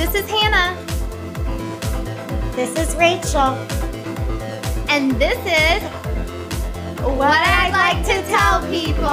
This 0.00 0.14
is 0.14 0.30
Hannah. 0.30 0.74
This 2.56 2.74
is 2.78 2.96
Rachel. 2.96 3.52
And 4.88 5.12
this 5.20 5.36
is 5.44 5.82
what 7.02 7.36
I'd 7.36 7.70
like 7.70 8.02
to 8.06 8.22
tell 8.30 8.62
people. 8.62 9.04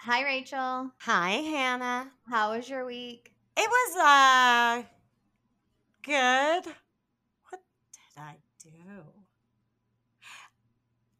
Hi, 0.00 0.22
Rachel. 0.22 0.92
Hi, 0.98 1.30
Hannah. 1.30 2.12
How 2.28 2.52
was 2.52 2.68
your 2.68 2.84
week? 2.84 3.32
It 3.56 3.70
was 3.70 3.96
uh 3.96 4.82
good. 6.02 6.74
What 7.48 7.62
did 7.94 8.22
I? 8.22 8.36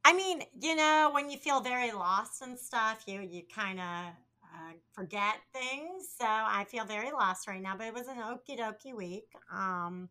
I 0.09 0.15
mean, 0.15 0.43
you 0.59 0.75
know, 0.75 1.11
when 1.13 1.29
you 1.29 1.37
feel 1.37 1.61
very 1.61 1.93
lost 1.93 2.41
and 2.41 2.59
stuff, 2.59 3.03
you 3.07 3.21
you 3.21 3.43
kind 3.55 3.79
of 3.79 4.07
uh, 4.43 4.73
forget 4.95 5.35
things. 5.53 6.09
So 6.19 6.25
I 6.27 6.65
feel 6.67 6.87
very 6.87 7.13
lost 7.13 7.47
right 7.47 7.61
now, 7.61 7.77
but 7.77 7.89
it 7.89 7.93
was 7.93 8.07
an 8.07 8.17
okie 8.17 8.59
dokie 8.59 8.97
week. 8.97 9.27
Um, 9.53 10.09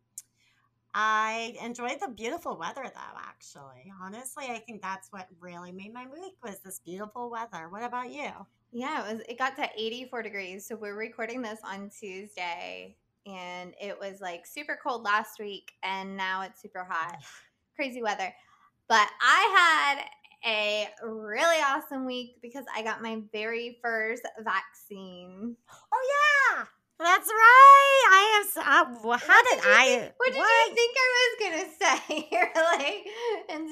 I 0.94 1.56
enjoyed 1.60 1.98
the 2.00 2.06
beautiful 2.06 2.56
weather 2.56 2.84
though, 2.84 3.18
actually. 3.18 3.92
Honestly, 4.00 4.44
I 4.48 4.58
think 4.60 4.82
that's 4.82 5.08
what 5.10 5.26
really 5.40 5.72
made 5.72 5.92
my 5.92 6.06
week 6.06 6.34
was 6.44 6.60
this 6.60 6.78
beautiful 6.78 7.28
weather. 7.28 7.68
What 7.68 7.82
about 7.82 8.12
you? 8.12 8.30
Yeah, 8.70 9.04
it 9.04 9.12
was 9.12 9.22
it 9.28 9.36
got 9.36 9.56
to 9.56 9.68
84 9.76 10.22
degrees. 10.22 10.64
So 10.64 10.76
we're 10.76 10.94
recording 10.94 11.42
this 11.42 11.58
on 11.64 11.90
Tuesday 11.90 12.94
and 13.26 13.74
it 13.80 13.98
was 13.98 14.20
like 14.20 14.46
super 14.46 14.78
cold 14.80 15.02
last 15.02 15.40
week 15.40 15.72
and 15.82 16.16
now 16.16 16.42
it's 16.42 16.62
super 16.62 16.86
hot. 16.88 17.16
Crazy 17.74 18.00
weather. 18.00 18.32
But 18.88 19.08
I 19.20 19.98
had 20.44 20.50
a 20.50 20.88
really 21.06 21.56
awesome 21.62 22.06
week 22.06 22.36
because 22.40 22.64
I 22.74 22.82
got 22.82 23.02
my 23.02 23.22
very 23.32 23.78
first 23.82 24.22
vaccine. 24.40 25.56
Oh 25.92 26.54
yeah, 26.56 26.64
that's 26.98 27.28
right. 27.28 28.04
I 28.10 28.44
have. 28.56 28.66
Uh, 28.66 28.98
well, 29.04 29.18
how 29.18 29.26
What 29.28 29.46
did, 29.50 29.62
did 29.62 29.70
I? 29.72 29.84
think- 29.86 30.12
what 30.18 30.32
did 30.32 30.36
you 30.38 30.74
think 30.74 30.96
I 30.98 31.08
was 31.20 31.34
gonna 31.40 31.68
say? 32.08 32.28
You're 32.32 32.52
like, 32.54 33.06
and 33.50 33.68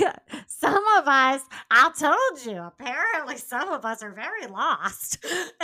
just- 0.00 0.46
some 0.60 0.84
of 0.98 1.08
us, 1.08 1.42
I 1.70 1.90
told 1.98 2.46
you. 2.46 2.62
Apparently, 2.62 3.36
some 3.38 3.70
of 3.70 3.84
us 3.84 4.02
are 4.02 4.12
very 4.12 4.46
lost. 4.46 5.18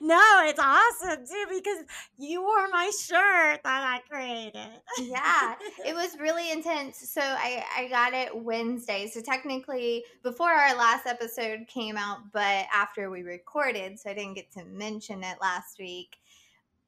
no, 0.00 0.20
it's 0.46 0.60
awesome 0.60 1.24
too 1.26 1.44
because 1.54 1.78
you 2.18 2.42
wore 2.42 2.68
my 2.68 2.90
shirt 2.90 3.60
that 3.64 3.84
I 3.84 4.00
created. 4.10 4.68
yeah 5.00 5.54
it 5.86 5.94
was 5.94 6.16
really 6.18 6.50
intense 6.50 6.98
so 6.98 7.20
I, 7.20 7.64
I 7.76 7.88
got 7.88 8.12
it 8.14 8.34
wednesday 8.44 9.06
so 9.12 9.20
technically 9.20 10.04
before 10.22 10.50
our 10.50 10.74
last 10.76 11.06
episode 11.06 11.66
came 11.68 11.96
out 11.96 12.18
but 12.32 12.66
after 12.74 13.10
we 13.10 13.22
recorded 13.22 13.98
so 13.98 14.10
i 14.10 14.14
didn't 14.14 14.34
get 14.34 14.50
to 14.52 14.64
mention 14.64 15.22
it 15.22 15.36
last 15.40 15.78
week 15.78 16.17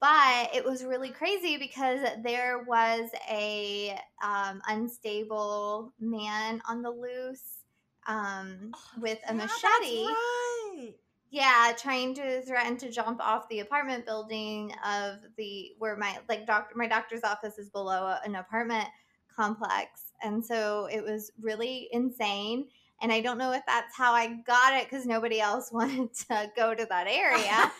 but 0.00 0.50
it 0.54 0.64
was 0.64 0.84
really 0.84 1.10
crazy 1.10 1.56
because 1.56 2.00
there 2.22 2.64
was 2.66 3.10
a 3.30 3.98
um, 4.24 4.62
unstable 4.66 5.92
man 6.00 6.62
on 6.68 6.82
the 6.82 6.90
loose 6.90 7.58
um, 8.06 8.72
with 9.00 9.18
a 9.28 9.34
Yeah, 9.34 9.42
machete 9.44 10.06
right. 10.06 10.94
yeah, 11.30 11.72
trying 11.78 12.14
to 12.16 12.42
threaten 12.42 12.76
to 12.78 12.90
jump 12.90 13.20
off 13.20 13.48
the 13.48 13.60
apartment 13.60 14.04
building 14.04 14.72
of 14.84 15.18
the 15.36 15.72
where 15.78 15.96
my 15.96 16.18
like 16.28 16.46
doctor 16.46 16.74
my 16.76 16.88
doctor's 16.88 17.22
office 17.22 17.58
is 17.58 17.70
below 17.70 18.16
an 18.24 18.34
apartment 18.34 18.88
complex, 19.36 20.12
and 20.22 20.44
so 20.44 20.86
it 20.86 21.04
was 21.04 21.30
really 21.40 21.88
insane. 21.92 22.66
And 23.02 23.12
I 23.12 23.20
don't 23.20 23.38
know 23.38 23.52
if 23.52 23.62
that's 23.66 23.96
how 23.96 24.12
I 24.12 24.26
got 24.46 24.74
it 24.74 24.90
because 24.90 25.06
nobody 25.06 25.40
else 25.40 25.70
wanted 25.72 26.12
to 26.28 26.50
go 26.56 26.74
to 26.74 26.86
that 26.86 27.06
area. 27.08 27.70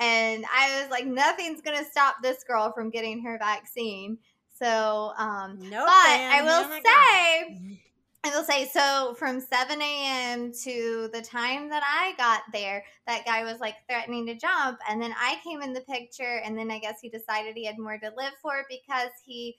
And 0.00 0.44
I 0.52 0.80
was 0.80 0.90
like, 0.90 1.06
nothing's 1.06 1.60
gonna 1.60 1.84
stop 1.84 2.16
this 2.22 2.44
girl 2.44 2.72
from 2.72 2.90
getting 2.90 3.22
her 3.22 3.38
vaccine. 3.38 4.18
So, 4.58 5.12
um, 5.18 5.58
No, 5.60 5.84
but 5.84 5.90
I 5.90 6.42
will 6.42 6.70
say. 6.70 6.80
say. 6.84 7.80
I 8.24 8.30
will 8.34 8.44
say 8.44 8.64
so 8.64 9.14
from 9.18 9.38
7 9.38 9.82
a.m. 9.82 10.50
to 10.62 11.10
the 11.12 11.20
time 11.20 11.68
that 11.68 11.82
I 11.84 12.14
got 12.16 12.40
there, 12.54 12.82
that 13.06 13.26
guy 13.26 13.44
was 13.44 13.60
like 13.60 13.74
threatening 13.86 14.24
to 14.26 14.34
jump. 14.34 14.78
And 14.88 15.00
then 15.02 15.14
I 15.18 15.36
came 15.44 15.60
in 15.60 15.74
the 15.74 15.82
picture, 15.82 16.40
and 16.42 16.56
then 16.56 16.70
I 16.70 16.78
guess 16.78 17.00
he 17.02 17.10
decided 17.10 17.54
he 17.54 17.66
had 17.66 17.78
more 17.78 17.98
to 17.98 18.12
live 18.16 18.32
for 18.40 18.64
because 18.70 19.10
he 19.26 19.58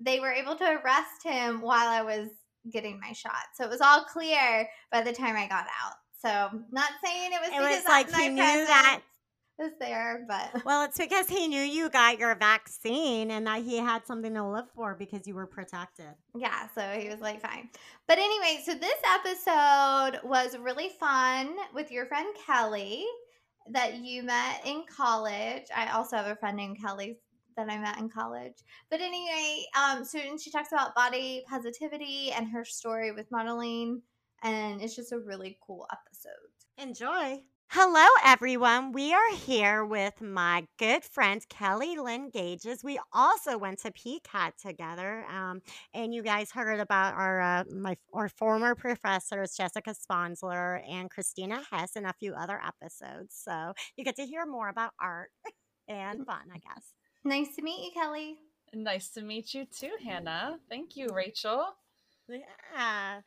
they 0.00 0.20
were 0.20 0.30
able 0.30 0.54
to 0.54 0.80
arrest 0.80 1.24
him 1.24 1.60
while 1.60 1.88
I 1.88 2.02
was 2.02 2.28
getting 2.70 3.00
my 3.00 3.12
shot. 3.12 3.32
So 3.54 3.64
it 3.64 3.70
was 3.70 3.80
all 3.80 4.04
clear 4.04 4.68
by 4.92 5.02
the 5.02 5.12
time 5.12 5.34
I 5.34 5.48
got 5.48 5.66
out. 5.66 5.94
So 6.22 6.62
not 6.70 6.90
saying 7.04 7.32
it 7.32 7.40
was 7.40 7.48
It 7.48 7.58
because 7.58 7.76
was 7.78 7.84
like 7.88 8.10
he 8.12 8.28
knew 8.28 8.42
presence 8.42 8.68
that 8.68 9.00
was 9.58 9.72
there, 9.80 10.24
but 10.28 10.62
Well, 10.64 10.84
it's 10.84 10.98
because 10.98 11.28
he 11.28 11.48
knew 11.48 11.60
you 11.60 11.90
got 11.90 12.18
your 12.18 12.34
vaccine 12.34 13.30
and 13.30 13.46
that 13.46 13.62
he 13.62 13.76
had 13.76 14.06
something 14.06 14.32
to 14.34 14.48
live 14.48 14.66
for 14.74 14.94
because 14.94 15.26
you 15.26 15.34
were 15.34 15.46
protected. 15.46 16.14
yeah, 16.34 16.68
so 16.74 16.82
he 16.98 17.08
was 17.08 17.20
like, 17.20 17.40
fine. 17.40 17.68
But 18.06 18.18
anyway, 18.18 18.62
so 18.64 18.74
this 18.74 18.98
episode 19.04 20.20
was 20.24 20.56
really 20.58 20.90
fun 21.00 21.56
with 21.74 21.90
your 21.90 22.06
friend 22.06 22.28
Kelly 22.46 23.04
that 23.70 23.96
you 23.96 24.22
met 24.22 24.62
in 24.64 24.84
college. 24.94 25.66
I 25.74 25.90
also 25.92 26.16
have 26.16 26.26
a 26.26 26.36
friend 26.36 26.56
named 26.56 26.78
Kelly 26.80 27.18
that 27.56 27.68
I 27.68 27.78
met 27.78 27.98
in 27.98 28.08
college. 28.08 28.54
But 28.90 29.00
anyway, 29.00 29.64
um, 29.76 30.04
so 30.04 30.18
and 30.18 30.40
she 30.40 30.50
talks 30.50 30.72
about 30.72 30.94
body 30.94 31.42
positivity 31.48 32.30
and 32.34 32.48
her 32.48 32.64
story 32.64 33.10
with 33.12 33.30
modeling, 33.30 34.00
and 34.42 34.80
it's 34.80 34.94
just 34.94 35.12
a 35.12 35.18
really 35.18 35.58
cool 35.66 35.86
episode. 35.92 36.88
Enjoy. 36.88 37.42
Hello, 37.70 38.06
everyone. 38.24 38.92
We 38.92 39.12
are 39.12 39.34
here 39.34 39.84
with 39.84 40.22
my 40.22 40.66
good 40.78 41.04
friend 41.04 41.46
Kelly 41.50 41.98
Lynn 41.98 42.30
Gages. 42.30 42.82
We 42.82 42.98
also 43.12 43.58
went 43.58 43.80
to 43.80 43.90
PCAT 43.92 44.52
together, 44.56 45.26
um, 45.30 45.60
and 45.92 46.14
you 46.14 46.22
guys 46.22 46.50
heard 46.50 46.80
about 46.80 47.12
our 47.12 47.42
uh, 47.42 47.64
my 47.70 47.98
our 48.14 48.30
former 48.30 48.74
professors 48.74 49.54
Jessica 49.54 49.94
Sponsler 49.94 50.82
and 50.88 51.10
Christina 51.10 51.60
Hess 51.70 51.94
in 51.94 52.06
a 52.06 52.14
few 52.14 52.32
other 52.32 52.58
episodes. 52.58 53.38
So 53.38 53.74
you 53.98 54.04
get 54.04 54.16
to 54.16 54.24
hear 54.24 54.46
more 54.46 54.70
about 54.70 54.92
art 54.98 55.28
and 55.88 56.24
fun, 56.24 56.48
I 56.50 56.60
guess. 56.60 56.94
Nice 57.22 57.54
to 57.56 57.62
meet 57.62 57.84
you, 57.84 57.90
Kelly. 58.00 58.36
Nice 58.72 59.10
to 59.10 59.20
meet 59.20 59.52
you 59.52 59.66
too, 59.66 59.92
Hannah. 60.02 60.58
Thank 60.70 60.96
you, 60.96 61.08
Rachel. 61.12 61.66
Yeah. 62.30 63.20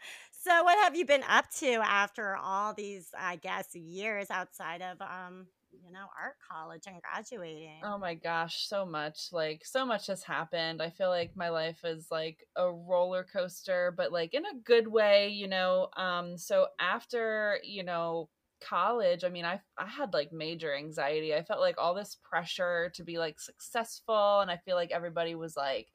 So, 0.43 0.63
what 0.63 0.77
have 0.79 0.95
you 0.95 1.05
been 1.05 1.21
up 1.23 1.51
to 1.59 1.67
after 1.83 2.35
all 2.35 2.73
these, 2.73 3.13
I 3.15 3.35
guess, 3.35 3.75
years 3.75 4.31
outside 4.31 4.81
of, 4.81 4.99
um, 4.99 5.49
you 5.71 5.91
know, 5.91 6.07
art 6.19 6.37
college 6.49 6.87
and 6.87 6.99
graduating? 7.01 7.83
Oh 7.83 7.97
my 7.97 8.13
gosh, 8.13 8.67
so 8.67 8.85
much. 8.85 9.31
Like 9.31 9.65
so 9.65 9.85
much 9.85 10.05
has 10.07 10.23
happened. 10.23 10.81
I 10.83 10.91
feel 10.91 11.09
like 11.09 11.35
my 11.35 11.49
life 11.49 11.83
is 11.83 12.11
like 12.11 12.47
a 12.55 12.71
roller 12.71 13.23
coaster, 13.23 13.91
but 13.95 14.11
like 14.11 14.33
in 14.35 14.45
a 14.45 14.53
good 14.59 14.87
way, 14.87 15.29
you 15.29 15.47
know. 15.47 15.89
Um 15.97 16.37
so 16.37 16.67
after, 16.79 17.59
you 17.63 17.83
know, 17.83 18.29
college, 18.59 19.23
I 19.23 19.29
mean, 19.29 19.45
I 19.45 19.61
I 19.77 19.87
had 19.87 20.13
like 20.13 20.31
major 20.31 20.75
anxiety. 20.75 21.33
I 21.33 21.43
felt 21.43 21.59
like 21.59 21.79
all 21.79 21.95
this 21.95 22.15
pressure 22.15 22.91
to 22.95 23.03
be 23.03 23.17
like 23.17 23.39
successful 23.39 24.41
and 24.41 24.51
I 24.51 24.57
feel 24.57 24.75
like 24.75 24.91
everybody 24.91 25.33
was 25.33 25.57
like 25.57 25.91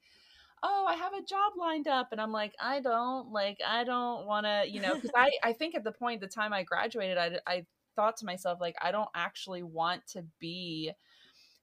oh 0.63 0.85
i 0.87 0.95
have 0.95 1.13
a 1.13 1.21
job 1.23 1.53
lined 1.57 1.87
up 1.87 2.09
and 2.11 2.19
i'm 2.19 2.31
like 2.31 2.53
i 2.59 2.79
don't 2.79 3.31
like 3.31 3.59
i 3.65 3.83
don't 3.83 4.25
want 4.25 4.45
to 4.45 4.63
you 4.67 4.81
know 4.81 4.95
because 4.95 5.11
i 5.15 5.29
i 5.43 5.53
think 5.53 5.75
at 5.75 5.83
the 5.83 5.91
point 5.91 6.19
the 6.21 6.27
time 6.27 6.53
i 6.53 6.63
graduated 6.63 7.17
i 7.17 7.37
i 7.47 7.65
thought 7.95 8.17
to 8.17 8.25
myself 8.25 8.59
like 8.61 8.75
i 8.81 8.91
don't 8.91 9.09
actually 9.15 9.63
want 9.63 10.05
to 10.07 10.23
be 10.39 10.91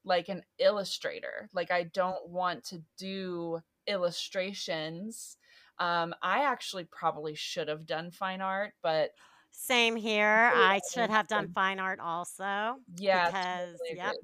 like 0.05 0.29
an 0.29 0.43
illustrator. 0.59 1.49
Like 1.53 1.71
i 1.71 1.85
don't 1.85 2.29
want 2.29 2.65
to 2.65 2.83
do 2.99 3.61
illustrations. 3.87 5.37
Um 5.79 6.15
i 6.23 6.45
actually 6.45 6.85
probably 6.85 7.35
should 7.35 7.69
have 7.69 7.87
done 7.87 8.11
fine 8.11 8.41
art 8.41 8.75
but 8.83 9.11
Same 9.51 9.97
here. 9.97 10.53
I 10.55 10.81
should 10.93 11.11
have 11.11 11.29
done 11.29 11.49
fine 11.55 11.79
art 11.79 12.01
also 12.01 12.77
yeah 12.97 13.27
because, 13.27 13.79
totally 13.79 13.97
yep. 13.97 14.15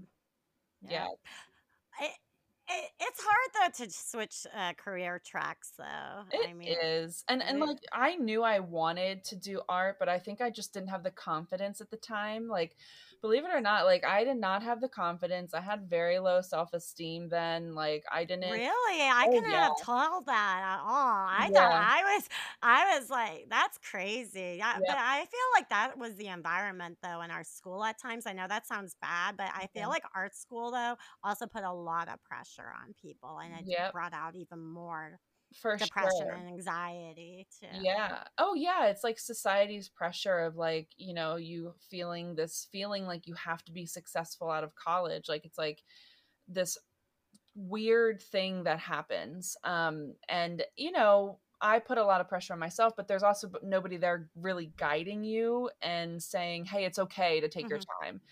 yeah 0.89 1.07
It, 2.71 2.85
it, 2.85 2.91
it's 3.01 3.21
hard 3.23 3.73
though 3.79 3.85
to 3.85 3.91
switch 3.91 4.47
uh, 4.57 4.73
career 4.75 5.21
tracks 5.25 5.73
though. 5.77 6.25
It 6.33 6.37
is, 6.83 7.25
I 7.29 7.35
mean, 7.35 7.43
and 7.43 7.43
and 7.43 7.61
like 7.61 7.79
I 7.93 8.17
knew 8.17 8.43
I 8.43 8.61
wanted 8.61 9.25
to 9.25 9.37
do 9.37 9.61
art, 9.69 9.97
but 9.99 10.09
I 10.09 10.19
think 10.19 10.41
I 10.41 10.51
just 10.51 10.73
didn't 10.73 10.89
have 10.91 11.03
the 11.03 11.11
confidence 11.11 11.81
at 11.81 11.91
the 11.91 11.97
time. 11.97 12.49
Like, 12.49 12.77
believe 13.21 13.45
it 13.45 13.51
or 13.53 13.61
not, 13.61 13.85
like 13.87 14.05
I 14.05 14.25
did 14.25 14.37
not 14.39 14.63
have 14.63 14.81
the 14.81 14.89
confidence. 14.89 15.55
I 15.55 15.61
had 15.61 15.89
very 15.89 16.19
low 16.19 16.41
self 16.43 16.73
esteem 16.73 17.29
then. 17.29 17.75
Like 17.75 18.05
I 18.11 18.25
didn't. 18.25 18.43
Really? 18.43 19.03
I 19.03 19.27
Oh, 19.27 19.31
couldn't 19.31 19.51
yeah. 19.51 19.65
have 19.65 19.77
told 19.77 20.25
that 20.25 20.61
at 20.65 20.81
all. 20.81 21.27
I 21.29 21.51
thought 21.55 21.73
I 21.75 22.15
was 22.15 22.29
I 22.63 22.99
was 22.99 23.11
like, 23.11 23.51
that's 23.51 23.77
crazy. 23.77 24.55
Yeah, 24.59 24.79
Yeah. 24.79 24.87
But 24.87 24.97
I 24.97 25.27
feel 25.27 25.41
like 25.55 25.69
that 25.69 25.99
was 25.99 26.15
the 26.17 26.29
environment 26.29 26.99
though 27.03 27.21
in 27.21 27.31
our 27.31 27.45
school 27.45 27.85
at 27.85 27.99
times. 27.99 28.25
I 28.27 28.33
know 28.33 28.49
that 28.49 28.67
sounds 28.67 28.95
bad, 29.03 29.37
but 29.37 29.51
I 29.55 29.67
feel 29.75 29.89
Yeah. 29.89 29.91
like 29.91 30.05
art 30.15 30.35
school 30.35 30.71
though 30.71 30.97
also 31.23 31.47
put 31.47 31.65
a 31.65 31.73
lot 31.73 32.09
of 32.09 32.23
pressure 32.23 32.73
on 32.83 32.95
people 32.95 33.39
and 33.41 33.55
it 33.55 33.67
Yep. 33.67 33.93
brought 33.93 34.15
out 34.15 34.35
even 34.37 34.61
more 34.65 35.19
for 35.55 35.77
depression 35.79 36.29
sure. 36.29 36.31
and 36.31 36.49
anxiety 36.49 37.47
too. 37.59 37.67
Yeah. 37.73 38.25
Oh, 38.37 38.55
yeah. 38.55 38.87
It's 38.87 39.05
like 39.05 39.19
society's 39.19 39.89
pressure 39.89 40.41
of 40.41 40.57
like, 40.57 40.89
you 40.97 41.15
know, 41.15 41.37
you 41.37 41.75
feeling 41.79 42.35
this 42.35 42.67
feeling 42.73 43.07
like 43.07 43.27
you 43.29 43.35
have 43.35 43.65
to 43.65 43.73
be 43.73 43.87
successful 43.87 44.51
out 44.51 44.65
of 44.65 44.75
college. 44.75 45.29
Like 45.29 45.45
it's 45.45 45.59
like 45.59 45.85
this 46.49 46.79
weird 47.55 48.23
thing 48.23 48.65
that 48.65 48.81
happens. 48.81 49.57
Um, 49.65 50.17
and, 50.29 50.65
you 50.77 50.93
know, 50.93 51.41
I 51.61 51.81
put 51.81 51.99
a 51.99 52.05
lot 52.05 52.21
of 52.21 52.29
pressure 52.29 52.55
on 52.55 52.61
myself, 52.61 52.95
but 52.97 53.09
there's 53.09 53.23
also 53.25 53.53
nobody 53.63 53.97
there 53.99 54.31
really 54.37 54.73
guiding 54.77 55.25
you 55.25 55.71
and 55.83 56.23
saying, 56.23 56.67
hey, 56.67 56.85
it's 56.87 56.99
okay 57.01 57.41
to 57.41 57.49
take 57.49 57.69
Mhm. 57.69 57.71
your 57.71 57.81
time. 58.03 58.23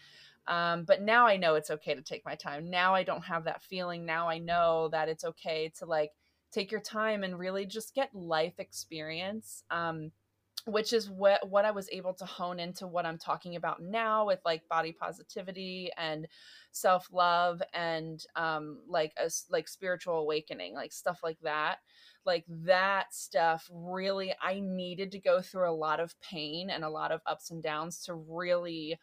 Um, 0.46 0.84
but 0.84 1.02
now 1.02 1.26
I 1.26 1.36
know 1.36 1.54
it's 1.54 1.70
okay 1.70 1.94
to 1.94 2.02
take 2.02 2.24
my 2.24 2.34
time. 2.34 2.70
Now 2.70 2.94
I 2.94 3.02
don't 3.02 3.24
have 3.24 3.44
that 3.44 3.62
feeling. 3.62 4.06
Now 4.06 4.28
I 4.28 4.38
know 4.38 4.88
that 4.88 5.08
it's 5.08 5.24
okay 5.24 5.68
to 5.78 5.86
like 5.86 6.12
take 6.52 6.70
your 6.70 6.80
time 6.80 7.24
and 7.24 7.38
really 7.38 7.66
just 7.66 7.94
get 7.94 8.14
life 8.14 8.58
experience. 8.58 9.62
Um, 9.70 10.12
which 10.68 10.92
is 10.92 11.08
what 11.08 11.48
what 11.48 11.64
I 11.64 11.70
was 11.70 11.88
able 11.90 12.12
to 12.14 12.26
hone 12.26 12.60
into 12.60 12.86
what 12.86 13.06
I'm 13.06 13.16
talking 13.16 13.56
about 13.56 13.80
now 13.80 14.26
with 14.26 14.40
like 14.44 14.68
body 14.68 14.92
positivity 14.92 15.90
and 15.96 16.26
self 16.72 17.08
love 17.12 17.62
and 17.72 18.22
um, 18.36 18.80
like 18.86 19.12
a 19.16 19.30
like 19.50 19.66
spiritual 19.68 20.18
awakening, 20.18 20.74
like 20.74 20.92
stuff 20.92 21.20
like 21.22 21.38
that. 21.42 21.78
Like 22.26 22.44
that 22.48 23.14
stuff 23.14 23.68
really, 23.72 24.34
I 24.42 24.60
needed 24.60 25.12
to 25.12 25.18
go 25.18 25.40
through 25.40 25.70
a 25.70 25.72
lot 25.72 26.00
of 26.00 26.20
pain 26.20 26.68
and 26.68 26.84
a 26.84 26.90
lot 26.90 27.12
of 27.12 27.22
ups 27.26 27.50
and 27.50 27.62
downs 27.62 28.04
to 28.04 28.14
really 28.14 28.98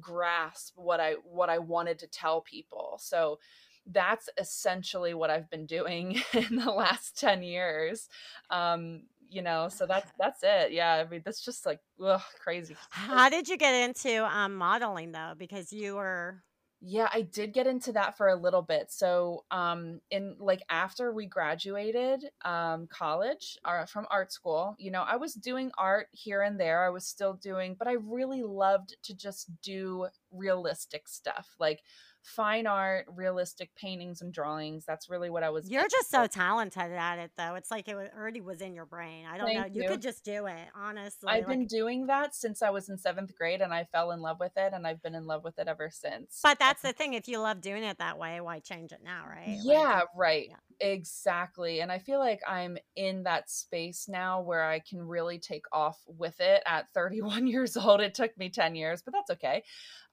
grasp 0.00 0.74
what 0.76 1.00
I 1.00 1.14
what 1.24 1.48
I 1.48 1.58
wanted 1.58 1.98
to 2.00 2.06
tell 2.06 2.42
people. 2.42 2.98
So 3.00 3.38
that's 3.86 4.28
essentially 4.38 5.14
what 5.14 5.30
I've 5.30 5.50
been 5.50 5.66
doing 5.66 6.20
in 6.32 6.56
the 6.56 6.70
last 6.70 7.18
10 7.18 7.42
years. 7.42 8.08
Um, 8.50 9.02
you 9.28 9.42
know, 9.42 9.68
so 9.68 9.86
that's 9.86 10.12
that's 10.18 10.40
it. 10.42 10.72
Yeah, 10.72 10.94
I 10.94 11.08
mean 11.08 11.22
that's 11.24 11.44
just 11.44 11.66
like 11.66 11.80
ugh, 12.02 12.22
crazy. 12.42 12.76
How 12.90 13.28
did 13.28 13.48
you 13.48 13.56
get 13.56 13.74
into 13.74 14.24
um, 14.24 14.54
modeling 14.56 15.12
though? 15.12 15.34
Because 15.36 15.72
you 15.72 15.96
were 15.96 16.42
Yeah, 16.86 17.08
I 17.14 17.22
did 17.22 17.54
get 17.54 17.66
into 17.66 17.92
that 17.92 18.16
for 18.16 18.28
a 18.28 18.36
little 18.36 18.60
bit. 18.60 18.92
So, 18.92 19.44
um, 19.50 20.00
in 20.10 20.36
like 20.38 20.62
after 20.68 21.12
we 21.12 21.24
graduated 21.26 22.26
um, 22.44 22.88
college 22.88 23.56
or 23.66 23.86
from 23.86 24.06
art 24.10 24.32
school, 24.32 24.74
you 24.78 24.90
know, 24.90 25.02
I 25.02 25.16
was 25.16 25.32
doing 25.34 25.70
art 25.78 26.08
here 26.12 26.42
and 26.42 26.60
there. 26.60 26.84
I 26.84 26.90
was 26.90 27.06
still 27.06 27.34
doing, 27.34 27.74
but 27.78 27.88
I 27.88 27.92
really 27.92 28.42
loved 28.42 28.96
to 29.04 29.14
just 29.14 29.50
do 29.62 30.08
realistic 30.30 31.08
stuff, 31.08 31.54
like 31.58 31.80
fine 32.24 32.66
art, 32.66 33.04
realistic 33.14 33.74
paintings 33.76 34.22
and 34.22 34.32
drawings. 34.32 34.84
That's 34.86 35.10
really 35.10 35.28
what 35.28 35.42
I 35.42 35.50
was. 35.50 35.68
You're 35.70 35.88
just 35.88 36.10
so 36.10 36.26
talented 36.26 36.90
at 36.92 37.18
it, 37.18 37.32
though. 37.36 37.54
It's 37.54 37.70
like 37.70 37.86
it 37.86 37.94
already 38.16 38.40
was 38.40 38.62
in 38.62 38.72
your 38.74 38.86
brain. 38.86 39.26
I 39.26 39.36
don't 39.36 39.52
know. 39.52 39.66
You 39.66 39.82
you. 39.82 39.88
could 39.88 40.00
just 40.00 40.24
do 40.24 40.46
it, 40.46 40.68
honestly. 40.74 41.28
I've 41.30 41.40
like- 41.40 41.48
been 41.48 41.66
doing 41.66 42.06
that 42.06 42.34
since 42.34 42.62
I 42.62 42.70
was 42.70 42.88
in 42.88 42.96
seventh 42.96 43.34
grade, 43.36 43.60
and 43.60 43.74
I 43.74 43.84
fell 43.84 44.10
in 44.10 44.20
love 44.20 44.40
with 44.40 44.52
it, 44.56 44.72
and 44.72 44.86
I've 44.86 45.02
been 45.02 45.14
in 45.14 45.26
love 45.26 45.44
with 45.44 45.58
it 45.58 45.68
ever 45.68 45.90
since. 45.92 46.40
but 46.42 46.58
that's 46.58 46.80
the 46.82 46.92
thing. 46.94 47.12
If 47.14 47.28
you 47.28 47.38
love 47.40 47.60
doing 47.60 47.84
it 47.84 47.98
that 47.98 48.18
way, 48.18 48.40
why 48.40 48.58
change 48.58 48.92
it 48.92 49.00
now, 49.04 49.24
right? 49.28 49.48
Like, 49.48 49.58
Yeah, 49.62 50.00
right. 50.16 50.46
yeah. 50.48 50.56
Exactly. 50.80 51.80
And 51.80 51.92
I 51.92 51.98
feel 51.98 52.18
like 52.18 52.40
I'm 52.48 52.78
in 52.96 53.24
that 53.24 53.50
space 53.50 54.06
now 54.08 54.40
where 54.40 54.64
I 54.64 54.80
can 54.80 55.00
really 55.06 55.38
take 55.38 55.64
off 55.72 55.98
with 56.06 56.40
it 56.40 56.62
at 56.66 56.88
31 56.94 57.46
years 57.46 57.76
old. 57.76 58.00
It 58.00 58.14
took 58.14 58.36
me 58.38 58.48
10 58.48 58.74
years, 58.74 59.02
but 59.02 59.12
that's 59.12 59.30
okay. 59.32 59.62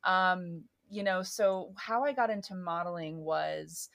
Um, 0.03 0.63
you 0.91 1.03
know, 1.03 1.23
so 1.23 1.73
how 1.77 2.03
I 2.03 2.13
got 2.13 2.29
into 2.29 2.53
modeling 2.55 3.17
was 3.23 3.89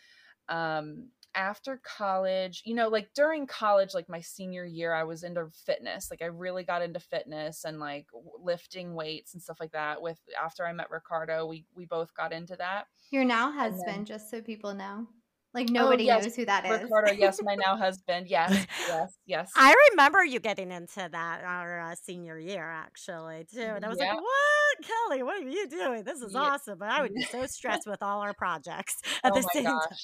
um 0.48 1.08
after 1.34 1.78
college, 1.84 2.62
you 2.64 2.74
know, 2.74 2.88
like 2.88 3.10
during 3.14 3.46
college, 3.46 3.92
like 3.92 4.08
my 4.08 4.22
senior 4.22 4.64
year, 4.64 4.94
I 4.94 5.04
was 5.04 5.22
into 5.22 5.48
fitness. 5.66 6.10
Like 6.10 6.22
I 6.22 6.26
really 6.26 6.64
got 6.64 6.80
into 6.80 6.98
fitness 6.98 7.64
and 7.66 7.78
like 7.78 8.06
lifting 8.42 8.94
weights 8.94 9.34
and 9.34 9.42
stuff 9.42 9.58
like 9.60 9.72
that. 9.72 10.00
With 10.00 10.18
after 10.42 10.64
I 10.66 10.72
met 10.72 10.90
Ricardo, 10.90 11.46
we 11.46 11.66
we 11.74 11.84
both 11.84 12.14
got 12.14 12.32
into 12.32 12.56
that. 12.56 12.86
Your 13.10 13.24
now 13.24 13.50
then- 13.50 13.58
husband, 13.72 14.06
just 14.06 14.30
so 14.30 14.40
people 14.40 14.72
know. 14.74 15.06
Like 15.54 15.70
nobody 15.70 16.04
yes, 16.04 16.22
knows 16.24 16.36
who 16.36 16.44
that 16.44 16.66
is. 16.66 16.82
Ricardo, 16.82 17.12
yes, 17.12 17.40
my 17.42 17.54
now 17.54 17.76
husband. 17.86 18.26
Yes, 18.28 18.66
yes, 18.88 19.16
yes. 19.24 19.50
I 19.56 19.74
remember 19.90 20.22
you 20.22 20.38
getting 20.38 20.70
into 20.70 21.08
that 21.10 21.44
our 21.44 21.80
uh, 21.80 21.94
senior 21.94 22.38
year, 22.38 22.62
actually, 22.68 23.46
too. 23.50 23.60
And 23.62 23.82
I 23.82 23.88
was 23.88 23.96
Yeah. 23.98 24.10
like, 24.12 24.20
"What, 24.20 24.65
Kelly? 24.82 25.22
What 25.22 25.42
are 25.42 25.48
you 25.48 25.68
doing? 25.68 26.04
This 26.04 26.20
is 26.22 26.34
Yeah. 26.34 26.50
awesome!" 26.50 26.78
But 26.78 26.88
I 26.90 27.02
would 27.02 27.14
be 27.14 27.22
so 27.24 27.46
stressed 27.46 27.86
with 27.86 28.02
all 28.02 28.20
our 28.20 28.34
projects 28.34 29.02
at 29.24 29.32
oh 29.32 29.34
the 29.34 29.42
my 29.42 29.50
same 29.54 29.80
time. 29.80 29.98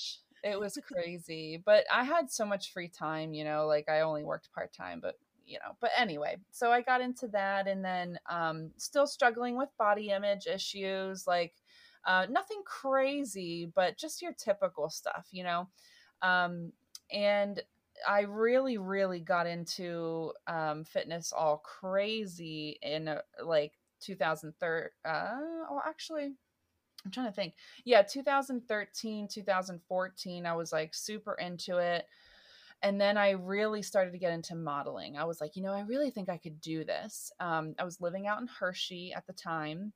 It 0.45 0.59
was 0.59 0.79
crazy. 0.79 1.63
But 1.65 1.85
I 1.93 2.05
had 2.05 2.31
so 2.31 2.45
much 2.45 2.73
free 2.73 2.89
time, 2.89 3.35
you 3.35 3.45
know, 3.45 3.67
like 3.67 3.89
I 3.89 4.01
only 4.01 4.25
worked 4.25 4.53
part 4.53 4.73
time, 4.73 5.01
but 5.01 5.17
you 5.47 5.59
know, 5.65 5.77
but 5.81 5.91
anyway, 5.97 6.39
so 6.53 6.71
I 6.73 6.83
got 6.83 7.01
into 7.01 7.29
that 7.29 7.69
and 7.69 7.85
then 7.85 8.19
um 8.31 8.71
still 8.77 9.07
struggling 9.07 9.57
with 9.57 9.69
body 9.79 10.11
image 10.11 10.47
issues, 10.47 11.27
like 11.27 11.55
uh 12.07 12.27
nothing 12.31 12.63
crazy, 12.65 13.71
but 13.75 13.99
just 13.99 14.23
your 14.23 14.33
typical 14.33 14.91
stuff, 14.91 15.29
you 15.33 15.45
know. 15.45 15.69
Um 16.23 16.73
and 17.13 17.61
I 18.09 18.23
really, 18.23 18.79
really 18.79 19.21
got 19.21 19.47
into 19.47 20.33
um, 20.47 20.85
fitness 20.85 21.33
all 21.33 21.59
crazy 21.59 22.79
in 22.83 23.09
uh, 23.09 23.21
like 23.45 23.75
2003. 24.03 24.69
Uh, 25.05 25.31
well, 25.71 25.83
actually, 25.87 26.33
I'm 27.05 27.11
trying 27.11 27.27
to 27.27 27.33
think. 27.33 27.55
Yeah, 27.85 28.03
2013, 28.03 29.29
2014, 29.29 30.47
I 30.47 30.55
was 30.55 30.73
like 30.73 30.95
super 30.95 31.35
into 31.35 31.79
it. 31.79 32.07
And 32.83 33.01
then 33.01 33.17
I 33.17 33.31
really 33.31 33.83
started 33.83 34.11
to 34.13 34.19
get 34.19 34.33
into 34.33 34.57
modeling. 34.57 35.17
I 35.17 35.25
was 35.25 35.41
like, 35.41 35.55
you 35.55 35.63
know, 35.63 35.73
I 35.73 35.83
really 35.83 36.11
think 36.11 36.29
I 36.29 36.37
could 36.37 36.61
do 36.61 36.85
this. 36.85 37.31
Um, 37.39 37.75
I 37.79 37.85
was 37.85 38.01
living 38.01 38.27
out 38.27 38.41
in 38.41 38.49
Hershey 38.49 39.13
at 39.15 39.27
the 39.27 39.33
time. 39.33 39.93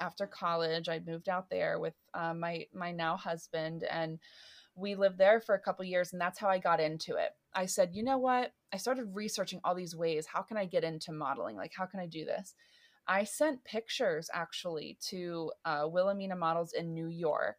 After 0.00 0.26
college, 0.26 0.88
I 0.88 1.00
moved 1.04 1.28
out 1.28 1.50
there 1.50 1.78
with 1.78 1.94
uh, 2.14 2.32
my 2.32 2.66
my 2.72 2.92
now 2.92 3.16
husband, 3.16 3.82
and 3.82 4.20
we 4.76 4.94
lived 4.94 5.18
there 5.18 5.40
for 5.40 5.56
a 5.56 5.60
couple 5.60 5.84
years. 5.84 6.12
And 6.12 6.20
that's 6.20 6.38
how 6.38 6.48
I 6.48 6.58
got 6.58 6.80
into 6.80 7.16
it. 7.16 7.30
I 7.52 7.66
said, 7.66 7.90
you 7.94 8.04
know 8.04 8.18
what? 8.18 8.52
I 8.72 8.76
started 8.76 9.14
researching 9.14 9.60
all 9.64 9.74
these 9.74 9.96
ways. 9.96 10.26
How 10.26 10.42
can 10.42 10.56
I 10.56 10.66
get 10.66 10.84
into 10.84 11.12
modeling? 11.12 11.56
Like, 11.56 11.72
how 11.76 11.86
can 11.86 11.98
I 11.98 12.06
do 12.06 12.24
this? 12.24 12.54
I 13.08 13.24
sent 13.24 13.64
pictures 13.64 14.30
actually 14.32 14.98
to 15.02 15.52
uh, 15.64 15.88
Wilhelmina 15.90 16.36
Models 16.36 16.72
in 16.74 16.94
New 16.94 17.08
York. 17.08 17.58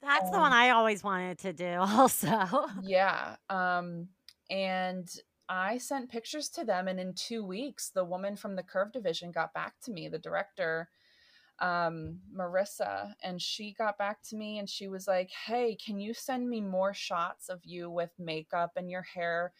That's 0.00 0.30
the 0.30 0.38
Um, 0.38 0.38
one 0.38 0.52
I 0.52 0.70
always 0.70 1.02
wanted 1.02 1.38
to 1.40 1.52
do, 1.52 1.66
also. 1.78 2.66
Yeah. 2.78 3.36
Um, 3.48 4.10
and 4.50 5.08
I 5.48 5.78
sent 5.78 6.10
pictures 6.10 6.48
to 6.50 6.64
them, 6.64 6.88
and 6.88 6.98
in 7.00 7.14
two 7.14 7.44
weeks, 7.44 7.90
the 7.90 8.04
woman 8.04 8.36
from 8.36 8.56
the 8.56 8.62
Curve 8.62 8.92
Division 8.92 9.30
got 9.32 9.54
back 9.54 9.80
to 9.82 9.92
me, 9.92 10.08
the 10.08 10.18
director, 10.18 10.90
um, 11.60 12.20
Marissa, 12.34 13.14
and 13.22 13.40
she 13.42 13.72
got 13.72 13.98
back 13.98 14.22
to 14.24 14.36
me 14.36 14.58
and 14.58 14.68
she 14.70 14.88
was 14.88 15.08
like, 15.08 15.30
Hey, 15.30 15.76
can 15.76 16.00
you 16.00 16.14
send 16.14 16.50
me 16.50 16.60
more 16.60 16.94
shots 16.94 17.48
of 17.48 17.64
you 17.64 17.90
with 17.90 18.18
makeup 18.18 18.72
and 18.76 18.90
your 18.90 19.02
hair? 19.02 19.54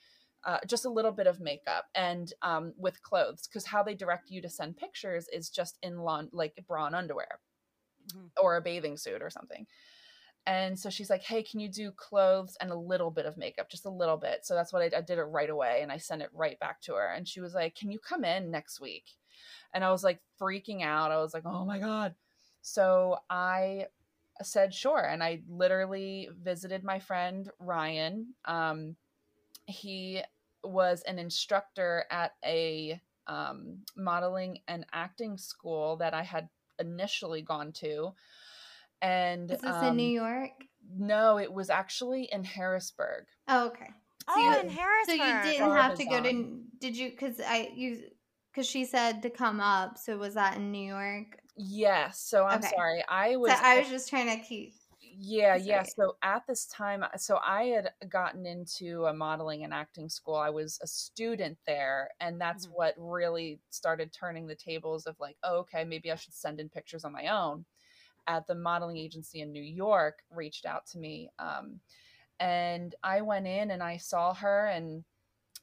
Uh, 0.46 0.58
just 0.64 0.84
a 0.84 0.88
little 0.88 1.10
bit 1.10 1.26
of 1.26 1.40
makeup 1.40 1.86
and 1.96 2.32
um, 2.42 2.72
with 2.78 3.02
clothes 3.02 3.48
because 3.48 3.66
how 3.66 3.82
they 3.82 3.96
direct 3.96 4.30
you 4.30 4.40
to 4.40 4.48
send 4.48 4.76
pictures 4.76 5.26
is 5.32 5.50
just 5.50 5.76
in 5.82 5.98
lawn 5.98 6.28
like 6.32 6.54
bra 6.68 6.86
and 6.86 6.94
underwear 6.94 7.40
Mhm. 8.14 8.30
or 8.40 8.54
a 8.56 8.62
bathing 8.62 8.96
suit 8.96 9.22
or 9.22 9.30
something. 9.30 9.66
And 10.46 10.78
so 10.78 10.88
she's 10.88 11.10
like 11.10 11.22
hey 11.24 11.42
can 11.42 11.58
you 11.58 11.68
do 11.68 11.90
clothes 11.90 12.56
and 12.60 12.70
a 12.70 12.76
little 12.76 13.10
bit 13.10 13.26
of 13.26 13.36
makeup 13.36 13.68
just 13.68 13.86
a 13.86 13.90
little 13.90 14.16
bit? 14.16 14.46
So 14.46 14.54
that's 14.54 14.72
what 14.72 14.82
I, 14.82 14.98
I 14.98 15.00
did 15.00 15.18
it 15.18 15.24
right 15.24 15.50
away 15.50 15.80
and 15.82 15.90
i 15.90 15.96
sent 15.98 16.22
it 16.22 16.30
right 16.32 16.58
back 16.60 16.80
to 16.82 16.94
her 16.94 17.08
and 17.08 17.26
she 17.26 17.40
was 17.40 17.52
like 17.54 17.74
can 17.74 17.90
you 17.90 17.98
come 17.98 18.24
in 18.24 18.50
next 18.52 18.80
week? 18.80 19.06
And 19.74 19.82
i 19.84 19.90
was 19.90 20.04
like 20.04 20.20
freaking 20.40 20.82
out. 20.84 21.10
I 21.10 21.16
was 21.18 21.34
like 21.34 21.46
oh 21.46 21.64
my 21.64 21.80
god. 21.80 22.14
So 22.62 23.18
i 23.28 23.86
said 24.42 24.72
sure. 24.72 25.04
And 25.04 25.24
i 25.24 25.42
literally 25.48 26.28
visited 26.40 26.84
my 26.84 27.00
friend 27.00 27.50
ryan 27.58 28.34
um, 28.44 28.94
he 29.66 30.22
was 30.64 31.02
an 31.02 31.18
instructor 31.18 32.04
at 32.10 32.34
a 32.44 33.00
um, 33.26 33.78
modeling 33.96 34.58
and 34.68 34.86
acting 34.92 35.36
school 35.38 35.96
that 35.96 36.14
i 36.14 36.22
had 36.22 36.48
initially 36.78 37.42
gone 37.42 37.72
to 37.72 38.12
and 39.02 39.50
Is 39.50 39.60
this 39.60 39.76
um, 39.76 39.84
in 39.88 39.96
New 39.96 40.10
York? 40.10 40.52
no 40.98 41.38
it 41.38 41.52
was 41.52 41.70
actually 41.70 42.28
in 42.32 42.44
harrisburg 42.44 43.25
Oh, 43.48 43.66
okay. 43.68 43.88
Oh, 44.28 44.40
you- 44.40 44.60
in 44.60 44.68
Harrisburg. 44.70 45.16
So 45.18 45.25
you 45.25 45.52
didn't 45.52 45.68
Barb 45.68 45.80
have 45.82 45.98
to 45.98 46.04
go 46.04 46.20
to. 46.20 46.62
Did 46.80 46.96
you? 46.96 47.10
Because 47.10 47.38
I 47.40 47.70
you. 47.75 48.02
Because 48.50 48.68
she 48.68 48.84
said 48.84 49.22
to 49.22 49.30
come 49.30 49.60
up. 49.60 49.98
So 49.98 50.16
was 50.16 50.34
that 50.34 50.56
in 50.56 50.72
New 50.72 50.86
York? 50.86 51.38
yes 51.58 52.20
so 52.20 52.44
i'm 52.44 52.60
Okay. 52.60 52.68
sorry 52.76 53.02
i 53.08 53.34
was 53.36 53.50
so 53.50 53.58
I 53.62 53.78
was 53.78 53.88
just 53.88 54.10
trying 54.10 54.26
to 54.38 54.44
keep. 54.44 54.75
Yeah, 55.18 55.54
yeah. 55.56 55.82
So 55.85 56.16
at 56.23 56.46
this 56.46 56.66
time, 56.66 57.04
so 57.16 57.38
I 57.42 57.64
had 57.66 57.94
gotten 58.08 58.44
into 58.44 59.06
a 59.06 59.14
modeling 59.14 59.64
and 59.64 59.73
acting 59.73 60.08
school. 60.11 60.35
I 60.35 60.50
was 60.50 60.78
a 60.82 60.87
student 60.87 61.58
there, 61.64 62.11
and 62.20 62.40
that's 62.40 62.66
Mhm. 62.66 62.73
what 62.73 62.94
really 62.99 63.61
started 63.70 64.12
turning 64.12 64.46
the 64.46 64.56
tables 64.56 65.06
of 65.06 65.18
like, 65.20 65.38
oh, 65.42 65.58
okay, 65.58 65.85
maybe 65.85 66.11
I 66.12 66.16
should 66.16 66.35
send 66.35 66.61
in 66.61 66.68
pictures 66.68 67.04
on 67.04 67.12
my 67.12 67.28
own. 67.28 67.64
At 68.26 68.46
the 68.46 68.54
modeling 68.56 68.99
agency 68.99 69.40
in 69.42 69.52
New 69.52 69.62
York, 69.62 70.25
reached 70.30 70.66
out 70.66 70.87
to 70.88 70.99
me, 70.99 71.30
um, 71.38 71.80
and 72.40 72.94
I 73.02 73.23
went 73.23 73.46
in 73.49 73.70
and 73.73 73.82
I 73.82 73.99
saw 73.99 74.35
her 74.35 74.66
and 74.68 75.04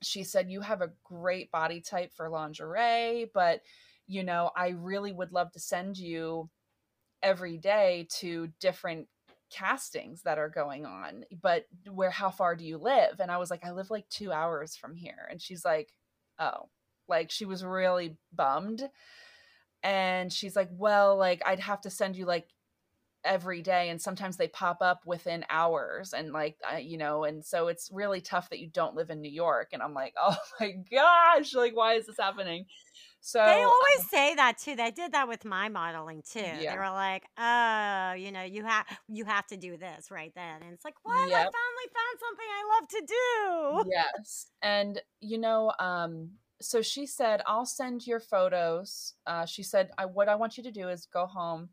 she 0.04 0.24
said 0.24 0.50
you 0.52 0.62
have 0.62 0.82
a 0.82 0.94
great 1.04 1.52
body 1.52 1.82
type 1.82 2.14
for 2.14 2.30
lingerie, 2.30 3.32
but 3.34 3.64
you 4.08 4.24
know, 4.24 4.52
I 4.56 4.70
really 4.70 5.14
would 5.14 5.32
love 5.34 5.52
to 5.54 5.60
send 5.60 5.98
you 5.98 6.50
every 7.22 7.58
day 7.58 8.08
to 8.12 8.48
different 8.60 9.08
castings 9.54 10.24
that 10.24 10.40
are 10.40 10.50
going 10.50 10.86
on 10.86 11.24
but 11.42 11.68
where 11.92 12.10
how 12.10 12.32
far 12.32 12.56
do 12.56 12.66
you 12.66 12.78
live? 12.78 13.20
And 13.20 13.32
i 13.32 13.38
was 13.38 13.52
like 13.52 13.64
i 13.64 13.72
live 13.72 13.92
like 13.92 14.10
two 14.10 14.32
hours 14.32 14.76
from 14.76 14.96
here. 14.96 15.28
And 15.30 15.42
she's 15.42 15.64
like 15.64 15.94
oh. 16.40 16.70
Like 17.08 17.32
she 17.32 17.46
was 17.46 17.64
really 17.66 18.18
bummed. 18.34 18.90
And 19.84 20.32
she's 20.32 20.56
like 20.56 20.70
well 20.72 21.18
like 21.18 21.42
i'd 21.46 21.60
have 21.60 21.82
to 21.82 21.90
send 21.90 22.16
you 22.16 22.26
like 22.26 22.48
every 23.24 23.62
day. 23.62 23.90
And 23.90 24.02
sometimes 24.02 24.38
they 24.38 24.48
pop 24.48 24.82
up 24.82 25.06
within 25.06 25.46
hours 25.50 26.14
and 26.14 26.34
like 26.34 26.58
uh, 26.74 26.78
you 26.78 26.98
know 26.98 27.24
and 27.24 27.46
so 27.46 27.68
it's 27.68 27.90
really 27.94 28.22
tough 28.22 28.50
that 28.50 28.60
you 28.60 28.68
don't 28.68 28.96
live 28.96 29.10
in 29.12 29.22
new 29.22 29.32
york. 29.32 29.70
And 29.74 29.84
i'm 29.84 29.94
like 29.94 30.16
oh 30.20 30.36
my 30.60 30.76
gosh 30.92 31.54
like 31.54 31.76
why 31.76 31.94
is 31.94 32.08
this 32.08 32.18
happening 32.20 32.66
so 33.26 33.40
They 33.40 33.64
always 33.64 34.10
say 34.10 34.36
that 34.36 34.58
too. 34.58 34.76
They 34.76 34.92
did 34.92 35.14
that 35.14 35.30
with 35.30 35.46
my 35.46 35.70
modeling 35.70 36.22
too. 36.30 36.42
They 36.42 36.76
were 36.78 36.90
like, 36.90 37.24
"Oh, 37.38 38.12
you 38.14 38.34
know, 38.34 38.44
you 38.44 38.66
have 38.66 38.86
you 39.08 39.24
have 39.24 39.48
to 39.48 39.58
do 39.58 39.78
this 39.78 40.12
right 40.12 40.34
then." 40.36 40.62
And 40.62 40.74
it's 40.74 40.84
like, 40.84 40.96
"What? 41.04 41.16
I 41.16 41.30
finally 41.32 41.90
found 41.96 42.20
something 42.20 42.46
I 42.50 42.64
love 42.76 42.88
to 42.90 43.04
do." 43.08 43.92
yes 43.96 44.48
and 44.62 45.02
you 45.22 45.38
know 45.38 45.72
um 45.80 46.32
so 46.62 46.82
she 46.82 47.06
said 47.06 47.42
i'll 47.48 47.66
send 47.66 48.06
your 48.06 48.20
photos 48.20 49.14
uh 49.26 49.46
she 49.46 49.64
said 49.64 49.90
i 49.98 50.06
what 50.06 50.30
i 50.30 50.36
want 50.36 50.58
you 50.58 50.64
to 50.64 50.72
do 50.72 50.90
is 50.90 51.06
go 51.08 51.26
home 51.26 51.70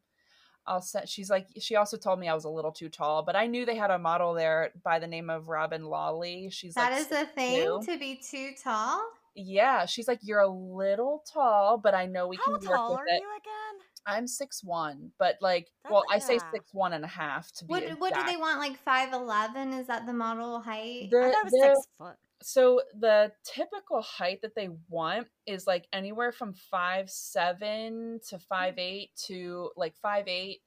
i'll 0.66 0.80
send 0.80 1.08
she's 1.08 1.30
like 1.30 1.46
she 1.58 1.76
also 1.76 1.96
told 1.96 2.18
me 2.18 2.28
i 2.28 2.34
was 2.34 2.44
a 2.44 2.48
little 2.48 2.72
too 2.72 2.88
tall 2.88 3.22
but 3.22 3.36
i 3.36 3.46
knew 3.46 3.64
they 3.66 3.76
had 3.76 3.90
a 3.90 3.98
model 3.98 4.34
there 4.34 4.72
by 4.82 4.98
the 4.98 5.06
name 5.06 5.30
of 5.30 5.48
Robyn 5.48 5.84
Lawley 5.84 6.48
she's 6.50 6.74
That 6.74 6.92
like 6.92 7.00
is 7.00 7.12
a 7.12 7.26
thing 7.26 7.66
6'2". 7.66 7.84
to 7.86 7.98
be 7.98 8.16
too 8.16 8.52
tall. 8.62 9.00
Yeah 9.34 9.86
she's 9.86 10.08
like 10.08 10.18
you're 10.22 10.40
a 10.40 10.48
little 10.48 11.22
tall 11.32 11.78
but 11.78 11.94
i 11.94 12.06
know 12.06 12.26
we 12.28 12.36
How 12.36 12.44
can 12.44 12.52
work 12.54 12.62
tall 12.62 12.90
with 12.90 13.00
are 13.00 13.06
it 13.06 13.20
you 13.20 13.28
again? 13.36 13.86
i'm 14.06 14.26
six 14.26 14.62
one 14.64 15.12
but 15.18 15.36
like 15.40 15.68
That's- 15.84 15.92
well 15.92 16.04
i 16.10 16.18
say 16.18 16.38
six 16.52 16.72
one 16.72 16.92
and 16.92 17.04
a 17.04 17.08
half 17.08 17.50
to 17.52 17.64
be 17.64 17.68
What 17.70 18.00
what 18.00 18.14
do 18.14 18.22
they 18.24 18.36
want? 18.36 18.58
Like 18.58 18.76
five 18.78 19.12
eleven? 19.12 19.72
Is 19.72 19.86
that 19.86 20.06
the 20.06 20.12
model 20.12 20.60
height? 20.60 21.04
I 21.04 21.08
The- 21.10 21.32
thought 21.32 21.34
it 21.34 21.44
was 21.44 21.60
six 21.62 21.88
foot. 21.98 22.16
so 22.42 22.80
the 22.98 23.32
typical 23.44 24.02
height 24.02 24.40
that 24.42 24.54
they 24.54 24.70
want 24.88 25.28
is 25.46 25.66
like 25.66 25.86
anywhere 25.92 26.32
from 26.32 26.54
five 26.54 27.10
seven 27.10 28.20
to 28.30 28.36
hmm. 28.36 28.42
five 28.48 28.74
eight 28.78 29.10
to 29.26 29.70
like 29.76 29.94
five 30.02 30.26
eight 30.28 30.60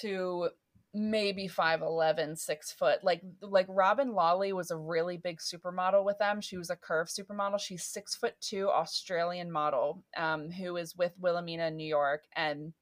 to 0.00 0.48
maybe 0.96 1.46
5'11 1.46 2.38
six 2.38 2.72
foot. 2.72 3.04
Like 3.04 3.22
like 3.42 3.66
Robyn 3.68 4.14
Lawley 4.14 4.52
was 4.52 4.70
a 4.70 4.76
really 4.76 5.18
big 5.18 5.38
supermodel 5.38 6.04
with 6.04 6.18
them. 6.18 6.40
She 6.40 6.56
was 6.56 6.70
a 6.70 6.76
curve 6.76 7.08
supermodel. 7.08 7.60
She's 7.60 7.84
six 7.84 8.14
foot 8.14 8.34
two 8.40 8.68
australian 8.70 9.50
model 9.50 10.02
um, 10.16 10.50
who 10.50 10.76
is 10.76 10.96
with 10.96 11.12
wilhelmina 11.18 11.66
in 11.66 11.76
new 11.76 11.86
york 11.86 12.24
and 12.34 12.72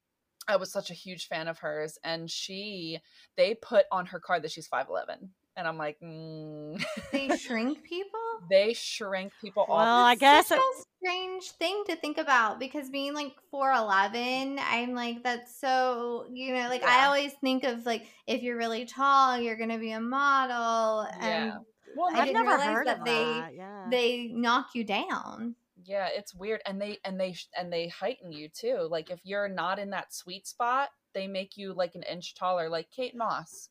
i 0.49 0.57
was 0.57 0.71
such 0.71 0.91
a 0.91 0.95
huge 0.95 1.27
fan 1.27 1.49
of 1.49 1.59
hers. 1.59 1.99
And 2.05 2.31
she 2.31 2.99
they 3.37 3.55
put 3.55 3.87
on 3.91 4.07
her 4.07 4.21
card 4.21 4.43
that 4.43 4.51
she's 4.51 4.69
5'11 4.69 5.29
and 5.57 5.67
i'm 5.69 5.79
like 5.79 5.97
mm. 6.01 6.83
they 7.13 7.29
shrink 7.37 7.83
people. 7.85 8.21
they 8.51 8.73
shrink 8.73 9.33
people 9.41 9.65
all 9.69 9.77
Well, 9.79 10.05
I 10.05 10.15
guess 10.17 10.49
such 10.49 10.59
it- 10.59 10.63
a 10.63 10.83
strange 10.99 11.51
thing 11.59 11.85
to 11.89 11.97
think 11.97 12.19
about 12.19 12.59
because 12.59 12.89
being 12.91 13.13
like 13.15 13.33
four 13.51 13.71
eleven, 13.73 14.59
I'm 14.59 14.95
like 14.95 15.23
that's 15.23 15.61
so 15.61 16.27
you 16.33 16.55
know 16.55 16.69
like 16.69 16.83
I 16.83 17.05
always 17.07 17.33
think 17.43 17.65
of 17.65 17.85
like 17.87 18.07
if 18.27 18.43
you're 18.43 18.57
really 18.57 18.85
tall, 18.87 19.39
you're 19.39 19.57
gonna 19.57 19.79
be 19.79 19.93
a 19.93 20.01
model, 20.01 21.07
and 21.21 21.47
Yeah. 21.53 21.57
well 21.97 22.09
I 22.15 22.21
I've 22.21 22.27
didn't 22.29 22.45
never 22.45 22.57
realize 22.57 22.75
heard 22.75 22.87
that 22.87 22.99
of 23.01 23.05
they- 23.05 23.13
that. 23.13 23.55
Yeah. 23.55 23.87
they 23.91 24.29
knock 24.33 24.69
you 24.75 24.83
down. 24.85 25.57
yeah 25.85 26.09
it's 26.11 26.35
weird 26.35 26.63
and 26.67 26.81
they 26.81 26.99
and 27.05 27.21
they 27.21 27.37
and 27.57 27.71
they 27.73 27.89
heighten 27.89 28.33
you 28.33 28.49
too 28.49 28.89
like 28.91 29.11
if 29.11 29.21
you're 29.25 29.49
not 29.49 29.79
in 29.79 29.91
that 29.91 30.15
sweet 30.15 30.47
spot 30.47 30.89
they 31.13 31.27
make 31.27 31.57
you 31.59 31.75
like 31.75 31.95
an 31.95 32.03
inch 32.11 32.35
taller 32.35 32.69
like 32.71 32.89
kate 32.91 33.15
moss 33.15 33.69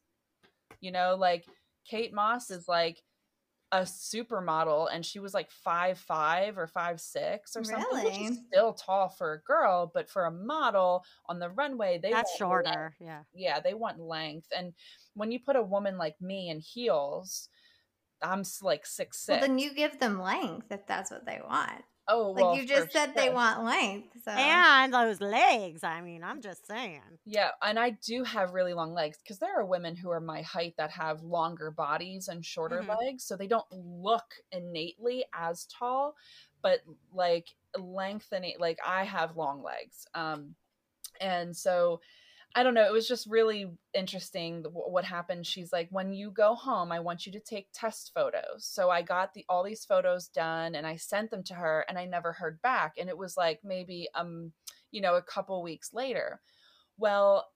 you 0.79 0.91
know 0.91 1.15
like 1.19 1.45
kate 1.89 2.13
moss 2.13 2.49
is 2.51 2.67
like 2.67 3.01
a 3.71 3.81
supermodel 3.81 4.87
and 4.93 5.03
she 5.03 5.17
was 5.19 5.33
like 5.33 5.49
five 5.49 5.97
five 5.97 6.57
or 6.59 6.67
five 6.67 7.01
six 7.01 7.55
or 7.55 7.63
something 7.63 7.83
which 8.03 8.13
Really? 8.13 8.25
is 8.25 8.39
still 8.47 8.73
tall 8.73 9.09
for 9.09 9.33
a 9.33 9.41
girl 9.41 9.89
but 9.91 10.07
for 10.09 10.25
a 10.25 10.31
model 10.31 11.03
on 11.27 11.39
the 11.39 11.49
runway 11.49 11.97
they 11.97 12.11
That's 12.11 12.39
want 12.39 12.65
length. 12.65 12.67
shorter. 12.67 12.95
Yeah. 12.99 13.21
yeah 13.33 13.59
they 13.59 13.73
want 13.73 13.99
length 13.99 14.47
and 14.55 14.73
when 15.15 15.31
you 15.31 15.39
put 15.39 15.55
a 15.55 15.61
woman 15.63 15.97
like 15.97 16.21
me 16.21 16.49
in 16.49 16.59
heels 16.59 17.49
i'm 18.21 18.43
like 18.61 18.85
six 18.85 19.19
six 19.25 19.27
Well, 19.27 19.41
then 19.41 19.57
you 19.57 19.73
give 19.73 19.99
them 19.99 20.21
length 20.21 20.71
if 20.71 20.85
that's 20.85 21.09
what 21.09 21.25
they 21.25 21.41
want. 21.43 21.81
Oh 22.07 22.31
Like 22.31 22.43
well 22.43 22.57
you 22.57 22.65
just 22.67 22.91
said, 22.91 23.13
they 23.15 23.29
want 23.29 23.63
length. 23.63 24.10
So 24.24 24.31
And 24.31 24.93
those 24.93 25.22
legs. 25.22 25.83
I 25.83 26.01
mean, 26.01 26.24
I'm 26.24 26.41
just 26.41 26.65
saying. 26.67 27.01
Yeah, 27.25 27.51
and 27.62 27.79
I 27.79 27.91
do 27.91 28.24
have 28.24 28.53
really 28.53 28.74
long 28.74 28.93
legs 28.93 29.17
because 29.17 29.39
there 29.39 29.57
are 29.60 29.65
women 29.65 29.95
who 29.95 30.10
are 30.10 30.19
my 30.19 30.41
height 30.41 30.75
that 30.77 30.91
have 30.91 31.22
longer 31.22 31.72
bodies 31.72 32.27
and 32.27 32.45
shorter 32.45 32.83
Mhm. 32.83 32.98
legs, 33.00 33.24
so 33.25 33.36
they 33.38 33.48
don't 33.48 33.72
look 33.72 34.36
innately 34.51 35.25
as 35.33 35.65
tall, 35.65 36.15
but 36.62 36.81
like 37.13 37.48
lengthening 37.77 38.55
like 38.60 38.79
I 38.86 39.03
have 39.03 39.38
long 39.38 39.63
legs. 39.63 40.05
Um 40.13 40.55
and 41.22 41.55
so 41.55 42.01
I 42.55 42.62
don't 42.62 42.75
know, 42.75 42.86
it 42.86 42.91
was 42.91 43.07
just 43.07 43.25
really 43.27 43.72
interesting 43.95 44.63
what 44.72 45.05
happened. 45.05 45.48
She's 45.48 45.74
like, 45.74 45.88
"When 45.89 46.13
you 46.13 46.29
go 46.29 46.53
home, 46.55 46.91
I 46.91 47.00
want 47.00 47.25
you 47.25 47.31
to 47.31 47.39
take 47.39 47.69
test 47.74 48.12
photos." 48.13 48.65
So 48.65 48.89
I 48.91 49.01
got 49.01 49.33
the 49.33 49.43
all 49.50 49.63
these 49.63 49.86
photos 49.86 50.27
done 50.27 50.75
and 50.75 50.86
I 50.86 50.98
sent 50.98 51.31
them 51.31 51.43
to 51.45 51.55
her 51.55 51.83
and 51.89 51.98
I 51.98 52.05
never 52.05 52.31
heard 52.33 52.62
back 52.62 52.93
and 52.98 53.10
it 53.10 53.17
was 53.17 53.36
like 53.38 53.62
maybe 53.63 54.07
um 54.15 54.53
you 54.91 55.01
know, 55.01 55.15
a 55.15 55.24
couple 55.24 55.63
weeks 55.63 55.93
later. 55.93 56.39
Well, 56.98 57.50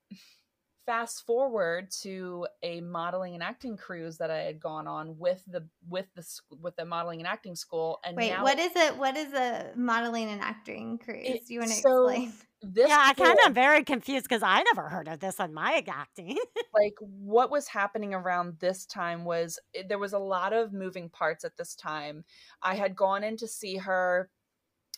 fast 0.87 1.25
forward 1.25 1.91
to 1.91 2.47
a 2.63 2.81
modeling 2.81 3.35
and 3.35 3.43
acting 3.43 3.77
cruise 3.77 4.17
that 4.17 4.31
I 4.31 4.39
had 4.39 4.59
gone 4.59 4.87
on 4.87 5.19
with 5.19 5.43
the 5.45 5.67
with 5.87 6.07
the 6.15 6.25
with 6.61 6.75
the 6.77 6.85
modeling 6.85 7.19
and 7.19 7.27
acting 7.27 7.55
school 7.55 7.99
and 8.03 8.17
wait, 8.17 8.31
now 8.31 8.41
what 8.41 8.57
is 8.57 8.71
it? 8.75 8.97
What 8.97 9.15
is 9.15 9.33
a 9.33 9.73
modeling 9.75 10.29
and 10.29 10.41
acting 10.41 10.97
cruise? 10.97 11.27
It- 11.27 11.49
you 11.49 11.59
want 11.59 11.71
to 11.71 11.77
so- 11.77 12.07
explain? 12.07 12.33
this 12.63 12.89
yeah, 12.89 12.97
I 12.99 13.13
kind 13.13 13.33
of 13.33 13.45
am 13.45 13.53
very 13.53 13.83
confused 13.83 14.23
because 14.27 14.41
I 14.41 14.63
never 14.63 14.89
heard 14.89 15.07
of 15.07 15.19
this 15.19 15.39
on 15.39 15.53
my 15.53 15.83
acting. 15.87 16.37
like 16.73 16.95
what 16.99 17.51
was 17.51 17.67
happening 17.67 18.15
around 18.15 18.57
this 18.59 18.87
time 18.87 19.25
was 19.25 19.59
eh, 19.75 19.83
there 19.87 19.99
was 19.99 20.13
a 20.13 20.19
lot 20.19 20.53
of 20.53 20.73
moving 20.73 21.07
parts 21.09 21.45
at 21.45 21.55
this 21.55 21.75
time. 21.75 22.23
I 22.63 22.73
had 22.73 22.95
gone 22.95 23.23
in 23.23 23.37
to 23.37 23.47
see 23.47 23.77
her 23.77 24.31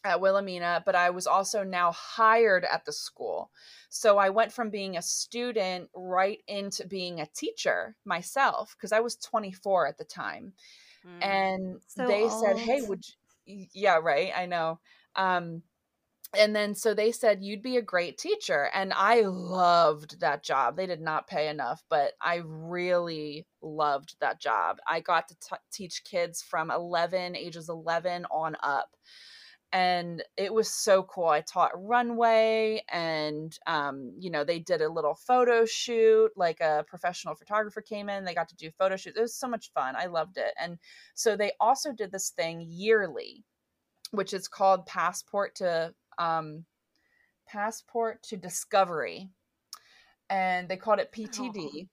at 0.03 0.21
Wilhelmina, 0.21 0.83
but 0.85 0.95
I 0.95 1.09
was 1.09 1.27
also 1.27 1.63
now 1.63 1.91
hired 1.91 2.65
at 2.65 2.85
the 2.85 2.91
school. 2.91 3.51
So 3.89 4.17
I 4.17 4.29
went 4.29 4.51
from 4.51 4.69
being 4.69 4.97
a 4.97 5.01
student 5.01 5.89
right 5.95 6.39
into 6.47 6.87
being 6.87 7.19
a 7.19 7.27
teacher 7.35 7.95
myself 8.05 8.75
because 8.77 8.91
I 8.91 8.99
was 8.99 9.15
24 9.17 9.87
at 9.87 9.97
the 9.97 10.05
time. 10.05 10.53
Mm. 11.05 11.25
And 11.25 11.81
So 11.87 12.07
they 12.07 12.29
said, 12.29 12.57
"Hey, 12.57 12.81
would 12.81 13.03
you 13.45 13.65
yeah, 13.73 13.99
right, 14.01 14.31
I 14.35 14.45
know." 14.45 14.79
Um 15.15 15.63
and 16.37 16.55
then 16.55 16.75
so 16.75 16.93
they 16.93 17.11
said 17.11 17.43
you'd 17.43 17.61
be 17.61 17.77
a 17.77 17.81
great 17.81 18.17
teacher 18.17 18.69
and 18.73 18.93
i 18.95 19.21
loved 19.21 20.19
that 20.19 20.43
job 20.43 20.75
they 20.75 20.85
did 20.85 21.01
not 21.01 21.27
pay 21.27 21.49
enough 21.49 21.83
but 21.89 22.13
i 22.21 22.41
really 22.45 23.47
loved 23.61 24.15
that 24.21 24.39
job 24.39 24.77
i 24.87 24.99
got 24.99 25.27
to 25.27 25.35
t- 25.39 25.55
teach 25.71 26.03
kids 26.03 26.41
from 26.41 26.69
11 26.69 27.35
ages 27.35 27.69
11 27.69 28.25
on 28.25 28.55
up 28.61 28.95
and 29.71 30.23
it 30.35 30.51
was 30.51 30.69
so 30.69 31.03
cool 31.03 31.27
i 31.27 31.41
taught 31.41 31.71
runway 31.75 32.81
and 32.89 33.59
um, 33.67 34.11
you 34.17 34.29
know 34.29 34.43
they 34.43 34.59
did 34.59 34.81
a 34.81 34.89
little 34.89 35.13
photo 35.13 35.65
shoot 35.65 36.31
like 36.35 36.59
a 36.59 36.83
professional 36.87 37.35
photographer 37.35 37.81
came 37.81 38.09
in 38.09 38.23
they 38.23 38.33
got 38.33 38.49
to 38.49 38.55
do 38.55 38.71
photo 38.71 38.95
shoots 38.95 39.17
it 39.17 39.21
was 39.21 39.35
so 39.35 39.47
much 39.47 39.71
fun 39.73 39.95
i 39.95 40.05
loved 40.05 40.37
it 40.37 40.53
and 40.59 40.77
so 41.13 41.35
they 41.35 41.51
also 41.59 41.91
did 41.93 42.11
this 42.11 42.31
thing 42.31 42.65
yearly 42.67 43.43
which 44.11 44.33
is 44.33 44.47
called 44.47 44.85
passport 44.87 45.53
to 45.55 45.93
um, 46.17 46.65
passport 47.47 48.21
to 48.23 48.37
discovery 48.37 49.29
and 50.29 50.67
they 50.67 50.77
called 50.77 50.99
it 50.99 51.11
ptd 51.11 51.87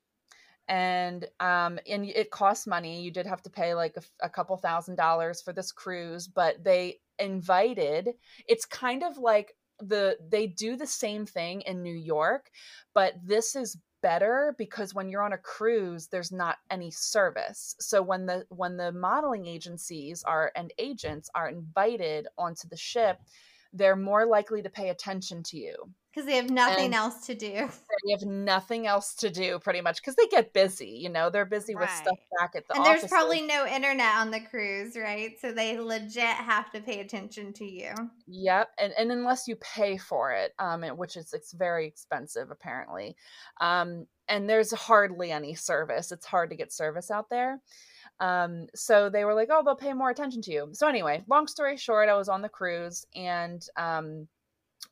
and 0.68 1.26
um 1.40 1.78
and 1.88 2.06
it 2.06 2.30
costs 2.30 2.66
money 2.66 3.00
you 3.00 3.11
did 3.11 3.26
have 3.26 3.40
to 3.42 3.50
pay 3.50 3.75
like 3.75 3.97
a 4.23 4.28
couple 4.28 4.56
thousand 4.56 4.97
dollars 4.97 5.40
for 5.40 5.52
this 5.52 5.71
cruise 5.71 6.26
but 6.26 6.62
they 6.64 6.99
invited 7.19 8.11
it's 8.49 8.65
kind 8.65 9.03
of 9.03 9.19
like 9.19 9.55
the 9.79 10.17
they 10.31 10.47
do 10.47 10.77
the 10.77 10.87
same 10.87 11.27
thing 11.27 11.61
in 11.63 11.83
new 11.83 11.95
york 11.95 12.51
but 12.95 13.15
this 13.23 13.55
is 13.55 13.77
better 14.03 14.55
because 14.57 14.95
when 14.95 15.09
you're 15.09 15.23
on 15.23 15.33
a 15.33 15.39
cruise 15.39 16.07
there's 16.07 16.31
not 16.31 16.59
any 16.71 16.93
service. 16.93 17.75
So 17.81 18.03
when 18.03 18.27
the 18.27 18.45
when 18.51 18.77
the 18.77 18.93
modeling 18.93 19.47
agencies 19.47 20.23
are 20.23 20.53
and 20.55 20.73
agents 20.79 21.29
are 21.35 21.49
invited 21.49 22.29
onto 22.39 22.69
the 22.69 22.77
ship 22.77 23.19
they're 23.76 23.97
more 23.97 24.26
likely 24.26 24.62
to 24.62 24.71
pay 24.71 24.88
attention 24.90 25.42
to 25.45 25.56
you 25.59 25.75
because 26.12 26.26
they 26.26 26.37
have 26.37 26.49
nothing 26.50 26.87
And- 26.87 26.95
else 26.95 27.26
to 27.26 27.35
do. 27.35 27.52
they 28.06 28.12
have 28.12 28.23
nothing 28.23 28.87
else 28.87 29.14
to 29.16 29.28
do 29.30 29.59
pretty 29.59 29.80
much 29.83 29.97
because 29.97 30.14
they 30.16 30.26
get 30.28 30.52
busy 30.54 30.99
you 31.02 31.09
know 31.11 31.28
they're 31.30 31.45
busy 31.45 31.75
with 31.75 31.90
stuff 31.90 32.16
back 32.38 32.52
at 32.56 32.66
the 32.68 32.75
and 32.76 32.85
there's 32.85 33.00
offices. 33.00 33.11
probably 33.11 33.42
no 33.42 33.66
internet 33.66 34.14
on 34.16 34.30
the 34.30 34.40
cruise, 34.40 34.97
right? 34.97 35.33
So 35.40 35.52
they 35.52 35.78
legit 35.78 36.23
have 36.23 36.71
to 36.73 36.80
pay 36.80 37.00
attention 37.00 37.52
to 37.54 37.64
you. 37.64 37.92
Yep, 38.26 38.68
and 38.78 38.92
and 38.99 39.12
unless 39.12 39.47
you 39.47 39.56
pay 39.56 39.99
for 39.99 40.33
it, 40.33 40.52
um, 40.59 40.83
which 40.83 41.16
is 41.16 41.33
it's 41.33 41.52
very 41.52 41.87
expensive 41.87 42.50
apparently, 42.50 43.16
um, 43.61 44.06
and 44.28 44.49
there's 44.49 44.73
hardly 44.73 45.30
any 45.33 45.54
service. 45.54 46.12
It's 46.12 46.26
hard 46.26 46.50
to 46.50 46.56
get 46.56 46.73
service 46.73 47.11
out 47.11 47.28
there. 47.30 47.61
Um, 48.21 48.67
so 48.75 49.11
they 49.11 49.25
were 49.25 49.35
like, 49.35 49.49
oh, 49.51 49.63
they'll 49.65 49.77
pay 49.77 49.93
more 49.93 50.11
attention 50.11 50.43
to 50.43 50.53
you. 50.53 50.69
So 50.73 50.89
anyway, 50.89 51.25
long 51.29 51.47
story 51.47 51.77
short, 51.77 52.09
I 52.09 52.17
was 52.17 52.29
on 52.29 52.43
the 52.43 52.49
cruise, 52.49 53.07
and 53.15 53.67
um, 53.77 54.29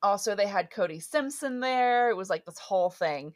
also 0.03 0.35
they 0.35 0.47
had 0.47 0.71
Cody 0.71 1.01
Simpson 1.01 1.61
there. 1.61 2.11
It 2.11 2.17
was 2.17 2.31
like 2.31 2.45
this 2.45 2.59
whole 2.59 2.91
thing. 2.91 3.33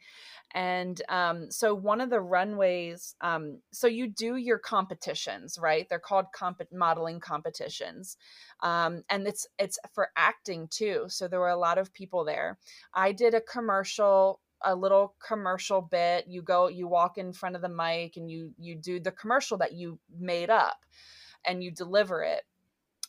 And 0.53 0.99
um, 1.09 1.51
so 1.51 1.75
one 1.75 2.01
of 2.01 2.09
the 2.09 2.21
runways, 2.21 3.15
um, 3.21 3.59
so 3.71 3.85
you 3.85 4.07
do 4.07 4.35
your 4.35 4.57
competitions, 4.57 5.59
right? 5.61 5.87
They're 5.87 5.99
called 5.99 6.25
comp- 6.33 6.73
modeling 6.73 7.19
competitions, 7.19 8.17
um, 8.61 9.03
and 9.09 9.27
it's 9.27 9.45
it's 9.59 9.77
for 9.93 10.09
acting 10.15 10.67
too. 10.69 11.05
So 11.07 11.27
there 11.27 11.39
were 11.39 11.49
a 11.49 11.55
lot 11.57 11.77
of 11.77 11.93
people 11.93 12.23
there. 12.23 12.57
I 12.95 13.11
did 13.11 13.35
a 13.35 13.41
commercial, 13.41 14.39
a 14.63 14.75
little 14.75 15.15
commercial 15.25 15.81
bit. 15.81 16.25
You 16.27 16.41
go, 16.41 16.67
you 16.67 16.87
walk 16.87 17.17
in 17.17 17.33
front 17.33 17.55
of 17.55 17.61
the 17.61 17.69
mic, 17.69 18.17
and 18.17 18.29
you 18.29 18.53
you 18.57 18.75
do 18.75 18.99
the 18.99 19.11
commercial 19.11 19.57
that 19.57 19.73
you 19.73 19.99
made 20.19 20.49
up, 20.49 20.85
and 21.45 21.63
you 21.63 21.71
deliver 21.71 22.23
it. 22.23 22.43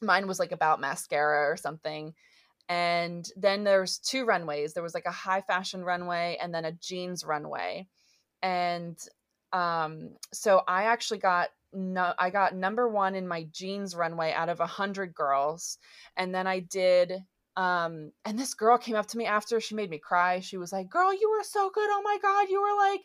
Mine 0.03 0.27
was 0.27 0.39
like 0.39 0.53
about 0.53 0.81
mascara 0.81 1.51
or 1.51 1.57
something 1.57 2.15
and 2.71 3.33
then 3.37 3.65
there's 3.65 3.99
two 3.99 4.25
runways 4.25 4.73
there 4.73 4.83
was 4.83 4.95
like 4.95 5.07
a 5.07 5.11
high 5.11 5.41
fashion 5.41 5.85
runway 5.85 6.39
and 6.41 6.55
then 6.55 6.65
a 6.65 6.73
jeans 6.73 7.25
runway 7.25 7.87
and 8.43 8.97
um 9.53 10.11
so 10.33 10.63
i 10.69 10.85
actually 10.85 11.19
got 11.19 11.49
no 11.73 12.15
i 12.19 12.31
got 12.31 12.55
number 12.55 12.89
one 12.89 13.17
in 13.17 13.27
my 13.27 13.43
jeans 13.51 13.97
runway 13.97 14.33
out 14.33 14.49
of 14.49 14.61
a 14.61 14.67
hundred 14.67 15.13
girls 15.13 15.79
and 16.17 16.33
then 16.33 16.47
i 16.47 16.61
did 16.61 17.13
um 17.61 18.13
and 18.25 18.39
this 18.39 18.55
girl 18.55 18.79
came 18.79 18.97
up 18.97 19.07
to 19.07 19.19
me 19.19 19.27
after 19.27 19.61
she 19.61 19.75
made 19.75 19.91
me 19.91 19.99
cry. 19.99 20.41
She 20.41 20.57
was 20.57 20.73
like 20.73 20.89
girl 20.89 21.13
you 21.13 21.31
were 21.31 21.45
so 21.45 21.71
good. 21.71 21.89
Oh 21.91 22.03
my 22.03 22.19
god 22.23 22.49
you 22.49 22.63
were 22.63 22.77
like 22.77 23.03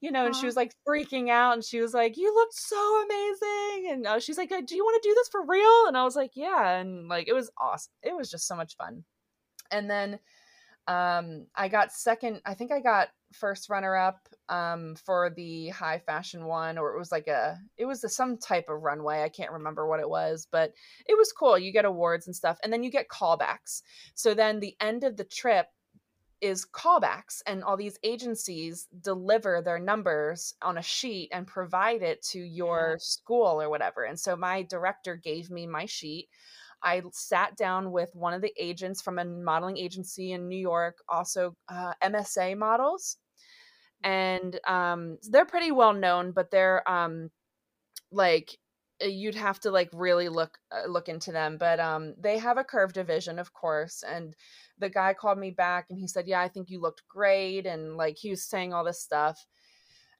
you 0.00 0.12
know 0.12 0.26
and 0.26 0.36
she 0.36 0.46
was 0.46 0.54
like 0.54 0.72
freaking 0.86 1.28
out 1.28 1.54
and 1.54 1.64
she 1.64 1.80
was 1.80 1.92
like 1.92 2.16
you 2.16 2.32
looked 2.32 2.54
so 2.54 3.04
amazing 3.04 3.90
and 3.90 4.06
uh, 4.06 4.20
she's 4.20 4.38
like 4.38 4.50
do 4.50 4.76
you 4.76 4.84
want 4.84 5.02
to 5.02 5.08
do 5.08 5.14
this 5.14 5.28
for 5.28 5.44
real? 5.44 5.86
And 5.88 5.96
i 5.96 6.04
was 6.04 6.14
like 6.14 6.32
yeah 6.34 6.78
and 6.78 7.08
like 7.08 7.26
it 7.26 7.32
was 7.32 7.50
awesome 7.60 7.92
it 8.02 8.16
was 8.16 8.30
just 8.30 8.46
so 8.46 8.54
much 8.54 8.76
fun. 8.76 9.04
And 9.70 9.90
then 9.90 10.20
um 10.88 11.46
i 11.54 11.68
got 11.68 11.92
second 11.92 12.40
i 12.44 12.54
think 12.54 12.72
i 12.72 12.80
got 12.80 13.08
first 13.32 13.68
runner 13.68 13.94
up 13.94 14.26
um 14.48 14.96
for 15.04 15.30
the 15.36 15.68
high 15.68 15.98
fashion 15.98 16.46
one 16.46 16.78
or 16.78 16.94
it 16.94 16.98
was 16.98 17.12
like 17.12 17.26
a 17.26 17.58
it 17.76 17.84
was 17.84 18.02
a, 18.02 18.08
some 18.08 18.38
type 18.38 18.64
of 18.70 18.82
runway 18.82 19.22
i 19.22 19.28
can't 19.28 19.52
remember 19.52 19.86
what 19.86 20.00
it 20.00 20.08
was 20.08 20.48
but 20.50 20.72
it 21.06 21.16
was 21.16 21.30
cool 21.30 21.58
you 21.58 21.70
get 21.70 21.84
awards 21.84 22.26
and 22.26 22.34
stuff 22.34 22.58
and 22.62 22.72
then 22.72 22.82
you 22.82 22.90
get 22.90 23.08
callbacks. 23.08 23.82
So 24.14 24.34
then 24.34 24.60
the 24.60 24.76
end 24.80 25.04
of 25.04 25.16
the 25.16 25.24
trip 25.24 25.66
is 26.40 26.64
callbacks 26.64 27.42
and 27.46 27.64
all 27.64 27.76
these 27.76 27.98
agencies 28.04 28.86
deliver 29.00 29.60
their 29.60 29.80
numbers 29.80 30.54
on 30.62 30.78
a 30.78 30.82
sheet 30.82 31.30
and 31.32 31.48
provide 31.48 32.02
it 32.02 32.22
to 32.22 32.38
your 32.38 32.96
school 33.00 33.60
or 33.60 33.68
whatever 33.68 34.04
and 34.04 34.18
so 34.18 34.36
my 34.36 34.62
director 34.62 35.16
gave 35.16 35.50
me 35.50 35.66
my 35.66 35.84
sheet 35.84 36.28
I 36.82 37.02
sat 37.12 37.56
down 37.56 37.92
with 37.92 38.10
one 38.14 38.34
of 38.34 38.42
the 38.42 38.52
agents 38.58 39.02
from 39.02 39.18
a 39.18 39.24
modeling 39.24 39.78
agency 39.78 40.32
in 40.32 40.48
New 40.48 40.58
York, 40.58 40.98
also 41.08 41.54
uh, 41.68 41.92
MSA 42.02 42.56
models, 42.56 43.16
and 44.02 44.58
um, 44.66 45.18
they're 45.30 45.44
pretty 45.44 45.72
well 45.72 45.92
known, 45.92 46.32
but 46.32 46.50
they're 46.50 46.88
um, 46.88 47.30
like 48.12 48.56
uh, 49.02 49.06
you'd 49.06 49.34
have 49.34 49.60
to 49.60 49.70
like 49.70 49.90
really 49.92 50.28
look 50.28 50.58
uh, 50.72 50.88
look 50.88 51.08
into 51.08 51.32
them. 51.32 51.56
But 51.58 51.80
um, 51.80 52.14
they 52.18 52.38
have 52.38 52.58
a 52.58 52.64
curve 52.64 52.92
division, 52.92 53.38
of 53.38 53.52
course, 53.52 54.02
and 54.06 54.34
the 54.78 54.90
guy 54.90 55.14
called 55.14 55.38
me 55.38 55.50
back 55.50 55.86
and 55.90 55.98
he 55.98 56.06
said, 56.08 56.26
"Yeah, 56.26 56.40
I 56.40 56.48
think 56.48 56.70
you 56.70 56.80
looked 56.80 57.02
great," 57.08 57.66
and 57.66 57.96
like 57.96 58.16
he 58.18 58.30
was 58.30 58.44
saying 58.44 58.72
all 58.72 58.84
this 58.84 59.02
stuff. 59.02 59.44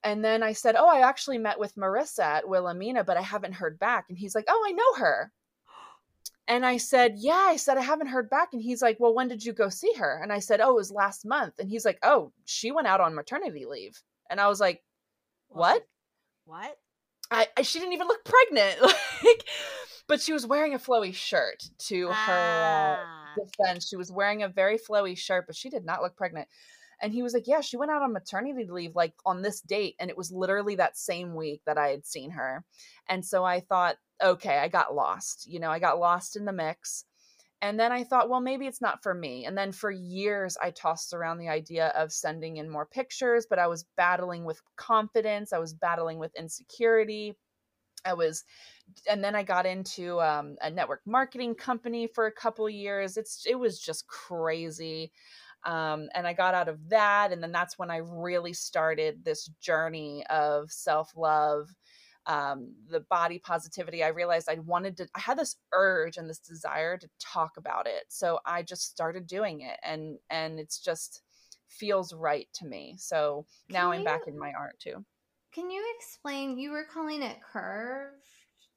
And 0.05 0.25
then 0.25 0.43
I 0.43 0.53
said, 0.53 0.77
"Oh, 0.77 0.89
I 0.89 1.09
actually 1.09 1.39
met 1.39 1.59
with 1.59 1.75
Marissa 1.77 2.23
at 2.23 2.49
Wilhelmina, 2.49 3.05
but 3.05 3.17
I 3.17 3.23
haven't 3.23 3.55
heard 3.55 3.79
back." 3.79 4.07
And 4.09 4.19
he's 4.19 4.35
like, 4.35 4.47
"Oh, 4.49 4.65
I 4.69 4.73
know 4.73 4.95
her." 5.05 5.33
And 6.49 6.65
I 6.65 6.79
said, 6.79 7.15
Yeah, 7.19 7.35
I 7.49 7.57
said, 7.57 7.77
I 7.77 7.83
haven't 7.83 8.07
heard 8.09 8.31
back. 8.31 8.49
And 8.55 8.63
he's 8.63 8.81
like, 8.83 8.99
Well, 8.99 9.15
when 9.15 9.29
did 9.29 9.45
you 9.45 9.53
go 9.53 9.69
see 9.69 9.93
her? 9.99 10.21
And 10.23 10.33
I 10.33 10.39
said, 10.41 10.61
Oh, 10.61 10.71
it 10.71 10.77
was 10.77 10.91
last 10.91 11.27
month. 11.27 11.59
And 11.59 11.69
he's 11.69 11.85
like, 11.85 11.99
Oh, 12.03 12.33
she 12.47 12.73
went 12.73 12.89
out 12.89 13.01
on 13.03 13.15
maternity 13.15 13.67
leave. 13.67 14.03
And 14.31 14.41
I 14.41 14.49
was 14.49 14.59
like, 14.59 14.83
What? 15.49 15.87
What? 16.47 16.77
I, 17.31 17.47
I 17.59 17.63
she 17.63 17.79
didn't 17.79 17.93
even 17.93 18.09
look 18.09 18.25
pregnant. 18.25 18.81
like, 19.25 19.45
but 20.09 20.23
she 20.23 20.33
was 20.33 20.47
wearing 20.47 20.73
a 20.75 20.79
flowy 20.79 21.15
shirt 21.15 21.63
to 21.89 22.09
her 22.09 22.15
Ah. 22.15 23.35
defense. 23.37 23.87
She 23.87 23.97
was 23.97 24.11
wearing 24.11 24.43
a 24.43 24.49
very 24.49 24.79
flowy 24.79 25.17
shirt, 25.17 25.47
but 25.47 25.55
she 25.55 25.69
did 25.69 25.85
not 25.85 26.01
look 26.03 26.17
pregnant. 26.17 26.49
And 27.03 27.13
he 27.13 27.23
was 27.23 27.35
like, 27.35 27.47
Yeah, 27.47 27.61
she 27.61 27.77
went 27.77 27.91
out 27.91 28.01
on 28.01 28.15
maternity 28.15 28.67
leave 28.71 28.97
like 28.97 29.13
on 29.27 29.43
this 29.43 29.61
date. 29.61 29.97
And 30.01 30.09
it 30.09 30.17
was 30.17 30.33
literally 30.33 30.77
that 30.77 30.97
same 30.97 31.35
week 31.35 31.61
that 31.67 31.77
I 31.77 31.89
had 31.89 32.07
seen 32.07 32.31
her. 32.31 32.65
And 33.07 33.23
so 33.23 33.45
I 33.45 33.61
thought, 33.61 33.97
okay, 34.23 34.59
I 34.59 34.69
got 34.69 34.95
lost. 34.95 35.47
You 35.47 35.61
know, 35.61 35.71
I 35.71 35.79
got 35.79 35.99
lost 35.99 36.37
in 36.37 36.45
the 36.45 36.53
mix. 36.53 37.05
And 37.61 37.79
then 37.79 37.91
I 37.91 38.05
thought, 38.05 38.29
well, 38.29 38.41
maybe 38.41 38.67
it's 38.67 38.81
not 38.81 39.03
for 39.03 39.13
me. 39.13 39.45
And 39.45 39.59
then 39.59 39.73
for 39.73 39.91
years, 39.91 40.57
I 40.63 40.71
tossed 40.71 41.13
around 41.13 41.39
the 41.39 41.49
idea 41.49 41.89
of 41.89 42.13
sending 42.13 42.59
in 42.59 42.71
more 42.71 42.87
pictures, 42.87 43.47
but 43.51 43.59
I 43.59 43.67
was 43.67 43.85
battling 43.97 44.45
with 44.45 44.61
confidence. 44.77 45.53
I 45.53 45.59
was 45.59 45.75
battling 45.75 46.19
with 46.19 46.37
insecurity. 46.37 47.35
I 48.05 48.15
was, 48.15 48.45
and 49.11 49.23
then 49.25 49.35
I 49.35 49.43
got 49.43 49.67
into 49.67 50.21
um, 50.21 50.57
a 50.63 50.71
network 50.71 51.01
marketing 51.05 51.57
company 51.57 52.07
for 52.07 52.27
a 52.27 52.33
couple 52.33 52.69
years. 52.71 53.17
It's 53.17 53.45
it 53.45 53.57
was 53.57 53.81
just 53.81 54.07
crazy, 54.07 55.11
um, 55.65 56.09
and 56.15 56.27
I 56.27 56.33
got 56.33 56.55
out 56.55 56.69
of 56.69 56.89
that, 56.91 57.33
and 57.33 57.43
then 57.43 57.53
that's 57.53 57.79
when 57.79 57.91
I 57.91 57.99
really 57.99 58.53
started 58.53 59.25
this 59.25 59.47
journey 59.61 60.25
of 60.31 60.71
self 60.71 61.11
love, 61.17 61.69
um, 62.29 62.75
the 62.91 63.01
body 63.01 63.39
positivity. 63.39 64.05
I 64.05 64.09
realized 64.09 64.49
I 64.49 64.59
wanted 64.61 64.97
to. 64.99 65.09
I 65.15 65.21
had 65.21 65.39
this 65.39 65.57
urge 65.73 66.19
and 66.19 66.29
this 66.29 66.39
desire 66.39 66.97
to 66.99 67.09
talk 67.19 67.57
about 67.57 67.87
it, 67.87 68.05
so 68.09 68.39
I 68.47 68.63
just 68.63 68.91
started 68.91 69.27
doing 69.27 69.63
it, 69.63 69.79
and 69.83 70.19
and 70.31 70.61
it's 70.61 70.79
just 70.79 71.23
feels 71.69 72.13
right 72.13 72.47
to 72.55 72.67
me. 72.67 72.95
So 72.99 73.47
now 73.71 73.91
Can 73.91 74.01
I'm 74.01 74.05
back 74.05 74.27
in 74.27 74.39
my 74.39 74.53
art 74.53 74.79
too. 74.79 75.05
Can 75.55 75.71
you 75.71 75.83
explain? 75.97 76.59
You 76.59 76.71
were 76.71 76.85
calling 76.85 77.23
it 77.23 77.39
curve 77.43 78.13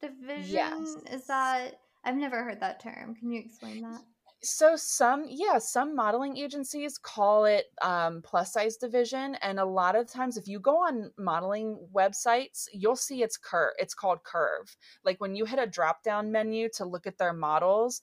division. 0.02 0.50
Yes. 0.50 0.96
Is 1.12 1.28
that? 1.28 1.82
I've 2.04 2.16
never 2.16 2.44
heard 2.44 2.62
that 2.62 2.82
term. 2.82 3.16
Can 3.16 3.32
you 3.32 3.42
explain 3.42 3.82
that? 3.82 4.02
So 4.44 4.76
some 4.76 5.26
yeah 5.28 5.58
some 5.60 5.96
modeling 5.96 6.36
agencies 6.38 6.98
call 6.98 7.46
it 7.46 7.66
um, 7.82 8.22
plus 8.24 8.54
size 8.54 8.78
division 8.78 9.36
and 9.36 9.60
a 9.60 9.66
lot 9.66 9.96
of 9.96 10.08
times 10.08 10.38
if 10.38 10.48
you 10.48 10.60
go 10.60 10.78
on 10.78 11.12
modeling 11.18 11.78
websites 11.94 12.68
you'll 12.74 12.96
see 12.96 13.22
it's 13.22 13.38
curve 13.38 13.74
it's 13.78 13.94
called 13.94 14.24
curve. 14.24 14.76
Like 15.06 15.22
when 15.22 15.36
you 15.36 15.46
hit 15.46 15.60
a 15.60 15.68
drop 15.68 16.04
down 16.04 16.32
menu 16.32 16.70
to 16.76 16.86
look 16.86 17.06
at 17.06 17.18
their 17.18 17.34
models 17.34 18.02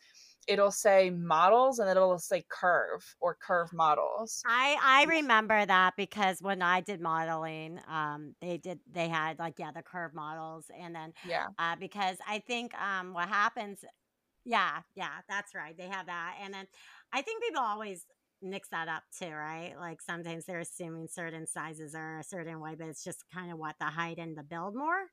it'll 0.49 0.71
say 0.71 1.11
models 1.11 1.79
and 1.79 1.89
it'll 1.89 2.19
say 2.19 2.43
curve 2.49 3.05
or 3.21 3.37
curve 3.41 3.73
models. 3.73 4.43
I 4.47 4.77
I 4.83 5.05
remember 5.05 5.65
that 5.65 5.95
because 5.97 6.41
when 6.41 6.63
I 6.63 6.81
did 6.81 7.01
modeling, 7.01 7.79
um, 7.87 8.35
they 8.41 8.57
did 8.57 8.81
they 8.91 9.09
had 9.09 9.39
like 9.39 9.59
yeah 9.59 9.71
the 9.71 9.83
curve 9.83 10.15
models, 10.15 10.71
and 10.77 10.95
then 10.95 11.13
yeah. 11.27 11.47
uh, 11.59 11.77
because 11.79 12.17
I 12.27 12.39
think 12.41 12.73
um, 12.81 13.13
what 13.13 13.29
happens, 13.29 13.85
yeah, 14.49 14.83
yeah, 14.95 15.21
that's 15.29 15.55
right, 15.55 15.77
they 15.77 15.89
have 15.89 16.07
that, 16.07 16.37
and 16.43 16.53
then 16.55 16.67
I 17.13 17.23
think 17.23 17.43
people 17.43 17.63
always 17.63 18.07
mix 18.43 18.69
that 18.71 18.89
up 18.89 19.03
too, 19.19 19.31
right? 19.31 19.75
Like 19.79 20.01
sometimes 20.03 20.45
they're 20.47 20.61
assuming 20.61 21.09
certain 21.09 21.47
sizes 21.47 21.95
are 21.95 22.19
a 22.21 22.25
certain 22.25 22.61
way, 22.61 22.75
but 22.79 22.89
it's 22.89 23.05
just 23.05 23.25
kind 23.33 23.53
of 23.53 23.59
what 23.59 23.77
the 23.81 23.87
height 23.87 24.19
and 24.19 24.37
the 24.37 24.43
build 24.45 24.77
more. 24.77 25.07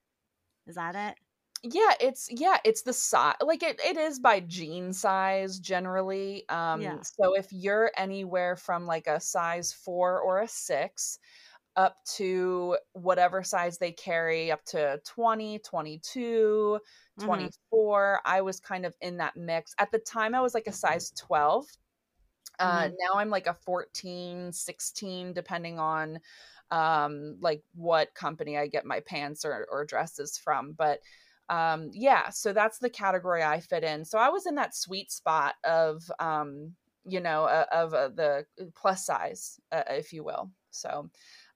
Is 0.68 0.76
that 0.76 0.96
it? 0.96 1.18
yeah 1.64 1.94
it's 2.00 2.28
yeah 2.32 2.58
it's 2.64 2.84
the 2.84 2.94
size 2.94 3.36
like 3.42 3.64
it, 3.64 3.80
it 3.84 3.98
is 3.98 4.20
by 4.20 4.40
jean 4.42 4.94
size 4.94 5.60
generally 5.60 6.48
um 6.50 6.90
Yeah. 6.90 7.00
so 7.02 7.34
if 7.36 7.48
you're 7.52 7.92
anywhere 7.98 8.56
from 8.56 8.86
like 8.86 9.08
a 9.08 9.20
size 9.20 9.74
four 9.74 10.20
or 10.22 10.42
a 10.42 10.48
six 10.48 11.18
up 11.76 11.98
to 12.06 12.78
whatever 12.94 13.44
size 13.44 13.78
they 13.78 13.92
carry 13.92 14.52
up 14.52 14.64
to 14.66 15.02
20 15.06 15.60
22 15.60 16.80
Mhm. 17.18 17.50
24 17.58 18.22
i 18.26 18.42
was 18.42 18.60
kind 18.60 18.86
of 18.86 18.96
in 19.02 19.18
that 19.18 19.36
mix 19.36 19.74
at 19.80 19.92
the 19.92 20.00
time 20.00 20.34
i 20.36 20.42
was 20.42 20.54
like 20.54 20.68
a 20.68 20.72
size 20.72 21.12
12 21.12 21.66
uh 22.60 22.88
Mhm. 22.88 22.96
now 23.00 23.20
i'm 23.20 23.30
like 23.30 23.48
a 23.48 23.54
14 23.54 24.52
16 24.52 25.34
depending 25.34 25.80
on 25.80 26.20
um 26.72 27.38
like 27.42 27.64
what 27.74 28.14
company 28.16 28.58
i 28.58 28.68
get 28.68 28.86
my 28.86 29.00
pants 29.02 29.46
or, 29.46 29.68
or 29.72 29.86
dresses 29.86 30.38
from 30.38 30.72
but 30.74 31.00
um 31.50 31.90
yeah 31.94 32.30
so 32.30 32.54
that's 32.54 32.80
the 32.80 32.90
category 32.90 33.44
i 33.44 33.60
fit 33.60 33.84
in 33.84 34.04
so 34.04 34.18
i 34.18 34.30
was 34.30 34.46
in 34.46 34.56
that 34.56 34.76
sweet 34.76 35.12
spot 35.12 35.56
of 35.64 36.10
um 36.20 36.76
you 37.04 37.20
know 37.20 37.44
uh, 37.46 37.66
of 37.72 37.94
uh, 37.94 38.10
the 38.10 38.46
plus 38.74 39.06
size 39.06 39.60
uh, 39.72 39.84
if 39.90 40.12
you 40.12 40.24
will 40.24 40.52
so 40.72 41.10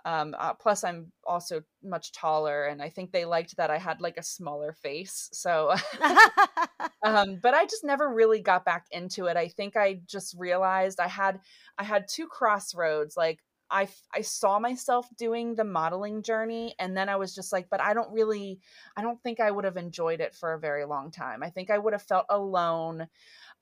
um 0.06 0.36
uh, 0.40 0.54
plus 0.54 0.84
i'm 0.84 1.12
also 1.26 1.62
much 1.84 2.12
taller 2.12 2.66
and 2.66 2.82
i 2.82 2.90
think 2.90 3.12
they 3.12 3.26
liked 3.26 3.56
that 3.58 3.70
i 3.70 3.78
had 3.78 4.02
like 4.02 4.18
a 4.18 4.24
smaller 4.24 4.74
face 4.74 5.30
so 5.34 5.74
um 7.04 7.40
but 7.42 7.54
i 7.54 7.66
just 7.66 7.84
never 7.84 8.14
really 8.14 8.42
got 8.42 8.66
back 8.66 8.86
into 8.92 9.26
it 9.26 9.38
i 9.38 9.48
think 9.48 9.76
i 9.76 10.00
just 10.06 10.36
realized 10.38 11.00
i 11.00 11.08
had 11.08 11.40
i 11.78 11.84
had 11.84 12.06
two 12.08 12.28
crossroads 12.28 13.18
like 13.18 13.40
I, 13.72 13.88
I 14.14 14.22
saw 14.22 14.58
myself 14.60 15.08
doing 15.18 15.56
the 15.56 15.64
modeling 15.64 16.24
journey 16.24 16.74
and 16.80 16.98
then 16.98 17.08
I 17.08 17.18
was 17.18 17.36
just 17.36 17.54
like 17.54 17.68
but 17.70 17.82
I 17.82 17.94
don't 17.94 18.12
really 18.12 18.60
I 18.98 19.02
don't 19.02 19.22
think 19.22 19.40
I 19.40 19.52
would 19.52 19.66
have 19.66 19.78
enjoyed 19.78 20.22
it 20.22 20.34
for 20.34 20.54
a 20.54 20.60
very 20.60 20.86
long 20.86 21.12
time. 21.12 21.44
I 21.44 21.50
think 21.50 21.70
I 21.70 21.78
would 21.78 21.94
have 21.94 22.02
felt 22.02 22.26
alone. 22.30 23.08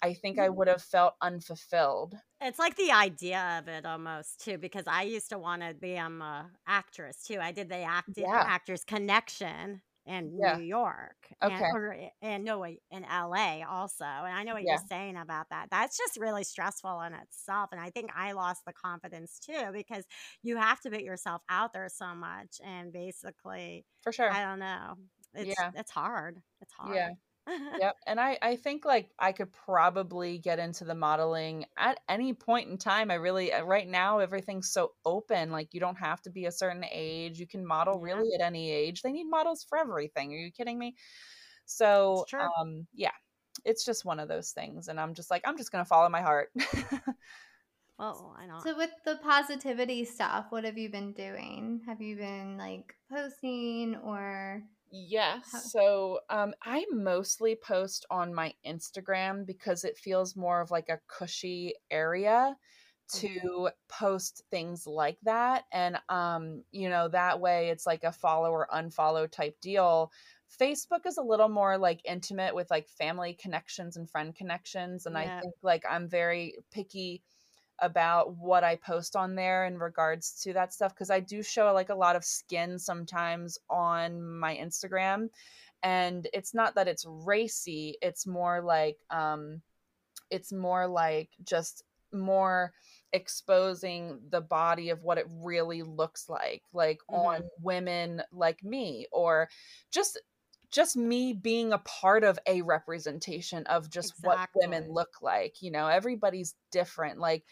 I 0.02 0.14
think 0.14 0.40
I 0.40 0.50
would 0.50 0.68
have 0.68 0.82
felt 0.82 1.16
unfulfilled. 1.22 2.16
It's 2.42 2.60
like 2.60 2.76
the 2.76 2.92
idea 2.92 3.58
of 3.60 3.68
it 3.68 3.86
almost 3.86 4.44
too, 4.44 4.58
because 4.60 4.84
I 4.88 5.04
used 5.04 5.30
to 5.30 5.40
want 5.40 5.64
to 5.64 5.74
be 5.74 5.98
um, 5.98 6.22
an 6.22 6.52
actress 6.68 7.24
too. 7.24 7.40
I 7.40 7.52
did 7.52 7.68
the 7.70 7.78
act- 7.82 8.12
Yeah. 8.16 8.46
actors 8.46 8.84
connection 8.84 9.82
in 10.06 10.38
Yeah. 10.38 10.60
New 10.60 10.62
York, 10.62 11.28
Okay. 11.44 11.66
and, 11.66 11.66
or, 11.74 11.94
eh, 11.94 12.10
and 12.22 12.46
no, 12.46 12.60
wait, 12.60 12.82
in 12.92 13.04
LA 13.04 13.64
also. 13.68 14.06
And 14.06 14.34
I 14.34 14.44
know 14.44 14.54
what 14.54 14.64
Yeah. 14.64 14.70
you're 14.70 14.78
saying 14.78 15.18
about 15.18 15.48
that. 15.50 15.68
That's 15.72 15.98
just 15.98 16.16
really 16.18 16.44
stressful 16.46 17.02
in 17.02 17.14
itself. 17.14 17.70
And 17.74 17.82
I 17.82 17.90
think 17.90 18.12
I 18.16 18.32
lost 18.34 18.64
the 18.66 18.72
confidence 18.74 19.38
too 19.40 19.72
because 19.74 20.06
you 20.44 20.58
have 20.58 20.80
to 20.82 20.90
put 20.92 21.02
yourself 21.02 21.42
out 21.50 21.74
there 21.74 21.90
so 21.90 22.14
much, 22.16 22.62
and 22.64 22.94
basically, 22.94 23.86
For 24.04 24.12
sure. 24.12 24.38
I 24.38 24.44
don't 24.44 24.60
know. 24.60 24.96
It's 25.34 25.58
Yeah. 25.60 25.72
it's 25.74 25.92
hard. 25.92 26.42
It's 26.62 26.74
hard. 26.74 26.94
Yeah. 26.94 27.16
Yep 27.78 27.96
and 28.08 28.20
i 28.20 28.38
i 28.42 28.56
think 28.56 28.86
like 28.86 29.10
i 29.20 29.32
could 29.32 29.52
probably 29.52 30.38
get 30.40 30.60
into 30.60 30.84
the 30.86 30.96
modeling 30.96 31.66
at 31.78 32.00
any 32.10 32.34
point 32.34 32.70
in 32.70 32.78
time 32.78 33.12
i 33.12 33.16
really 33.16 33.54
uh, 33.54 33.64
right 33.64 33.88
now 33.88 34.20
everything's 34.20 34.70
so 34.72 34.92
open 35.06 35.52
like 35.52 35.74
you 35.74 35.80
don't 35.80 35.98
have 35.98 36.22
to 36.22 36.30
be 36.30 36.46
a 36.46 36.52
certain 36.52 36.84
age 36.92 37.40
you 37.40 37.48
can 37.48 37.66
model 37.66 38.00
Yeah. 38.00 38.00
really 38.00 38.30
at 38.36 38.46
any 38.46 38.72
age 38.72 39.02
they 39.02 39.12
need 39.12 39.30
models 39.30 39.66
for 39.68 39.78
everything 39.78 40.34
are 40.34 40.38
you 40.38 40.52
kidding 40.52 40.78
me 40.80 40.96
so 41.66 42.26
um 42.40 42.88
yeah 42.94 43.12
it's 43.66 43.86
just 43.86 44.06
one 44.06 44.20
of 44.20 44.28
those 44.28 44.52
things 44.52 44.88
and 44.88 45.00
i'm 45.00 45.14
just 45.14 45.32
like 45.32 45.42
i'm 45.46 45.58
just 45.58 45.72
gonna 45.72 45.86
follow 45.86 46.10
my 46.10 46.22
heart 46.22 46.50
Well, 47.98 48.36
I 48.38 48.46
know. 48.46 48.62
So 48.64 48.78
with 48.78 48.92
the 49.06 49.18
positivity 49.18 50.06
stuff, 50.06 50.48
what 50.52 50.64
have 50.64 50.78
you 50.78 50.90
been 50.90 51.14
doing? 51.14 51.82
Have 51.86 52.02
you 52.02 52.16
been 52.16 52.58
like 52.58 52.96
posting 53.10 53.96
or 53.98 54.64
Yes. 54.90 55.44
How- 55.52 55.72
So 55.72 56.22
um, 56.30 56.54
I 56.62 56.86
mostly 56.92 57.56
post 57.56 58.06
on 58.10 58.34
my 58.34 58.54
Instagram 58.66 59.46
because 59.46 59.84
it 59.84 59.98
feels 59.98 60.36
more 60.36 60.62
of 60.62 60.72
like 60.72 60.90
a 60.90 61.02
cushy 61.08 61.74
area 61.92 62.58
to 63.10 63.70
post 63.88 64.44
things 64.52 64.86
like 64.86 65.18
that. 65.24 65.66
And, 65.72 65.98
um, 66.10 66.64
you 66.72 66.90
know, 66.90 67.08
that 67.10 67.40
way 67.40 67.70
it's 67.70 67.86
like 67.86 68.04
a 68.04 68.12
follow 68.12 68.52
or 68.52 68.68
unfollow 68.74 69.30
type 69.32 69.60
deal. 69.62 70.12
Facebook 70.60 71.06
is 71.06 71.18
a 71.18 71.22
little 71.24 71.50
more 71.50 71.78
like 71.78 72.02
intimate 72.06 72.56
with 72.56 72.70
like 72.70 72.88
family 72.90 73.34
connections 73.34 73.96
and 73.98 74.10
friend 74.10 74.36
connections. 74.36 75.06
And 75.06 75.18
Yeah. 75.18 75.18
I 75.18 75.32
think 75.42 75.54
like 75.62 75.84
I'm 75.90 76.10
very 76.10 76.58
picky 76.72 77.24
about 77.80 78.36
what 78.38 78.64
I 78.64 78.76
post 78.76 79.16
on 79.16 79.36
there 79.36 79.66
in 79.66 79.78
regards 79.78 80.42
to 80.44 80.54
that 80.54 80.74
stuff 80.74 80.94
because 80.94 81.10
I 81.10 81.20
do 81.20 81.44
show 81.44 81.72
like 81.74 81.90
a 81.90 81.96
lot 81.96 82.16
of 82.16 82.26
skin 82.26 82.80
sometimes 82.80 83.58
on 83.70 84.22
my 84.22 84.56
Instagram 84.56 85.30
and 85.84 86.28
it's 86.34 86.54
not 86.54 86.76
that 86.76 86.88
it's 86.88 87.06
racy 87.08 87.98
it's 88.02 88.26
more 88.26 88.62
like 88.62 88.98
um 89.12 89.62
it's 90.32 90.52
more 90.52 90.88
like 90.88 91.30
just 91.44 91.84
more 92.12 92.74
exposing 93.14 94.20
the 94.30 94.42
body 94.42 94.90
of 94.90 95.04
what 95.04 95.18
it 95.18 95.28
really 95.30 95.84
looks 95.84 96.28
like 96.30 96.62
like 96.74 97.00
on 97.10 97.42
women 97.62 98.22
like 98.32 98.64
me 98.64 99.08
or 99.12 99.48
just 99.92 100.20
just 100.72 100.96
me 100.98 101.34
being 101.34 101.72
a 101.74 101.78
part 101.80 102.24
of 102.24 102.38
a 102.46 102.62
representation 102.62 103.66
of 103.68 103.90
just 103.90 104.14
what 104.22 104.50
women 104.56 104.92
look 104.92 105.22
like 105.22 105.62
you 105.62 105.72
know 105.72 105.88
everybody's 105.88 106.56
different 106.72 107.20
like 107.20 107.44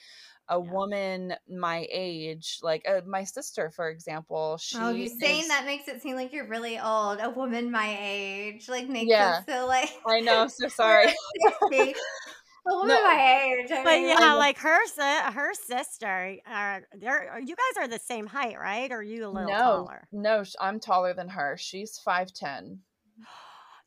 a 0.49 0.59
Yeah. 0.59 0.71
woman 0.71 1.33
my 1.49 1.87
age 1.91 2.59
like 2.61 2.83
uh, 2.87 3.01
my 3.07 3.23
sister 3.23 3.71
for 3.71 3.89
example 3.89 4.57
she 4.57 4.77
Oh, 4.79 4.91
you 4.91 5.07
saying 5.09 5.41
is- 5.41 5.47
that 5.47 5.65
makes 5.65 5.87
it 5.87 6.01
seem 6.01 6.15
like 6.15 6.33
you're 6.33 6.47
really 6.47 6.77
old. 6.77 7.19
A 7.19 7.29
woman 7.31 7.71
my 7.71 7.97
age, 7.99 8.69
like 8.69 8.87
makes 8.87 9.09
Yeah. 9.09 9.39
it 9.39 9.45
so 9.49 9.65
like 9.65 9.89
i 10.05 10.19
know 10.19 10.41
I'm 10.41 10.49
so 10.49 10.67
sorry 10.69 11.13
woman 12.65 12.87
No. 12.87 13.03
my 13.03 13.43
age. 13.61 13.71
I 13.71 13.83
But 13.83 13.93
mean, 13.93 14.07
yeah, 14.07 14.33
like 14.33 14.57
her 14.59 14.79
her 15.31 15.53
sister, 15.53 16.37
are 16.47 16.81
they're 16.99 17.39
you 17.39 17.55
guys 17.55 17.77
are 17.83 17.87
the 17.87 17.99
same 17.99 18.25
height, 18.27 18.59
right? 18.59 18.91
Or 18.91 18.97
are 18.97 19.03
you 19.03 19.27
a 19.27 19.29
little 19.29 19.49
no 19.49 19.57
taller? 19.59 20.07
no 20.11 20.43
i'm 20.59 20.79
taller 20.79 21.13
than 21.13 21.29
her 21.29 21.57
she's 21.57 21.99
5'10 22.05 22.77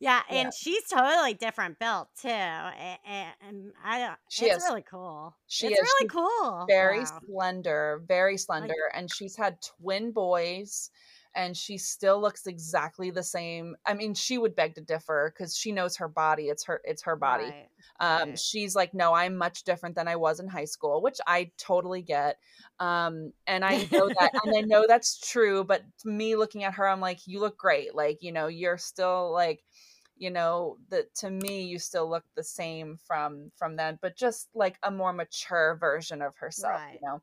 Yeah, 0.00 0.22
Yeah. 0.28 0.40
and 0.40 0.54
she's 0.54 0.84
totally 0.88 1.34
different 1.34 1.78
built 1.80 2.10
too, 2.20 2.28
and, 2.28 3.34
and 3.40 3.72
I 3.82 3.98
don't. 3.98 4.18
She 4.28 4.46
it's 4.46 4.50
is. 4.50 4.70
really 4.70 4.82
cool. 4.82 5.36
She 5.46 5.68
it's 5.68 5.80
is. 5.80 5.94
really 5.96 6.06
She's 6.06 6.10
cool. 6.10 6.68
very 6.68 7.06
Wow. 7.06 7.20
slender, 7.26 8.02
very 8.06 8.38
slender, 8.38 8.74
and 8.94 9.10
she's 9.10 9.36
had 9.36 9.62
twin 9.62 10.12
boys 10.12 10.90
and 11.36 11.56
she 11.56 11.78
still 11.78 12.20
looks 12.20 12.46
exactly 12.46 13.10
the 13.10 13.22
same. 13.22 13.76
I 13.86 13.94
mean, 13.94 14.14
she 14.14 14.38
would 14.38 14.56
beg 14.56 14.74
to 14.76 14.80
differ 14.82 15.32
cuz 15.36 15.56
she 15.56 15.72
knows 15.72 15.96
her 15.98 16.08
body. 16.08 16.48
It's 16.50 16.64
her 16.66 16.80
it's 16.84 17.02
her 17.04 17.16
body. 17.16 17.56
Right, 17.56 17.70
Um 18.00 18.34
right. 18.34 18.38
she's 18.38 18.76
like, 18.76 18.94
"No, 18.94 19.14
I'm 19.14 19.36
much 19.36 19.64
different 19.64 19.96
than 19.96 20.08
I 20.08 20.16
was 20.16 20.40
in 20.40 20.48
high 20.48 20.64
school," 20.66 21.02
which 21.02 21.20
I 21.26 21.52
totally 21.58 22.02
get. 22.02 22.38
Um 22.80 23.32
and 23.46 23.64
I 23.64 23.78
know 23.92 24.10
that 24.18 24.32
and 24.44 24.54
I 24.58 24.62
know 24.62 24.86
that's 24.88 25.18
true, 25.20 25.64
but 25.64 25.84
to 26.00 26.08
me 26.08 26.36
looking 26.36 26.64
at 26.64 26.74
her 26.74 26.88
I'm 26.88 27.00
like, 27.00 27.26
"You 27.26 27.40
look 27.40 27.58
great." 27.58 27.94
Like, 27.94 28.22
you 28.22 28.32
know, 28.32 28.48
you're 28.48 28.78
still 28.78 29.32
like 29.32 29.64
you 30.18 30.30
know 30.30 30.76
that 30.90 31.14
to 31.14 31.30
me 31.30 31.62
you 31.62 31.78
still 31.78 32.08
look 32.08 32.24
the 32.34 32.42
same 32.42 32.98
from 33.06 33.50
from 33.56 33.76
then 33.76 33.98
but 34.02 34.16
just 34.16 34.48
like 34.54 34.76
a 34.82 34.90
more 34.90 35.12
mature 35.12 35.76
version 35.80 36.22
of 36.22 36.36
herself 36.36 36.74
Right. 36.74 36.98
you 37.00 37.06
know 37.06 37.20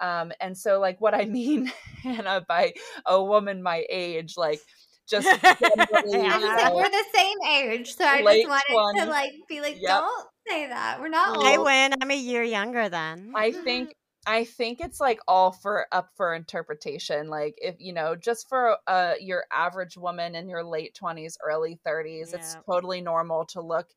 um 0.00 0.32
and 0.40 0.56
so 0.56 0.80
like 0.80 1.00
what 1.00 1.14
i 1.14 1.24
mean 1.38 1.70
hannah 2.02 2.44
by 2.48 2.72
a 3.06 3.22
woman 3.22 3.62
my 3.62 3.84
age 3.90 4.36
like 4.36 4.60
just 5.08 5.28
generally, 5.42 6.22
Yeah. 6.22 6.28
I 6.32 6.38
you 6.38 6.40
just 6.40 6.60
said 6.60 6.72
we're 6.74 6.90
the 6.90 7.04
same 7.14 7.38
age, 7.50 7.94
so 7.94 8.04
I 8.04 8.22
just 8.22 8.46
wanted 8.48 9.04
to 9.04 9.10
like 9.10 9.32
be 9.48 9.60
like, 9.60 9.76
Yep. 9.80 9.88
don't 9.88 10.28
say 10.48 10.66
that. 10.68 11.00
We're 11.00 11.08
not 11.08 11.44
I 11.44 11.58
old. 11.58 11.66
win. 11.66 11.94
I'm 12.00 12.10
a 12.10 12.16
year 12.16 12.42
younger 12.42 12.88
then. 12.88 13.32
i 13.34 13.50
think 13.52 13.94
i 14.26 14.44
think 14.44 14.80
it's 14.80 15.00
like 15.00 15.18
all 15.26 15.52
for 15.52 15.86
up 15.92 16.10
for 16.16 16.34
interpretation 16.34 17.28
like 17.28 17.54
if 17.58 17.76
you 17.78 17.92
know 17.92 18.14
just 18.14 18.48
for 18.48 18.76
uh 18.86 19.14
your 19.20 19.44
average 19.52 19.96
woman 19.96 20.34
in 20.34 20.48
your 20.48 20.64
late 20.64 20.96
20s 21.00 21.34
early 21.44 21.78
30s 21.86 22.32
it's 22.32 22.56
totally 22.66 23.00
normal 23.00 23.44
to 23.44 23.60
look 23.60 23.88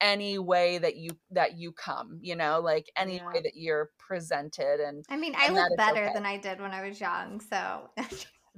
any 0.00 0.38
way 0.38 0.78
that 0.78 0.96
you 0.96 1.10
that 1.30 1.56
you 1.56 1.72
come 1.72 2.18
you 2.20 2.36
know 2.36 2.60
like 2.60 2.90
any 2.96 3.16
Yeah. 3.16 3.26
way 3.26 3.40
that 3.42 3.56
you're 3.56 3.90
presented 3.98 4.80
and 4.80 5.04
I 5.08 5.16
mean, 5.16 5.34
I 5.36 5.48
look 5.48 5.76
better 5.76 6.04
okay. 6.04 6.12
than 6.12 6.26
I 6.26 6.36
did 6.36 6.60
when 6.60 6.72
I 6.72 6.86
was 6.86 7.00
young, 7.00 7.40
so. 7.40 7.90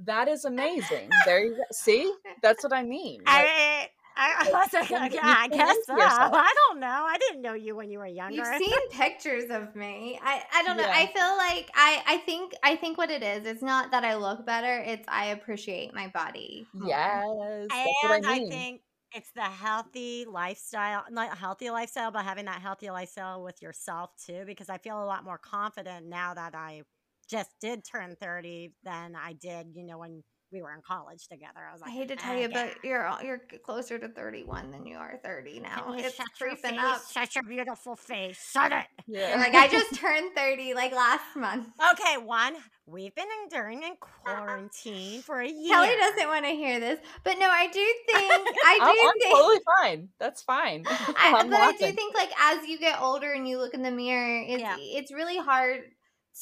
That 0.05 0.27
is 0.27 0.45
amazing. 0.45 1.09
There 1.25 1.43
you 1.43 1.55
go. 1.55 1.63
See? 1.71 2.11
That's 2.41 2.63
what 2.63 2.73
i 2.73 2.83
mean. 2.83 3.21
Like, 3.25 3.45
I, 3.45 3.89
I, 4.19 4.47
I 4.47 4.51
was 4.51 4.73
like, 4.73 4.89
you- 5.13 5.17
yeah, 5.17 5.27
you 5.27 5.35
I 5.37 5.47
guess 5.47 5.77
so. 5.85 5.93
yourself. 5.93 6.33
I 6.33 6.53
don't 6.67 6.79
know. 6.79 6.87
I 6.87 7.17
didn't 7.17 7.41
know 7.41 7.53
you 7.53 7.75
when 7.75 7.89
you 7.89 7.99
were 7.99 8.05
younger. 8.07 8.35
You've 8.35 8.61
seen 8.61 8.89
pictures 8.91 9.49
of 9.49 9.75
me. 9.75 10.19
I, 10.21 10.41
I 10.53 10.63
don't 10.63 10.77
know. 10.77 10.83
Yeah. 10.83 10.93
I 10.93 11.05
feel 11.07 11.37
like 11.37 11.71
I, 11.73 12.03
I 12.05 12.17
think 12.17 12.53
I 12.63 12.75
think 12.75 12.97
what 12.97 13.09
it 13.09 13.23
is, 13.23 13.45
it's 13.45 13.63
not 13.63 13.91
that 13.91 14.03
I 14.03 14.15
look 14.15 14.45
better, 14.45 14.83
it's 14.85 15.05
I 15.07 15.27
appreciate 15.27 15.93
my 15.93 16.07
body. 16.09 16.67
yes 16.85 17.23
that's 17.69 17.73
and 18.03 18.25
i 18.25 18.35
I, 18.35 18.39
mean 18.39 18.49
think 18.49 18.81
it's 19.15 19.31
the 19.31 19.41
healthy 19.41 20.25
lifestyle, 20.29 21.03
not 21.09 21.33
a 21.33 21.35
healthy 21.35 21.69
lifestyle, 21.71 22.11
but 22.11 22.23
having 22.25 22.45
that 22.45 22.61
healthy 22.61 22.91
lifestyle 22.91 23.43
with 23.43 23.61
yourself 23.61 24.11
too. 24.23 24.43
Because 24.45 24.69
I 24.69 24.77
feel 24.77 25.01
a 25.01 25.05
lot 25.05 25.23
more 25.23 25.39
confident 25.39 26.05
now 26.07 26.33
that 26.35 26.53
I 26.53 26.83
just 27.29 27.49
did 27.59 27.83
turn 27.89 28.15
thirty 28.21 28.73
than 28.83 29.15
I 29.15 29.33
did, 29.33 29.67
you 29.73 29.83
know, 29.85 29.97
when 29.97 30.23
we 30.51 30.61
were 30.61 30.73
in 30.73 30.81
college 30.81 31.27
together. 31.27 31.59
I 31.69 31.71
was 31.73 31.81
like, 31.81 31.91
I 31.91 31.93
hate 31.93 32.07
to 32.09 32.15
tell 32.15 32.31
"Ah, 32.33 32.35
you, 32.35 32.49
yeah." 32.51 32.69
but 32.73 32.83
you're 32.83 33.09
you're 33.23 33.41
closer 33.63 33.99
to 33.99 34.07
31 34.09 34.71
than 34.71 34.85
you 34.85 34.97
are 34.97 35.19
30 35.23 35.59
now. 35.59 35.83
Can 35.83 35.99
you 35.99 36.05
It's 36.05 36.15
shut 36.15 36.25
your 36.39 36.49
creeping 36.49 36.71
face? 36.71 36.79
up. 36.79 37.01
Shut 37.11 37.35
your 37.35 37.43
beautiful 37.43 37.95
face. 37.95 38.49
Shut 38.51 38.71
it. 38.71 38.85
yeah 39.07 39.35
like 39.37 39.53
I 39.53 39.67
just 39.67 39.93
turned 39.95 40.33
30 40.35 40.73
like 40.73 40.91
last 40.91 41.23
month. 41.35 41.67
Okay, 41.93 42.17
one, 42.17 42.55
we've 42.87 43.13
been 43.13 43.27
enduring 43.43 43.83
in 43.83 43.93
quarantine 43.99 45.21
for 45.21 45.39
a 45.39 45.47
year. 45.49 45.69
Kelly 45.75 45.95
doesn't 45.99 46.27
want 46.27 46.45
to 46.45 46.51
hear 46.51 46.79
this, 46.79 46.99
but 47.23 47.37
no, 47.39 47.47
I 47.49 47.67
do 47.67 47.73
think 48.07 48.47
I 48.65 48.79
I'm, 48.81 48.93
do 48.93 48.99
I'm 49.07 49.19
think 49.19 49.35
totally 49.35 49.59
fine 49.81 50.09
that's 50.19 50.41
fine 50.41 50.83
I, 50.87 51.33
I'm 51.37 51.49
but 51.49 51.59
I 51.59 51.71
do 51.73 51.91
think 51.91 52.15
like 52.15 52.31
as 52.41 52.67
you 52.67 52.79
get 52.79 53.01
older 53.01 53.31
and 53.33 53.47
you 53.47 53.57
look 53.59 53.73
in 53.73 53.81
the 53.83 53.91
mirror, 53.91 54.43
it's 54.47 54.61
Yeah. 54.61 54.75
it's 54.79 55.11
really 55.13 55.37
hard 55.37 55.81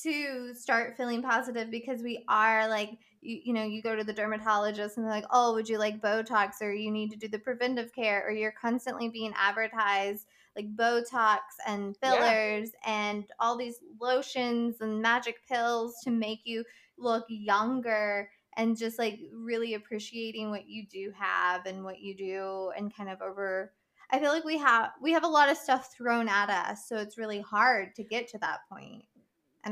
to 0.04 0.54
start 0.54 0.96
feeling 0.96 1.22
positive 1.24 1.72
because 1.72 2.02
we 2.02 2.24
are 2.30 2.68
like 2.68 2.92
you, 3.28 3.42
you 3.46 3.54
know 3.54 3.64
you 3.64 3.82
go 3.82 3.96
to 3.96 4.04
the 4.04 4.14
dermatologist 4.14 4.98
and 4.98 5.06
they're 5.06 5.14
like 5.14 5.26
oh 5.32 5.54
would 5.54 5.68
you 5.68 5.78
like 5.78 6.02
botox 6.02 6.62
or 6.62 6.72
you 6.72 6.90
need 6.90 7.12
to 7.12 7.18
do 7.18 7.28
the 7.28 7.40
preventive 7.40 7.94
care 7.94 8.26
or 8.26 8.32
you're 8.32 8.54
constantly 8.60 9.10
being 9.10 9.34
advertised 9.36 10.26
like 10.56 10.76
botox 10.76 11.40
and 11.68 11.96
fillers 11.98 12.72
yeah. 12.86 13.10
and 13.12 13.26
all 13.40 13.58
these 13.58 13.80
lotions 14.02 14.78
and 14.82 15.02
magic 15.02 15.36
pills 15.48 15.96
to 16.04 16.10
make 16.10 16.40
you 16.46 16.64
look 16.98 17.26
younger 17.28 18.30
and 18.56 18.76
just 18.76 18.98
like 18.98 19.20
really 19.32 19.76
appreciating 19.76 20.50
what 20.50 20.68
you 20.68 20.86
do 20.88 21.12
have 21.16 21.66
and 21.66 21.84
what 21.84 22.00
you 22.00 22.16
do 22.16 22.72
and 22.76 22.96
kind 22.96 23.10
of 23.10 23.22
over 23.22 23.72
I 24.10 24.20
feel 24.20 24.32
like 24.32 24.46
we 24.46 24.58
have 24.58 24.92
we 25.02 25.12
have 25.12 25.26
a 25.26 25.28
lot 25.28 25.50
of 25.50 25.58
stuff 25.58 25.94
thrown 25.94 26.30
at 26.30 26.50
us, 26.50 26.88
so 26.88 26.96
it's 26.96 27.18
really 27.18 27.42
hard 27.42 27.94
to 27.96 28.06
get 28.06 28.30
to 28.30 28.38
that 28.38 28.60
point 28.72 29.04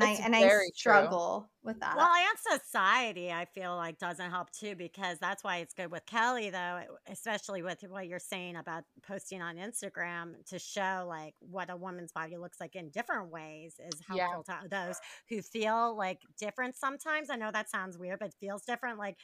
and 0.01 0.12
it's 0.12 0.21
I 0.21 0.25
and 0.25 0.36
I 0.36 0.60
struggle 0.73 1.47
true. 1.63 1.71
with 1.71 1.79
that. 1.79 1.95
Well, 1.95 2.08
and 2.08 2.62
society, 2.62 3.31
I 3.31 3.45
feel 3.45 3.75
like 3.75 3.97
doesn't 3.97 4.29
help 4.29 4.51
too 4.51 4.75
because 4.75 5.17
that's 5.19 5.43
why 5.43 5.58
it's 5.58 5.73
good 5.73 5.91
with 5.91 6.05
Kelly, 6.05 6.49
though, 6.49 6.81
especially 7.10 7.62
with 7.62 7.84
what 7.88 8.08
you're 8.08 8.19
saying 8.19 8.55
about 8.55 8.84
posting 9.08 9.41
on 9.41 9.55
Instagram 9.55 10.34
to 10.47 10.60
show 10.60 11.05
like 11.08 11.36
what 11.39 11.69
a 11.69 11.75
woman's 11.75 12.12
body 12.12 12.38
looks 12.38 12.60
like 12.60 12.75
in 12.75 12.89
different 12.89 13.31
ways 13.31 13.75
is 13.79 13.99
helpful 14.08 14.45
yeah. 14.47 14.60
to 14.62 14.67
those 14.69 14.99
who 15.29 15.41
feel 15.41 15.95
like 15.97 16.19
different. 16.39 16.75
Sometimes 16.75 17.29
I 17.29 17.36
know 17.36 17.51
that 17.51 17.69
sounds 17.69 17.97
weird, 17.97 18.19
but 18.19 18.34
feels 18.39 18.63
different. 18.63 18.99
Like 18.99 19.17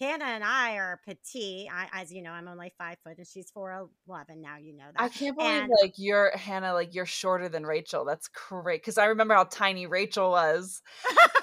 Hannah 0.00 0.24
and 0.24 0.42
I 0.42 0.76
are 0.76 1.00
petite. 1.06 1.68
I, 1.72 1.86
as 1.92 2.12
you 2.12 2.20
know, 2.22 2.32
I'm 2.32 2.48
only 2.48 2.72
five 2.76 2.96
foot, 3.04 3.18
and 3.18 3.26
she's 3.26 3.50
four 3.50 3.88
eleven 4.08 4.40
now. 4.40 4.56
You 4.56 4.76
know 4.76 4.84
that. 4.84 5.00
I 5.00 5.08
can't 5.08 5.36
believe 5.36 5.52
and, 5.52 5.72
like 5.82 5.94
you're 5.96 6.36
Hannah. 6.36 6.72
Like 6.72 6.94
you're 6.94 7.06
shorter 7.06 7.48
than 7.48 7.64
Rachel. 7.64 8.04
That's 8.04 8.28
great 8.28 8.82
because 8.82 8.98
I 8.98 9.06
remember 9.06 9.34
how 9.34 9.44
tiny 9.44 9.86
Rachel 9.86 10.30
was. 10.30 10.82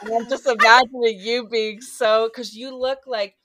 I'm 0.04 0.28
just 0.28 0.46
imagining 0.60 1.20
you 1.20 1.48
being 1.48 1.80
so 1.80 2.30
because 2.32 2.54
you 2.56 2.76
look 2.76 3.00
like 3.08 3.36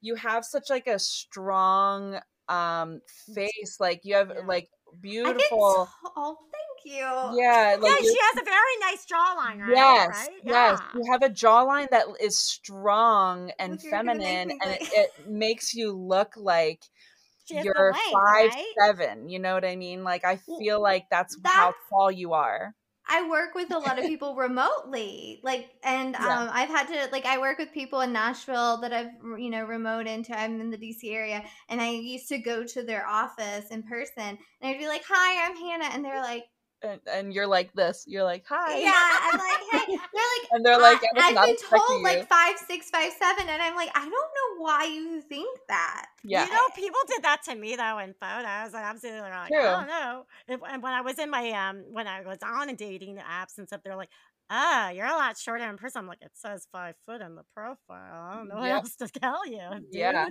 you 0.00 0.16
have 0.16 0.44
such 0.44 0.68
like 0.68 0.88
a 0.88 0.98
strong 0.98 2.18
um 2.48 3.00
face. 3.34 3.76
Like 3.78 4.00
you 4.02 4.16
have 4.16 4.32
yeah. 4.34 4.46
like 4.46 4.68
beautiful. 5.00 5.88
Oh, 6.16 6.36
you. 6.86 6.96
Yeah, 6.96 7.76
like 7.80 7.90
yeah, 7.90 7.96
she 8.00 8.16
has 8.20 8.40
a 8.40 8.44
very 8.44 8.76
nice 8.80 9.06
jawline, 9.06 9.60
right? 9.60 9.76
Yes, 9.76 10.08
right? 10.08 10.28
yes. 10.44 10.80
Yeah. 10.80 10.80
You 10.94 11.12
have 11.12 11.22
a 11.22 11.28
jawline 11.28 11.90
that 11.90 12.06
is 12.20 12.38
strong 12.38 13.50
and 13.58 13.80
feminine, 13.80 14.50
and 14.50 14.70
it, 14.72 14.88
it, 14.92 15.28
makes 15.28 15.74
you 15.74 15.92
look 15.92 16.34
like 16.36 16.82
you're 17.48 17.92
five 18.12 18.50
right? 18.50 18.64
seven. 18.80 19.28
You 19.28 19.38
know 19.38 19.54
what 19.54 19.64
I 19.64 19.76
mean? 19.76 20.04
Like 20.04 20.24
I 20.24 20.36
feel 20.58 20.80
like 20.80 21.06
that's, 21.10 21.36
that's 21.42 21.54
how 21.54 21.74
tall 21.90 22.10
you 22.10 22.32
are. 22.32 22.74
I 23.08 23.28
work 23.28 23.54
with 23.54 23.72
a 23.72 23.78
lot 23.78 23.98
of 23.98 24.04
people 24.06 24.34
remotely. 24.34 25.40
Like, 25.42 25.70
and 25.82 26.16
yeah. 26.18 26.40
um, 26.40 26.50
I've 26.52 26.68
had 26.68 26.88
to, 26.88 27.08
like, 27.12 27.24
I 27.24 27.38
work 27.38 27.58
with 27.58 27.72
people 27.72 28.00
in 28.00 28.12
Nashville 28.12 28.78
that 28.78 28.92
I've, 28.92 29.10
you 29.38 29.50
know, 29.50 29.64
remote 29.64 30.06
into. 30.06 30.38
I'm 30.38 30.60
in 30.60 30.70
the 30.70 30.78
DC 30.78 31.12
area. 31.12 31.44
And 31.68 31.80
I 31.80 31.90
used 31.90 32.28
to 32.28 32.38
go 32.38 32.64
to 32.64 32.82
their 32.82 33.06
office 33.06 33.66
in 33.70 33.82
person. 33.84 34.38
And 34.60 34.70
I'd 34.70 34.78
be 34.78 34.88
like, 34.88 35.04
hi, 35.08 35.46
I'm 35.46 35.56
Hannah. 35.56 35.94
And 35.94 36.04
they're 36.04 36.22
like, 36.22 36.44
and, 36.86 37.00
and 37.10 37.32
you're 37.32 37.46
like 37.46 37.72
this. 37.74 38.04
You're 38.06 38.24
like, 38.24 38.44
hi. 38.48 38.78
Yeah, 38.78 38.92
I'm 38.94 39.38
like, 39.38 39.86
hey. 39.86 39.96
They're 40.14 40.22
like, 40.22 40.48
and 40.52 40.64
they're 40.64 40.80
like, 40.80 41.00
I, 41.16 41.20
have 41.20 41.46
been 41.46 41.56
told 41.56 42.02
like 42.02 42.28
five, 42.28 42.56
six, 42.66 42.90
five, 42.90 43.12
seven, 43.12 43.48
and 43.48 43.60
I'm 43.60 43.74
like, 43.74 43.90
I 43.94 44.00
don't 44.00 44.10
know 44.10 44.64
why 44.64 44.84
you 44.84 45.20
think 45.20 45.58
that. 45.68 46.06
Yeah, 46.24 46.46
you 46.46 46.52
know, 46.52 46.68
people 46.74 46.98
did 47.08 47.22
that 47.22 47.42
to 47.44 47.54
me 47.54 47.76
though 47.76 47.98
in 47.98 48.14
photos, 48.20 48.74
and 48.74 48.84
I'm 48.84 48.98
sitting 48.98 49.16
there 49.20 49.30
like, 49.30 49.48
True. 49.48 49.58
I 49.58 49.72
don't 49.72 49.86
know. 49.88 50.26
and 50.48 50.82
when 50.82 50.92
I 50.92 51.00
was 51.02 51.18
in 51.18 51.30
my 51.30 51.50
um, 51.50 51.84
when 51.90 52.06
I 52.06 52.22
was 52.22 52.38
on 52.42 52.68
a 52.68 52.74
dating 52.74 53.16
apps 53.16 53.58
and 53.58 53.66
stuff, 53.66 53.82
they're 53.84 53.96
like, 53.96 54.10
ah, 54.50 54.90
you're 54.90 55.06
a 55.06 55.12
lot 55.12 55.36
shorter 55.36 55.68
in 55.68 55.76
person. 55.76 56.00
I'm 56.00 56.06
like, 56.06 56.22
it 56.22 56.32
says 56.34 56.66
five 56.72 56.94
foot 57.04 57.20
in 57.20 57.34
the 57.34 57.44
profile. 57.54 57.78
I 57.90 58.36
don't 58.36 58.48
know 58.48 58.56
what 58.56 58.70
else 58.70 58.96
to 58.96 59.08
tell 59.08 59.46
you, 59.46 59.60
dude. 59.72 59.86
Yeah. 59.92 60.28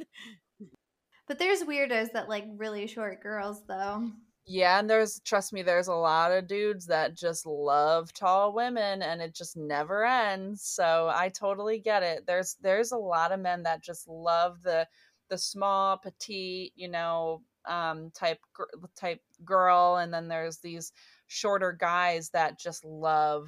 But 1.28 1.40
there's 1.40 1.64
weirdos 1.64 2.12
that 2.14 2.30
like 2.30 2.46
really 2.58 2.88
short 2.88 3.22
girls 3.22 3.62
though. 3.68 4.12
Yeah, 4.48 4.80
and 4.80 4.88
there's 4.90 5.20
trust 5.22 5.54
me, 5.54 5.64
there's 5.64 5.88
a 5.88 5.94
lot 5.96 6.32
of 6.32 6.48
dudes 6.48 6.86
that 6.88 7.16
just 7.16 7.48
love 7.48 8.14
tall 8.14 8.54
women 8.54 9.02
and 9.02 9.20
it 9.22 9.34
just 9.34 9.58
never 9.58 10.06
ends. 10.06 10.62
So 10.64 11.10
I 11.12 11.30
totally 11.30 11.80
get 11.80 12.04
it. 12.04 12.28
There's 12.28 12.56
there's 12.62 12.92
a 12.92 12.98
lot 12.98 13.32
of 13.32 13.40
men 13.40 13.64
that 13.64 13.84
just 13.84 14.08
love 14.08 14.62
the 14.62 14.88
the 15.30 15.38
small 15.38 15.98
petite, 15.98 16.74
you 16.76 16.90
know, 16.90 17.42
um 17.68 18.12
type 18.14 18.38
type 18.96 19.22
girl 19.44 19.96
and 19.98 20.14
then 20.14 20.28
there's 20.28 20.60
these 20.60 20.92
shorter 21.26 21.72
guys 21.74 22.30
that 22.30 22.60
just 22.60 22.86
love 22.86 23.48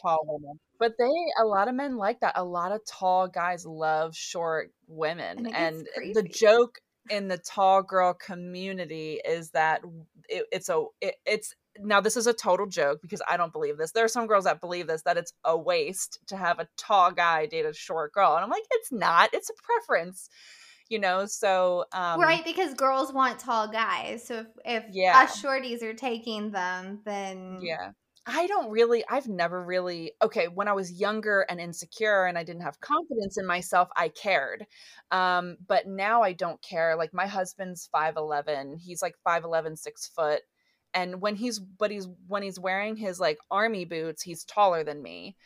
tall 0.00 0.20
women. 0.24 0.60
But 0.78 0.92
they 0.98 1.10
a 1.42 1.44
lot 1.44 1.66
of 1.66 1.74
men 1.74 1.96
like 1.96 2.20
that. 2.20 2.34
A 2.36 2.44
lot 2.44 2.70
of 2.70 2.80
tall 2.86 3.26
guys 3.26 3.66
love 3.66 4.14
short 4.14 4.70
women. 4.86 5.46
And, 5.52 5.88
and 5.96 6.14
the 6.14 6.22
joke 6.22 6.78
in 7.10 7.28
the 7.28 7.38
tall 7.38 7.82
girl 7.82 8.14
community 8.14 9.20
is 9.24 9.50
that 9.50 9.82
it, 10.28 10.44
it's 10.52 10.68
a 10.68 10.84
it, 11.00 11.16
it's 11.26 11.54
now 11.80 12.00
this 12.00 12.16
is 12.16 12.26
a 12.26 12.32
total 12.32 12.66
joke 12.66 13.00
because 13.02 13.22
I 13.28 13.36
don't 13.36 13.52
believe 13.52 13.78
this. 13.78 13.92
There 13.92 14.04
are 14.04 14.08
some 14.08 14.26
girls 14.26 14.44
that 14.44 14.60
believe 14.60 14.86
this 14.86 15.02
that 15.02 15.16
it's 15.16 15.32
a 15.44 15.56
waste 15.56 16.18
to 16.28 16.36
have 16.36 16.58
a 16.58 16.68
tall 16.76 17.12
guy 17.12 17.46
date 17.46 17.64
a 17.64 17.72
short 17.72 18.12
girl, 18.12 18.34
and 18.34 18.44
I'm 18.44 18.50
like, 18.50 18.64
it's 18.70 18.92
not. 18.92 19.30
It's 19.32 19.50
a 19.50 19.54
preference, 19.62 20.28
you 20.88 20.98
know. 20.98 21.26
So 21.26 21.84
um, 21.92 22.20
right 22.20 22.44
because 22.44 22.74
girls 22.74 23.12
want 23.12 23.38
tall 23.38 23.68
guys. 23.68 24.26
So 24.26 24.40
if 24.40 24.46
if 24.64 24.84
yeah. 24.90 25.18
us 25.18 25.42
shorties 25.42 25.82
are 25.82 25.94
taking 25.94 26.50
them, 26.50 27.00
then 27.04 27.60
yeah. 27.62 27.92
I 28.30 28.46
don't 28.46 28.70
really, 28.70 29.04
I've 29.08 29.26
never 29.26 29.62
really, 29.62 30.12
okay, 30.22 30.48
when 30.48 30.68
I 30.68 30.74
was 30.74 30.92
younger 30.92 31.46
and 31.48 31.60
insecure 31.60 32.26
and 32.26 32.36
I 32.36 32.44
didn't 32.44 32.62
have 32.62 32.80
confidence 32.80 33.38
in 33.38 33.46
myself, 33.46 33.88
I 33.96 34.08
cared. 34.10 34.66
Um, 35.10 35.56
but 35.66 35.86
now 35.86 36.22
I 36.22 36.34
don't 36.34 36.60
care. 36.60 36.94
Like 36.94 37.14
my 37.14 37.26
husband's 37.26 37.88
5'11, 37.94 38.78
he's 38.80 39.00
like 39.00 39.14
5'11, 39.26 39.78
six 39.78 40.08
foot. 40.08 40.42
And 40.92 41.20
when 41.22 41.36
he's, 41.36 41.58
but 41.58 41.90
he's, 41.90 42.06
when 42.26 42.42
he's 42.42 42.60
wearing 42.60 42.96
his 42.96 43.18
like 43.18 43.38
army 43.50 43.86
boots, 43.86 44.22
he's 44.22 44.44
taller 44.44 44.84
than 44.84 45.02
me. 45.02 45.36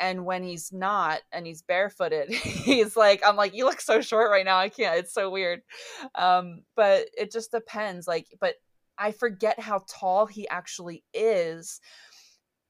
And 0.00 0.24
when 0.26 0.42
he's 0.42 0.72
not 0.72 1.20
and 1.30 1.46
he's 1.46 1.62
barefooted, 1.62 2.30
he's 2.32 2.96
like, 2.96 3.22
I'm 3.24 3.36
like, 3.36 3.54
you 3.54 3.64
look 3.64 3.80
so 3.80 4.00
short 4.00 4.30
right 4.30 4.44
now. 4.44 4.58
I 4.58 4.70
can't, 4.70 4.98
it's 4.98 5.14
so 5.14 5.30
weird. 5.30 5.60
Um, 6.16 6.62
but 6.74 7.06
it 7.16 7.30
just 7.30 7.52
depends. 7.52 8.08
Like, 8.08 8.26
but 8.40 8.56
I 8.98 9.12
forget 9.12 9.60
how 9.60 9.82
tall 9.88 10.26
he 10.26 10.48
actually 10.48 11.04
is 11.12 11.80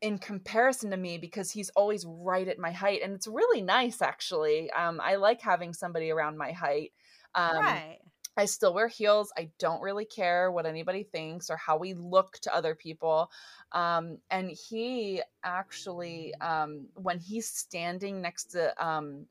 in 0.04 0.18
comparison 0.18 0.90
to 0.90 0.98
me 0.98 1.16
because 1.16 1.50
he's 1.50 1.70
always 1.70 2.04
right 2.06 2.46
at 2.46 2.58
my 2.58 2.70
height 2.70 3.00
and 3.02 3.14
it's 3.14 3.26
really 3.26 3.62
nice 3.62 4.02
actually 4.02 4.70
um, 4.72 5.00
i 5.02 5.16
like 5.16 5.40
having 5.40 5.72
somebody 5.72 6.10
around 6.10 6.36
my 6.36 6.52
height 6.52 6.92
um, 7.34 7.56
right. 7.56 7.98
I 8.36 8.44
still 8.44 8.74
wear 8.74 8.86
heels 8.86 9.32
i 9.38 9.48
don't 9.58 9.80
really 9.80 10.04
care 10.04 10.52
what 10.52 10.66
anybody 10.66 11.04
thinks 11.04 11.48
or 11.48 11.56
how 11.56 11.78
we 11.78 11.94
look 11.94 12.38
to 12.42 12.54
other 12.54 12.74
people 12.74 13.30
um, 13.72 14.18
and 14.30 14.50
he 14.50 15.22
actually 15.42 16.34
um, 16.42 16.86
when 16.96 17.18
he's 17.18 17.48
standing 17.48 18.20
next 18.20 18.50
to 18.52 18.86
um, 18.86 19.24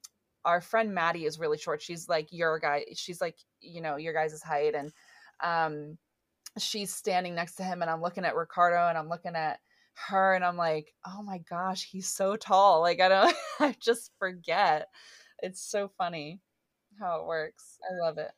our 0.44 0.60
friend 0.60 0.92
maddie 0.92 1.26
is 1.26 1.38
really 1.38 1.60
short 1.60 1.84
she's 1.84 2.10
like 2.10 2.30
your 2.32 2.58
guy 2.58 2.84
she's 2.96 3.22
like 3.22 3.38
you 3.62 3.80
know 3.80 3.98
your 3.98 4.14
guys' 4.14 4.42
height 4.42 4.74
and 4.74 4.92
um, 5.44 6.00
she's 6.58 6.92
standing 6.92 7.36
next 7.36 7.56
to 7.56 7.64
him 7.64 7.84
and 7.84 7.92
i'm 7.92 8.02
looking 8.02 8.26
at 8.26 8.36
ricardo 8.36 8.88
and 8.90 8.98
i'm 8.98 9.08
looking 9.08 9.36
at 9.36 9.60
her 9.96 10.34
and 10.34 10.44
I'm 10.44 10.58
like, 10.58 10.94
oh 11.06 11.22
my 11.22 11.40
gosh, 11.50 11.84
he's 11.84 12.08
so 12.08 12.36
tall. 12.36 12.82
Like 12.82 13.00
I 13.00 13.10
don't 13.10 13.36
I 13.60 13.76
just 13.80 14.12
forget. 14.20 14.88
It's 15.42 15.62
so 15.62 15.90
funny 15.98 16.40
how 17.00 17.22
it 17.22 17.26
works. 17.26 17.80
I 17.84 18.06
love 18.06 18.18
it. 18.18 18.32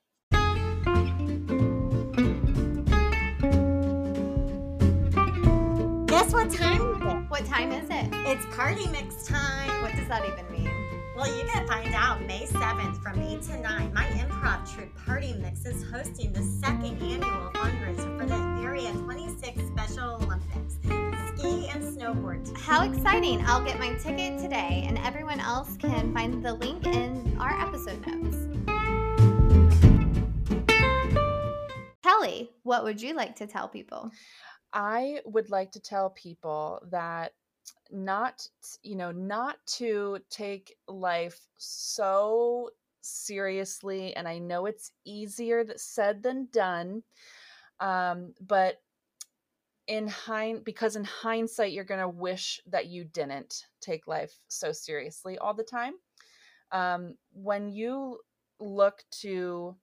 Guess 6.07 6.33
what 6.33 6.49
time? 6.51 7.27
What 7.29 7.45
time 7.45 7.71
is 7.71 7.89
it? 7.89 8.07
It's 8.25 8.45
party 8.55 8.87
mix 8.87 9.27
time. 9.27 9.81
What 9.81 9.91
does 9.95 10.07
that 10.07 10.23
even 10.25 10.51
mean? 10.51 10.71
Well, 11.15 11.27
you 11.27 11.45
can 11.45 11.65
find 11.65 11.93
out 11.95 12.21
May 12.21 12.45
7th 12.45 13.01
from 13.01 13.21
8 13.21 13.41
to 13.43 13.59
9. 13.61 13.93
My 13.93 14.05
improv 14.05 14.69
troupe 14.69 14.93
Party 15.05 15.33
Mix 15.33 15.65
is 15.65 15.83
hosting 15.89 16.33
the 16.33 16.43
second 16.43 17.01
annual 17.01 17.51
fundraiser 17.53 18.19
for 18.19 18.25
the 18.25 18.35
Area 18.61 18.91
26 18.91 19.61
Special 19.67 20.15
Olympics 20.15 20.73
ski 20.73 21.04
and 21.75 21.97
snowboard. 21.97 22.57
How 22.57 22.89
exciting! 22.89 23.43
I'll 23.45 23.63
get 23.63 23.77
my 23.79 23.93
ticket 23.95 24.39
today, 24.39 24.85
and 24.87 24.97
everyone 24.99 25.41
else 25.41 25.75
can 25.75 26.13
find 26.13 26.43
the 26.43 26.53
link 26.53 26.87
in 26.87 27.35
our 27.37 27.51
episode 27.51 28.01
notes. 28.07 28.37
Kelly, 32.01 32.51
what 32.63 32.85
would 32.85 33.01
you 33.01 33.13
like 33.13 33.35
to 33.35 33.47
tell 33.47 33.67
people? 33.67 34.09
I 34.71 35.19
would 35.25 35.49
like 35.49 35.73
to 35.73 35.81
tell 35.81 36.11
people 36.11 36.81
that 36.91 37.33
not 37.91 38.47
you 38.81 38.95
know 38.95 39.11
not 39.11 39.57
to 39.65 40.19
take 40.29 40.75
life 40.87 41.39
so 41.57 42.69
seriously 43.01 44.15
and 44.15 44.27
i 44.27 44.37
know 44.37 44.65
it's 44.65 44.91
easier 45.03 45.65
said 45.75 46.21
than 46.21 46.47
done 46.51 47.01
um, 47.79 48.33
but 48.39 48.81
in 49.87 50.07
hind 50.07 50.63
because 50.63 50.95
in 50.95 51.03
hindsight 51.03 51.71
you're 51.71 51.83
going 51.83 51.99
to 52.01 52.09
wish 52.09 52.59
that 52.67 52.87
you 52.87 53.03
didn't 53.03 53.65
take 53.81 54.07
life 54.07 54.33
so 54.47 54.71
seriously 54.71 55.37
all 55.37 55.53
the 55.53 55.63
time 55.63 55.93
um, 56.71 57.15
when 57.33 57.69
you 57.69 58.19
look 58.59 59.03
to 59.21 59.75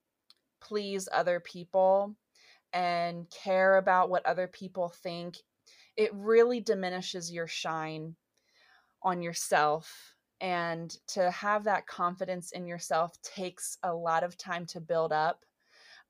please 0.61 1.09
other 1.13 1.41
people 1.41 2.15
and 2.73 3.29
care 3.31 3.77
about 3.77 4.09
what 4.09 4.25
other 4.25 4.47
people 4.47 4.89
think, 4.89 5.37
it 5.97 6.11
really 6.15 6.61
diminishes 6.61 7.31
your 7.31 7.47
shine 7.47 8.15
on 9.03 9.23
yourself. 9.23 10.15
And 10.41 10.95
to 11.09 11.31
have 11.31 11.65
that 11.65 11.87
confidence 11.87 12.53
in 12.53 12.67
yourself 12.67 13.13
takes 13.23 13.79
a 13.83 13.95
lot 13.95 14.25
of 14.25 14.37
time 14.37 14.67
to 14.67 14.81
build 14.81 15.13
up. 15.13 15.45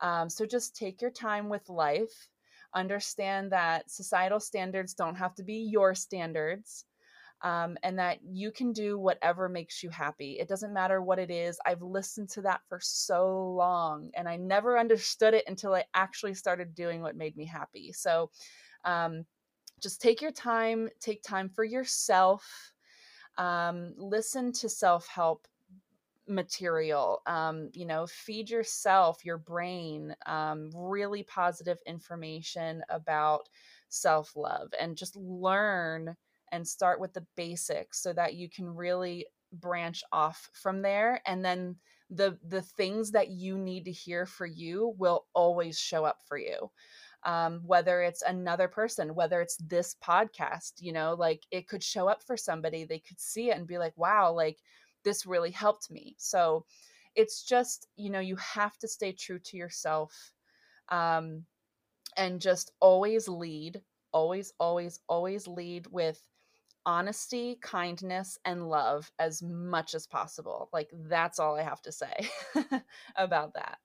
Um, 0.00 0.30
so 0.30 0.46
just 0.46 0.76
take 0.76 1.02
your 1.02 1.10
time 1.10 1.48
with 1.48 1.68
life. 1.68 2.28
Understand 2.74 3.52
that 3.52 3.90
societal 3.90 4.40
standards 4.40 4.94
don't 4.94 5.16
have 5.16 5.34
to 5.36 5.42
be 5.42 5.56
your 5.56 5.94
standards 5.94 6.84
um, 7.42 7.76
and 7.82 7.98
that 7.98 8.18
you 8.22 8.50
can 8.50 8.72
do 8.72 8.98
whatever 8.98 9.48
makes 9.48 9.82
you 9.82 9.90
happy. 9.90 10.38
It 10.38 10.48
doesn't 10.48 10.72
matter 10.72 11.02
what 11.02 11.18
it 11.18 11.30
is. 11.30 11.58
I've 11.66 11.82
listened 11.82 12.30
to 12.30 12.42
that 12.42 12.60
for 12.68 12.78
so 12.80 13.52
long 13.56 14.10
and 14.14 14.28
I 14.28 14.36
never 14.36 14.78
understood 14.78 15.34
it 15.34 15.44
until 15.48 15.74
I 15.74 15.84
actually 15.94 16.34
started 16.34 16.74
doing 16.74 17.02
what 17.02 17.16
made 17.16 17.36
me 17.36 17.44
happy. 17.44 17.92
So 17.92 18.30
um, 18.84 19.24
just 19.80 20.00
take 20.00 20.22
your 20.22 20.30
time, 20.30 20.88
take 21.00 21.22
time 21.22 21.48
for 21.48 21.64
yourself, 21.64 22.72
um, 23.38 23.94
listen 23.96 24.52
to 24.52 24.68
self 24.68 25.06
help 25.08 25.46
material 26.28 27.20
um, 27.26 27.68
you 27.74 27.84
know 27.84 28.06
feed 28.06 28.48
yourself 28.48 29.24
your 29.24 29.38
brain 29.38 30.14
um, 30.26 30.70
really 30.74 31.22
positive 31.24 31.78
information 31.86 32.82
about 32.90 33.48
self 33.88 34.34
love 34.36 34.72
and 34.80 34.96
just 34.96 35.16
learn 35.16 36.16
and 36.52 36.66
start 36.66 37.00
with 37.00 37.12
the 37.14 37.26
basics 37.36 38.00
so 38.02 38.12
that 38.12 38.34
you 38.34 38.48
can 38.48 38.68
really 38.68 39.26
branch 39.54 40.02
off 40.12 40.48
from 40.54 40.80
there 40.82 41.20
and 41.26 41.44
then 41.44 41.76
the 42.10 42.38
the 42.48 42.62
things 42.62 43.10
that 43.10 43.28
you 43.28 43.56
need 43.58 43.84
to 43.84 43.92
hear 43.92 44.26
for 44.26 44.46
you 44.46 44.94
will 44.98 45.26
always 45.34 45.78
show 45.78 46.04
up 46.04 46.18
for 46.26 46.36
you. 46.38 46.70
Um, 47.24 47.60
whether 47.64 48.02
it's 48.02 48.22
another 48.22 48.66
person 48.66 49.14
whether 49.14 49.40
it's 49.40 49.56
this 49.58 49.94
podcast 50.04 50.72
you 50.80 50.92
know 50.92 51.14
like 51.14 51.44
it 51.52 51.68
could 51.68 51.84
show 51.84 52.08
up 52.08 52.20
for 52.20 52.36
somebody 52.36 52.84
they 52.84 52.98
could 52.98 53.20
see 53.20 53.50
it 53.50 53.56
and 53.56 53.64
be 53.64 53.78
like 53.78 53.96
wow 53.96 54.32
like 54.32 54.58
this 55.04 55.26
really 55.26 55.50
helped 55.50 55.90
me 55.90 56.14
so 56.18 56.64
it's 57.14 57.42
just 57.42 57.88
you 57.96 58.10
know 58.10 58.20
you 58.20 58.36
have 58.36 58.76
to 58.78 58.88
stay 58.88 59.12
true 59.12 59.38
to 59.38 59.56
yourself 59.56 60.32
um, 60.88 61.44
and 62.16 62.40
just 62.40 62.72
always 62.80 63.28
lead 63.28 63.80
always 64.12 64.52
always 64.58 65.00
always 65.08 65.46
lead 65.46 65.86
with 65.88 66.20
honesty, 66.84 67.58
kindness, 67.62 68.38
and 68.44 68.68
love 68.68 69.10
as 69.18 69.42
much 69.42 69.94
as 69.94 70.06
possible. 70.06 70.68
Like 70.72 70.90
that's 70.92 71.38
all 71.38 71.56
I 71.56 71.62
have 71.62 71.82
to 71.82 71.92
say 71.92 72.28
about 73.16 73.54
that. 73.54 73.78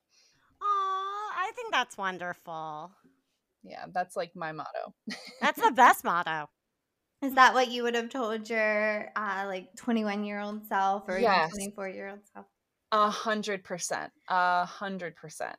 Oh, 0.61 1.29
I 1.35 1.51
think 1.55 1.71
that's 1.71 1.97
wonderful. 1.97 2.91
Yeah, 3.63 3.85
that's 3.93 4.15
like 4.15 4.35
my 4.35 4.51
motto. 4.51 4.93
That's 5.41 5.61
the 5.61 5.71
best 5.75 6.03
motto. 6.03 6.49
Is 7.21 7.33
that 7.33 7.53
what 7.53 7.71
you 7.71 7.83
would 7.83 7.95
have 7.95 8.09
told 8.09 8.49
your 8.49 9.09
uh, 9.15 9.45
like 9.47 9.75
21 9.75 10.23
year 10.23 10.39
old 10.39 10.67
self 10.67 11.03
or 11.07 11.17
yes. 11.17 11.51
24 11.51 11.89
year 11.89 12.09
old 12.09 12.19
self? 12.33 12.45
A 12.91 13.09
hundred 13.09 13.63
percent. 13.63 14.11
A 14.29 14.65
hundred 14.65 15.15
percent. 15.15 15.57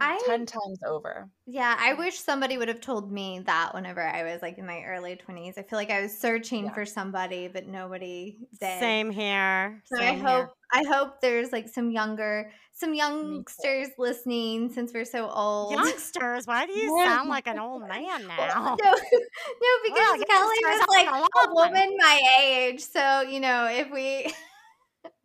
I 0.00 0.20
10 0.26 0.46
times 0.46 0.80
over. 0.86 1.28
Yeah, 1.46 1.76
I 1.78 1.94
wish 1.94 2.18
somebody 2.18 2.58
would 2.58 2.68
have 2.68 2.80
told 2.80 3.12
me 3.12 3.40
that 3.46 3.74
whenever 3.74 4.02
I 4.02 4.24
was 4.24 4.42
like 4.42 4.58
in 4.58 4.66
my 4.66 4.82
early 4.82 5.16
20s. 5.16 5.58
I 5.58 5.62
feel 5.62 5.78
like 5.78 5.90
I 5.90 6.02
was 6.02 6.16
searching 6.16 6.66
yeah. 6.66 6.74
for 6.74 6.84
somebody 6.84 7.48
but 7.48 7.66
nobody 7.66 8.38
did. 8.60 8.80
Same 8.80 9.10
here. 9.10 9.82
So 9.84 9.96
Same 9.98 10.16
I 10.16 10.28
hope 10.28 10.38
here. 10.38 10.50
I 10.72 10.84
hope 10.88 11.20
there's 11.20 11.52
like 11.52 11.68
some 11.68 11.90
younger 11.90 12.50
some 12.76 12.92
youngsters 12.92 13.88
listening 13.96 14.70
since 14.70 14.92
we're 14.92 15.06
so 15.06 15.30
old. 15.30 15.72
Youngsters, 15.72 16.46
why 16.46 16.66
do 16.66 16.72
you 16.72 17.02
sound 17.02 17.30
like 17.30 17.46
an 17.46 17.58
old 17.58 17.88
man 17.88 18.26
now? 18.28 18.76
no, 18.78 18.92
no, 18.92 19.70
because 19.82 19.94
well, 19.94 20.24
Kelly 20.28 20.56
was 20.62 20.86
like 20.90 21.08
a 21.08 21.54
woman 21.54 21.96
my 21.98 22.20
age. 22.38 22.80
So, 22.80 23.22
you 23.22 23.40
know, 23.40 23.66
if 23.70 23.90
we 23.90 24.30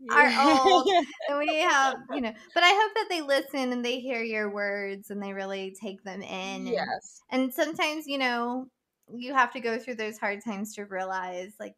are 0.10 0.32
old 0.40 0.88
and 1.30 1.38
we 1.38 1.60
have 1.60 1.96
you 2.14 2.22
know 2.22 2.34
but 2.54 2.64
i 2.64 2.70
hope 2.70 2.92
that 2.96 3.08
they 3.10 3.22
listen 3.22 3.72
and 3.72 3.86
they 3.86 4.00
hear 4.00 4.24
your 4.24 4.50
words 4.50 5.12
and 5.12 5.22
they 5.22 5.34
really 5.34 5.76
take 5.80 6.04
them 6.04 6.22
in 6.22 6.68
yes. 6.68 7.22
and, 7.30 7.44
and 7.44 7.54
sometimes 7.54 8.08
you 8.08 8.18
know 8.18 8.66
you 9.14 9.34
have 9.34 9.52
to 9.52 9.60
go 9.60 9.78
through 9.78 9.96
those 9.96 10.18
hard 10.18 10.40
times 10.44 10.74
to 10.74 10.86
realize 10.86 11.54
like 11.60 11.76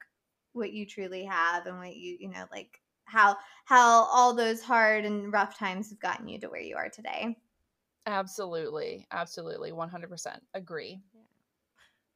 what 0.54 0.72
you 0.72 0.86
truly 0.86 1.26
have 1.26 1.66
and 1.66 1.78
what 1.80 1.96
you 1.96 2.18
you 2.20 2.30
know 2.30 2.46
like 2.52 2.80
how 3.06 3.36
how 3.66 4.06
all 4.06 4.34
those 4.34 4.62
hard 4.62 5.06
and 5.06 5.32
rough 5.34 5.58
times 5.58 5.90
have 5.90 6.00
gotten 6.00 6.28
you 6.28 6.40
to 6.40 6.48
where 6.48 6.62
you 6.62 6.76
are 6.76 6.90
today. 6.90 7.36
Absolutely. 8.06 9.08
Absolutely. 9.12 9.72
100% 9.72 10.40
agree. 10.54 11.00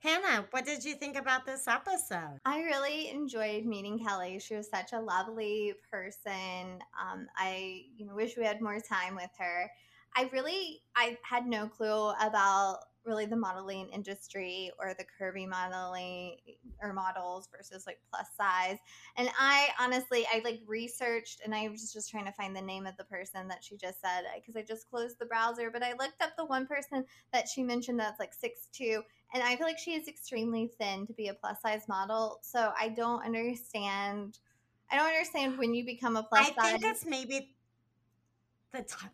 Hannah, 0.06 0.46
what 0.50 0.64
did 0.64 0.84
you 0.84 0.94
think 0.94 1.18
about 1.18 1.44
this 1.44 1.66
episode? 1.66 2.38
I 2.44 2.60
really 2.60 3.10
enjoyed 3.10 3.64
meeting 3.64 3.98
Kelly. 3.98 4.38
She 4.38 4.54
was 4.54 4.68
such 4.68 4.92
a 4.92 5.00
lovely 5.00 5.74
person. 5.90 6.78
Um, 7.00 7.26
I 7.36 7.86
you 7.96 8.06
know 8.06 8.14
wish 8.14 8.36
we 8.36 8.44
had 8.44 8.60
more 8.60 8.78
time 8.78 9.16
with 9.16 9.30
her. 9.38 9.68
I 10.14 10.30
really 10.32 10.82
I 10.94 11.18
had 11.28 11.46
no 11.46 11.66
clue 11.66 12.10
about 12.20 12.78
really 13.06 13.26
the 13.26 13.36
modeling 13.36 13.88
industry 13.90 14.70
or 14.78 14.94
the 14.98 15.04
curvy 15.04 15.48
modeling 15.48 16.36
or 16.82 16.92
models 16.92 17.48
versus 17.56 17.86
like 17.86 17.98
plus 18.10 18.26
size. 18.36 18.78
And 19.16 19.28
I 19.38 19.68
honestly, 19.80 20.26
I 20.32 20.40
like 20.44 20.60
researched 20.66 21.40
and 21.44 21.54
I 21.54 21.68
was 21.68 21.92
just 21.92 22.10
trying 22.10 22.26
to 22.26 22.32
find 22.32 22.54
the 22.54 22.62
name 22.62 22.86
of 22.86 22.96
the 22.96 23.04
person 23.04 23.48
that 23.48 23.62
she 23.62 23.76
just 23.76 24.00
said 24.00 24.24
uh, 24.24 24.38
because 24.38 24.56
I 24.56 24.62
just 24.62 24.90
closed 24.90 25.18
the 25.18 25.26
browser. 25.26 25.70
But 25.70 25.82
I 25.82 25.92
looked 25.92 26.22
up 26.22 26.36
the 26.36 26.44
one 26.44 26.66
person 26.66 27.04
that 27.32 27.48
she 27.48 27.62
mentioned 27.62 28.00
that's 28.00 28.20
like 28.20 28.34
six 28.34 28.68
two, 28.72 29.02
and 29.32 29.42
I 29.42 29.56
feel 29.56 29.66
like 29.66 29.78
she 29.78 29.92
is 29.92 30.08
extremely 30.08 30.70
thin 30.78 31.06
to 31.06 31.12
be 31.12 31.28
a 31.28 31.34
plus 31.34 31.60
size 31.62 31.88
model. 31.88 32.40
So 32.42 32.72
I 32.78 32.88
don't 32.88 33.24
understand. 33.24 34.38
I 34.90 34.96
don't 34.96 35.08
understand 35.08 35.58
when 35.58 35.74
you 35.74 35.84
become 35.84 36.16
a 36.16 36.22
plus 36.22 36.48
I 36.48 36.50
size. 36.50 36.56
I 36.58 36.78
think 36.78 36.84
it's 36.84 37.06
maybe 37.06 37.56
the 38.72 38.82
time. 38.82 39.10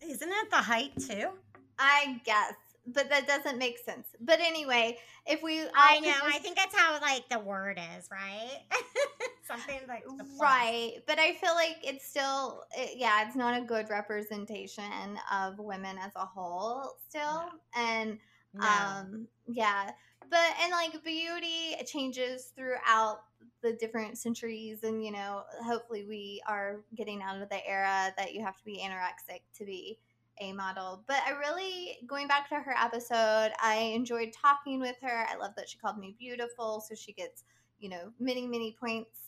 Isn't 0.00 0.30
it 0.30 0.50
the 0.50 0.56
height 0.56 0.92
too? 0.96 1.30
I 1.78 2.20
guess 2.24 2.54
but 2.86 3.08
that 3.10 3.26
doesn't 3.26 3.58
make 3.58 3.78
sense. 3.78 4.06
But 4.20 4.40
anyway, 4.40 4.98
if 5.26 5.42
we, 5.42 5.60
I 5.74 6.00
know, 6.00 6.14
I 6.24 6.38
think 6.38 6.56
that's 6.56 6.74
how 6.74 7.00
like 7.00 7.28
the 7.28 7.38
word 7.38 7.78
is, 7.96 8.08
right? 8.10 8.58
Something 9.46 9.80
like 9.88 10.04
right. 10.40 10.94
But 11.06 11.18
I 11.18 11.34
feel 11.34 11.54
like 11.54 11.76
it's 11.82 12.06
still, 12.06 12.64
it, 12.76 12.96
yeah, 12.96 13.26
it's 13.26 13.36
not 13.36 13.60
a 13.60 13.64
good 13.64 13.88
representation 13.90 15.18
of 15.32 15.58
women 15.58 15.96
as 15.98 16.12
a 16.16 16.24
whole, 16.24 16.96
still, 17.08 17.22
no. 17.22 17.48
and 17.76 18.18
no. 18.54 18.66
um, 18.66 19.28
yeah. 19.46 19.90
But 20.28 20.40
and 20.62 20.72
like 20.72 21.04
beauty 21.04 21.76
changes 21.86 22.52
throughout 22.56 23.20
the 23.62 23.72
different 23.74 24.18
centuries 24.18 24.82
and 24.82 25.04
you 25.04 25.12
know 25.12 25.42
hopefully 25.64 26.04
we 26.08 26.42
are 26.46 26.80
getting 26.96 27.22
out 27.22 27.40
of 27.40 27.48
the 27.48 27.66
era 27.66 28.12
that 28.16 28.34
you 28.34 28.44
have 28.44 28.56
to 28.56 28.64
be 28.64 28.82
anorexic 28.82 29.40
to 29.56 29.64
be 29.64 29.98
a 30.40 30.52
model. 30.52 31.04
But 31.06 31.18
I 31.26 31.32
really, 31.32 31.98
going 32.06 32.28
back 32.28 32.48
to 32.48 32.56
her 32.56 32.74
episode, 32.78 33.52
I 33.62 33.92
enjoyed 33.94 34.32
talking 34.32 34.80
with 34.80 34.96
her. 35.02 35.26
I 35.28 35.36
love 35.36 35.52
that 35.56 35.68
she 35.68 35.78
called 35.78 35.98
me 35.98 36.14
beautiful. 36.18 36.80
So 36.80 36.94
she 36.94 37.12
gets, 37.12 37.44
you 37.78 37.88
know, 37.88 38.12
many, 38.18 38.46
many 38.46 38.76
points 38.78 39.18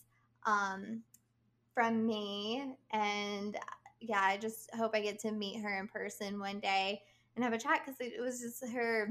um, 0.47 1.03
from 1.75 2.07
me. 2.07 2.65
And 2.93 3.57
yeah, 4.01 4.23
I 4.23 4.37
just 4.37 4.71
hope 4.75 4.93
I 4.95 5.01
get 5.01 5.19
to 5.21 5.33
meet 5.33 5.61
her 5.61 5.79
in 5.79 5.89
person 5.89 6.39
one 6.39 6.61
day. 6.61 7.03
and 7.37 7.45
have 7.45 7.53
a 7.53 7.59
chat 7.59 7.81
because 7.85 8.01
it 8.01 8.21
was 8.21 8.41
just 8.41 8.65
her 8.73 9.09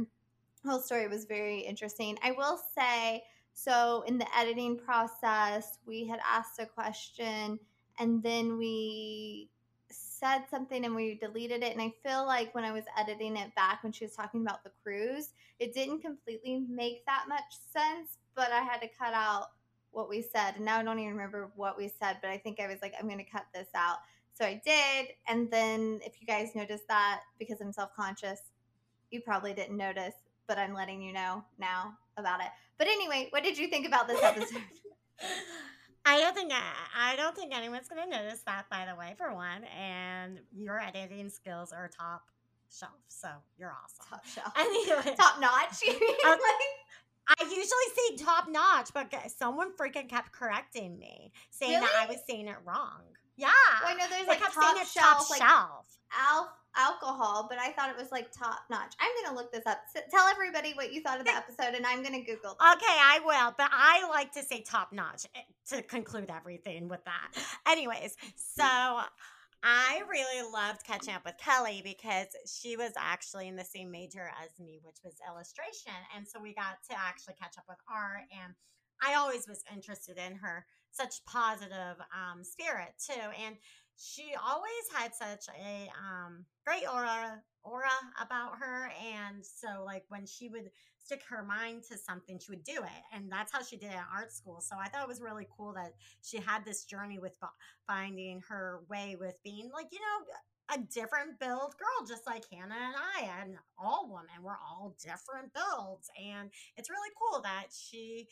whole 0.65 0.79
story 0.79 1.07
was 1.07 1.25
very 1.25 1.59
interesting. 1.59 2.17
I 2.23 2.31
will 2.31 2.59
say, 2.77 3.23
so 3.53 4.03
in 4.07 4.17
the 4.17 4.37
editing 4.37 4.77
process, 4.77 5.77
we 5.85 6.07
had 6.07 6.19
asked 6.27 6.59
a 6.59 6.65
question 6.65 7.59
and 7.99 8.23
then 8.23 8.57
we 8.57 9.49
said 10.23 10.43
something 10.49 10.85
and 10.85 10.95
we 10.95 11.15
deleted 11.15 11.63
it. 11.63 11.73
And 11.73 11.81
I 11.81 11.93
feel 12.07 12.25
like 12.25 12.55
when 12.55 12.63
I 12.63 12.71
was 12.71 12.83
editing 12.97 13.35
it 13.35 13.53
back 13.55 13.83
when 13.83 13.91
she 13.91 14.05
was 14.05 14.15
talking 14.15 14.41
about 14.41 14.63
the 14.63 14.71
cruise, 14.81 15.33
it 15.59 15.73
didn't 15.73 15.99
completely 16.01 16.65
make 16.69 17.05
that 17.05 17.25
much 17.27 17.41
sense, 17.73 18.17
but 18.35 18.51
I 18.51 18.61
had 18.61 18.79
to 18.81 18.87
cut 18.87 19.13
out 19.13 19.47
what 19.91 20.09
we 20.09 20.21
said. 20.21 20.55
And 20.55 20.65
now 20.65 20.79
I 20.79 20.83
don't 20.83 20.99
even 20.99 21.11
remember 21.11 21.51
what 21.55 21.77
we 21.77 21.89
said, 21.89 22.17
but 22.21 22.29
I 22.29 22.37
think 22.37 22.59
I 22.59 22.67
was 22.67 22.77
like, 22.81 22.93
I'm 22.97 23.07
going 23.07 23.23
to 23.23 23.29
cut 23.29 23.45
this 23.53 23.67
out. 23.75 23.97
So 24.33 24.45
I 24.45 24.61
did. 24.65 25.09
And 25.27 25.51
then 25.51 25.99
if 26.03 26.13
you 26.21 26.25
guys 26.25 26.55
noticed 26.55 26.87
that 26.87 27.21
because 27.37 27.59
I'm 27.59 27.73
self 27.73 27.93
conscious, 27.93 28.39
you 29.11 29.19
probably 29.21 29.53
didn't 29.53 29.77
notice, 29.77 30.15
but 30.47 30.57
I'm 30.57 30.73
letting 30.73 31.01
you 31.01 31.11
know 31.11 31.43
now 31.59 31.97
about 32.17 32.39
it. 32.39 32.47
But 32.77 32.87
anyway, 32.87 33.27
what 33.31 33.43
did 33.43 33.57
you 33.57 33.67
think 33.67 33.85
about 33.85 34.07
this 34.07 34.19
episode? 34.23 34.61
I 36.05 36.19
don't 36.19 36.35
think 36.35 36.51
I, 36.53 37.11
I 37.13 37.15
don't 37.15 37.35
think 37.35 37.55
anyone's 37.55 37.87
gonna 37.87 38.07
notice 38.07 38.41
that. 38.45 38.69
By 38.69 38.85
the 38.85 38.95
way, 38.95 39.13
for 39.17 39.33
one, 39.33 39.63
and 39.65 40.39
your 40.51 40.79
editing 40.79 41.29
skills 41.29 41.71
are 41.71 41.89
top 41.89 42.23
shelf, 42.69 42.91
so 43.07 43.29
you're 43.57 43.73
awesome. 43.73 44.05
Top 44.09 44.25
shelf. 44.25 44.53
Anyway, 44.57 45.15
Top 45.17 45.39
notch. 45.39 45.81
You 45.83 45.93
mean 45.93 46.15
Um, 46.25 46.31
like 46.31 46.39
I 47.39 47.43
usually 47.43 48.17
say 48.17 48.23
top 48.23 48.49
notch, 48.49 48.89
but 48.93 49.13
someone 49.31 49.71
freaking 49.77 50.09
kept 50.09 50.33
correcting 50.33 50.99
me, 50.99 51.31
saying 51.51 51.79
that 51.79 51.91
I 52.01 52.05
was 52.05 52.17
saying 52.27 52.47
it 52.47 52.57
wrong. 52.65 53.01
Yeah, 53.37 53.49
Well, 53.81 53.93
I 53.93 53.95
know 53.95 54.05
there's 54.09 54.23
they 54.23 54.27
like 54.27 54.39
kept 54.39 54.53
top 54.53 54.63
saying 54.63 54.81
it's 54.81 54.91
shelf, 54.91 55.17
top 55.19 55.29
like 55.29 55.41
shelf. 55.41 55.85
Alcohol, 56.75 57.47
but 57.49 57.59
I 57.59 57.71
thought 57.71 57.89
it 57.89 57.97
was 57.97 58.11
like 58.11 58.31
top 58.31 58.63
notch. 58.69 58.93
I'm 58.99 59.11
gonna 59.23 59.35
look 59.37 59.51
this 59.51 59.65
up. 59.65 59.81
S- 59.95 60.03
tell 60.09 60.27
everybody 60.27 60.73
what 60.73 60.93
you 60.93 61.01
thought 61.01 61.19
of 61.19 61.25
the 61.25 61.35
episode, 61.35 61.75
and 61.75 61.85
I'm 61.85 62.03
gonna 62.03 62.19
Google. 62.19 62.57
This. 62.59 62.73
Okay, 62.75 62.85
I 62.87 63.19
will, 63.23 63.53
but 63.57 63.69
I 63.71 64.07
like 64.09 64.31
to 64.33 64.43
say 64.43 64.61
top 64.61 64.91
notch 64.91 65.25
eh, 65.35 65.39
to 65.75 65.81
conclude 65.83 66.29
everything 66.29 66.87
with 66.87 67.03
that. 67.05 67.31
Anyways, 67.67 68.15
so 68.35 69.01
I 69.63 70.01
really 70.09 70.51
loved 70.51 70.83
catching 70.83 71.13
up 71.13 71.23
with 71.23 71.37
Kelly 71.37 71.81
because 71.83 72.27
she 72.45 72.75
was 72.75 72.91
actually 72.97 73.47
in 73.47 73.55
the 73.55 73.63
same 73.63 73.89
major 73.89 74.29
as 74.43 74.59
me, 74.59 74.81
which 74.83 74.97
was 75.05 75.13
illustration. 75.25 75.93
And 76.15 76.27
so 76.27 76.41
we 76.41 76.53
got 76.53 76.83
to 76.89 76.99
actually 76.99 77.35
catch 77.41 77.57
up 77.57 77.63
with 77.69 77.77
art. 77.89 78.23
And 78.43 78.53
I 79.01 79.15
always 79.15 79.47
was 79.47 79.63
interested 79.73 80.17
in 80.17 80.35
her 80.35 80.65
such 80.91 81.23
positive 81.25 81.95
um, 82.11 82.43
spirit 82.43 82.93
too. 82.99 83.21
And 83.45 83.55
she 83.97 84.33
always 84.43 84.71
had 84.95 85.13
such 85.13 85.45
a 85.55 85.89
um, 85.97 86.45
great 86.65 86.83
aura 86.91 87.41
aura 87.63 87.89
about 88.21 88.57
her. 88.59 88.91
And 89.15 89.43
so 89.45 89.83
like 89.85 90.03
when 90.09 90.25
she 90.25 90.49
would 90.49 90.69
stick 90.97 91.21
her 91.29 91.43
mind 91.43 91.83
to 91.89 91.97
something, 91.97 92.39
she 92.39 92.51
would 92.51 92.63
do 92.63 92.83
it. 92.83 93.03
And 93.13 93.31
that's 93.31 93.51
how 93.51 93.61
she 93.63 93.77
did 93.77 93.91
it 93.91 93.95
at 93.95 94.07
art 94.13 94.31
school. 94.31 94.61
So 94.61 94.75
I 94.79 94.87
thought 94.87 95.03
it 95.03 95.07
was 95.07 95.21
really 95.21 95.47
cool 95.55 95.73
that 95.73 95.93
she 96.21 96.37
had 96.37 96.65
this 96.65 96.85
journey 96.85 97.19
with 97.19 97.35
fi- 97.39 97.47
finding 97.87 98.41
her 98.49 98.81
way 98.89 99.15
with 99.19 99.35
being 99.43 99.69
like, 99.73 99.87
you 99.91 99.99
know, 99.99 100.75
a 100.75 100.79
different 100.93 101.39
build 101.39 101.75
girl, 101.77 102.07
just 102.07 102.25
like 102.25 102.45
Hannah 102.51 102.73
and 102.73 102.95
I, 102.95 103.41
and 103.41 103.55
all 103.77 104.07
women. 104.07 104.41
We're 104.41 104.53
all 104.53 104.95
different 105.01 105.53
builds. 105.53 106.09
And 106.17 106.49
it's 106.77 106.89
really 106.89 107.09
cool 107.19 107.41
that 107.41 107.67
she 107.71 108.27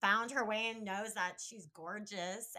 found 0.00 0.30
her 0.30 0.46
way 0.46 0.72
and 0.74 0.84
knows 0.84 1.14
that 1.14 1.40
she's 1.40 1.66
gorgeous 1.74 2.54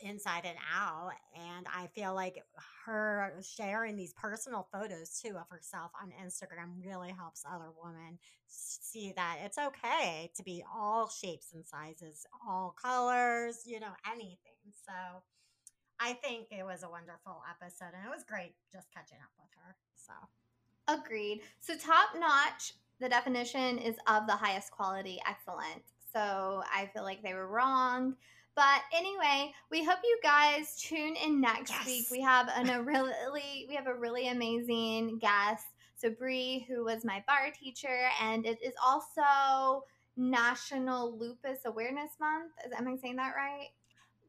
inside 0.00 0.44
and 0.44 0.56
out. 0.74 1.12
And 1.34 1.66
I 1.74 1.88
feel 1.88 2.14
like 2.14 2.42
her 2.84 3.32
sharing 3.42 3.96
these 3.96 4.12
personal 4.14 4.68
photos 4.72 5.20
too 5.20 5.36
of 5.36 5.48
herself 5.48 5.90
on 6.00 6.12
Instagram 6.24 6.84
really 6.84 7.10
helps 7.10 7.44
other 7.50 7.70
women 7.82 8.18
see 8.46 9.12
that 9.16 9.38
it's 9.44 9.58
okay 9.58 10.30
to 10.36 10.42
be 10.42 10.64
all 10.74 11.08
shapes 11.08 11.52
and 11.54 11.66
sizes, 11.66 12.26
all 12.46 12.74
colors, 12.80 13.62
you 13.66 13.80
know, 13.80 13.92
anything. 14.10 14.36
So 14.86 15.22
I 15.98 16.12
think 16.14 16.48
it 16.50 16.64
was 16.64 16.82
a 16.82 16.90
wonderful 16.90 17.42
episode 17.50 17.94
and 17.96 18.06
it 18.06 18.14
was 18.14 18.24
great 18.24 18.54
just 18.72 18.92
catching 18.92 19.18
up 19.18 19.32
with 19.38 19.50
her. 19.56 19.76
So 19.94 20.12
Agreed. 20.88 21.40
So 21.60 21.76
top 21.76 22.10
notch, 22.16 22.74
the 23.00 23.08
definition 23.08 23.78
is 23.78 23.96
of 24.06 24.26
the 24.26 24.36
highest 24.36 24.70
quality, 24.70 25.18
excellent. 25.28 25.82
So 26.12 26.62
I 26.72 26.88
feel 26.94 27.02
like 27.02 27.22
they 27.22 27.34
were 27.34 27.48
wrong. 27.48 28.14
But 28.56 28.80
anyway, 28.92 29.52
we 29.70 29.84
hope 29.84 29.98
you 30.02 30.18
guys 30.22 30.80
tune 30.80 31.14
in 31.14 31.40
next 31.42 31.70
Yes. 31.70 31.86
week. 31.86 32.06
We 32.10 32.22
have 32.22 32.48
an, 32.56 32.70
a 32.70 32.82
really 32.82 33.66
we 33.68 33.74
have 33.74 33.86
a 33.86 33.94
really 33.94 34.28
amazing 34.28 35.18
guest. 35.18 35.66
So 35.96 36.10
Bree, 36.10 36.64
who 36.68 36.84
was 36.84 37.04
my 37.04 37.22
barre 37.26 37.52
teacher, 37.52 38.08
and 38.20 38.46
it 38.46 38.58
is 38.62 38.72
also 38.84 39.84
National 40.16 41.16
Lupus 41.18 41.58
Awareness 41.66 42.12
Month. 42.18 42.52
Is, 42.66 42.72
am 42.72 42.88
I 42.88 42.96
saying 42.96 43.16
that 43.16 43.34
right? 43.36 43.68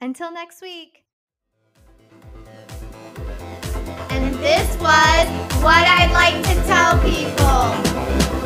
Until 0.00 0.32
next 0.32 0.62
week. 0.62 1.04
And 4.10 4.34
this 4.36 4.76
was 4.76 5.26
what 5.62 5.84
I'd 5.86 6.12
like 6.12 6.42
to 6.44 6.54
tell 6.66 6.98
people. 7.02 8.37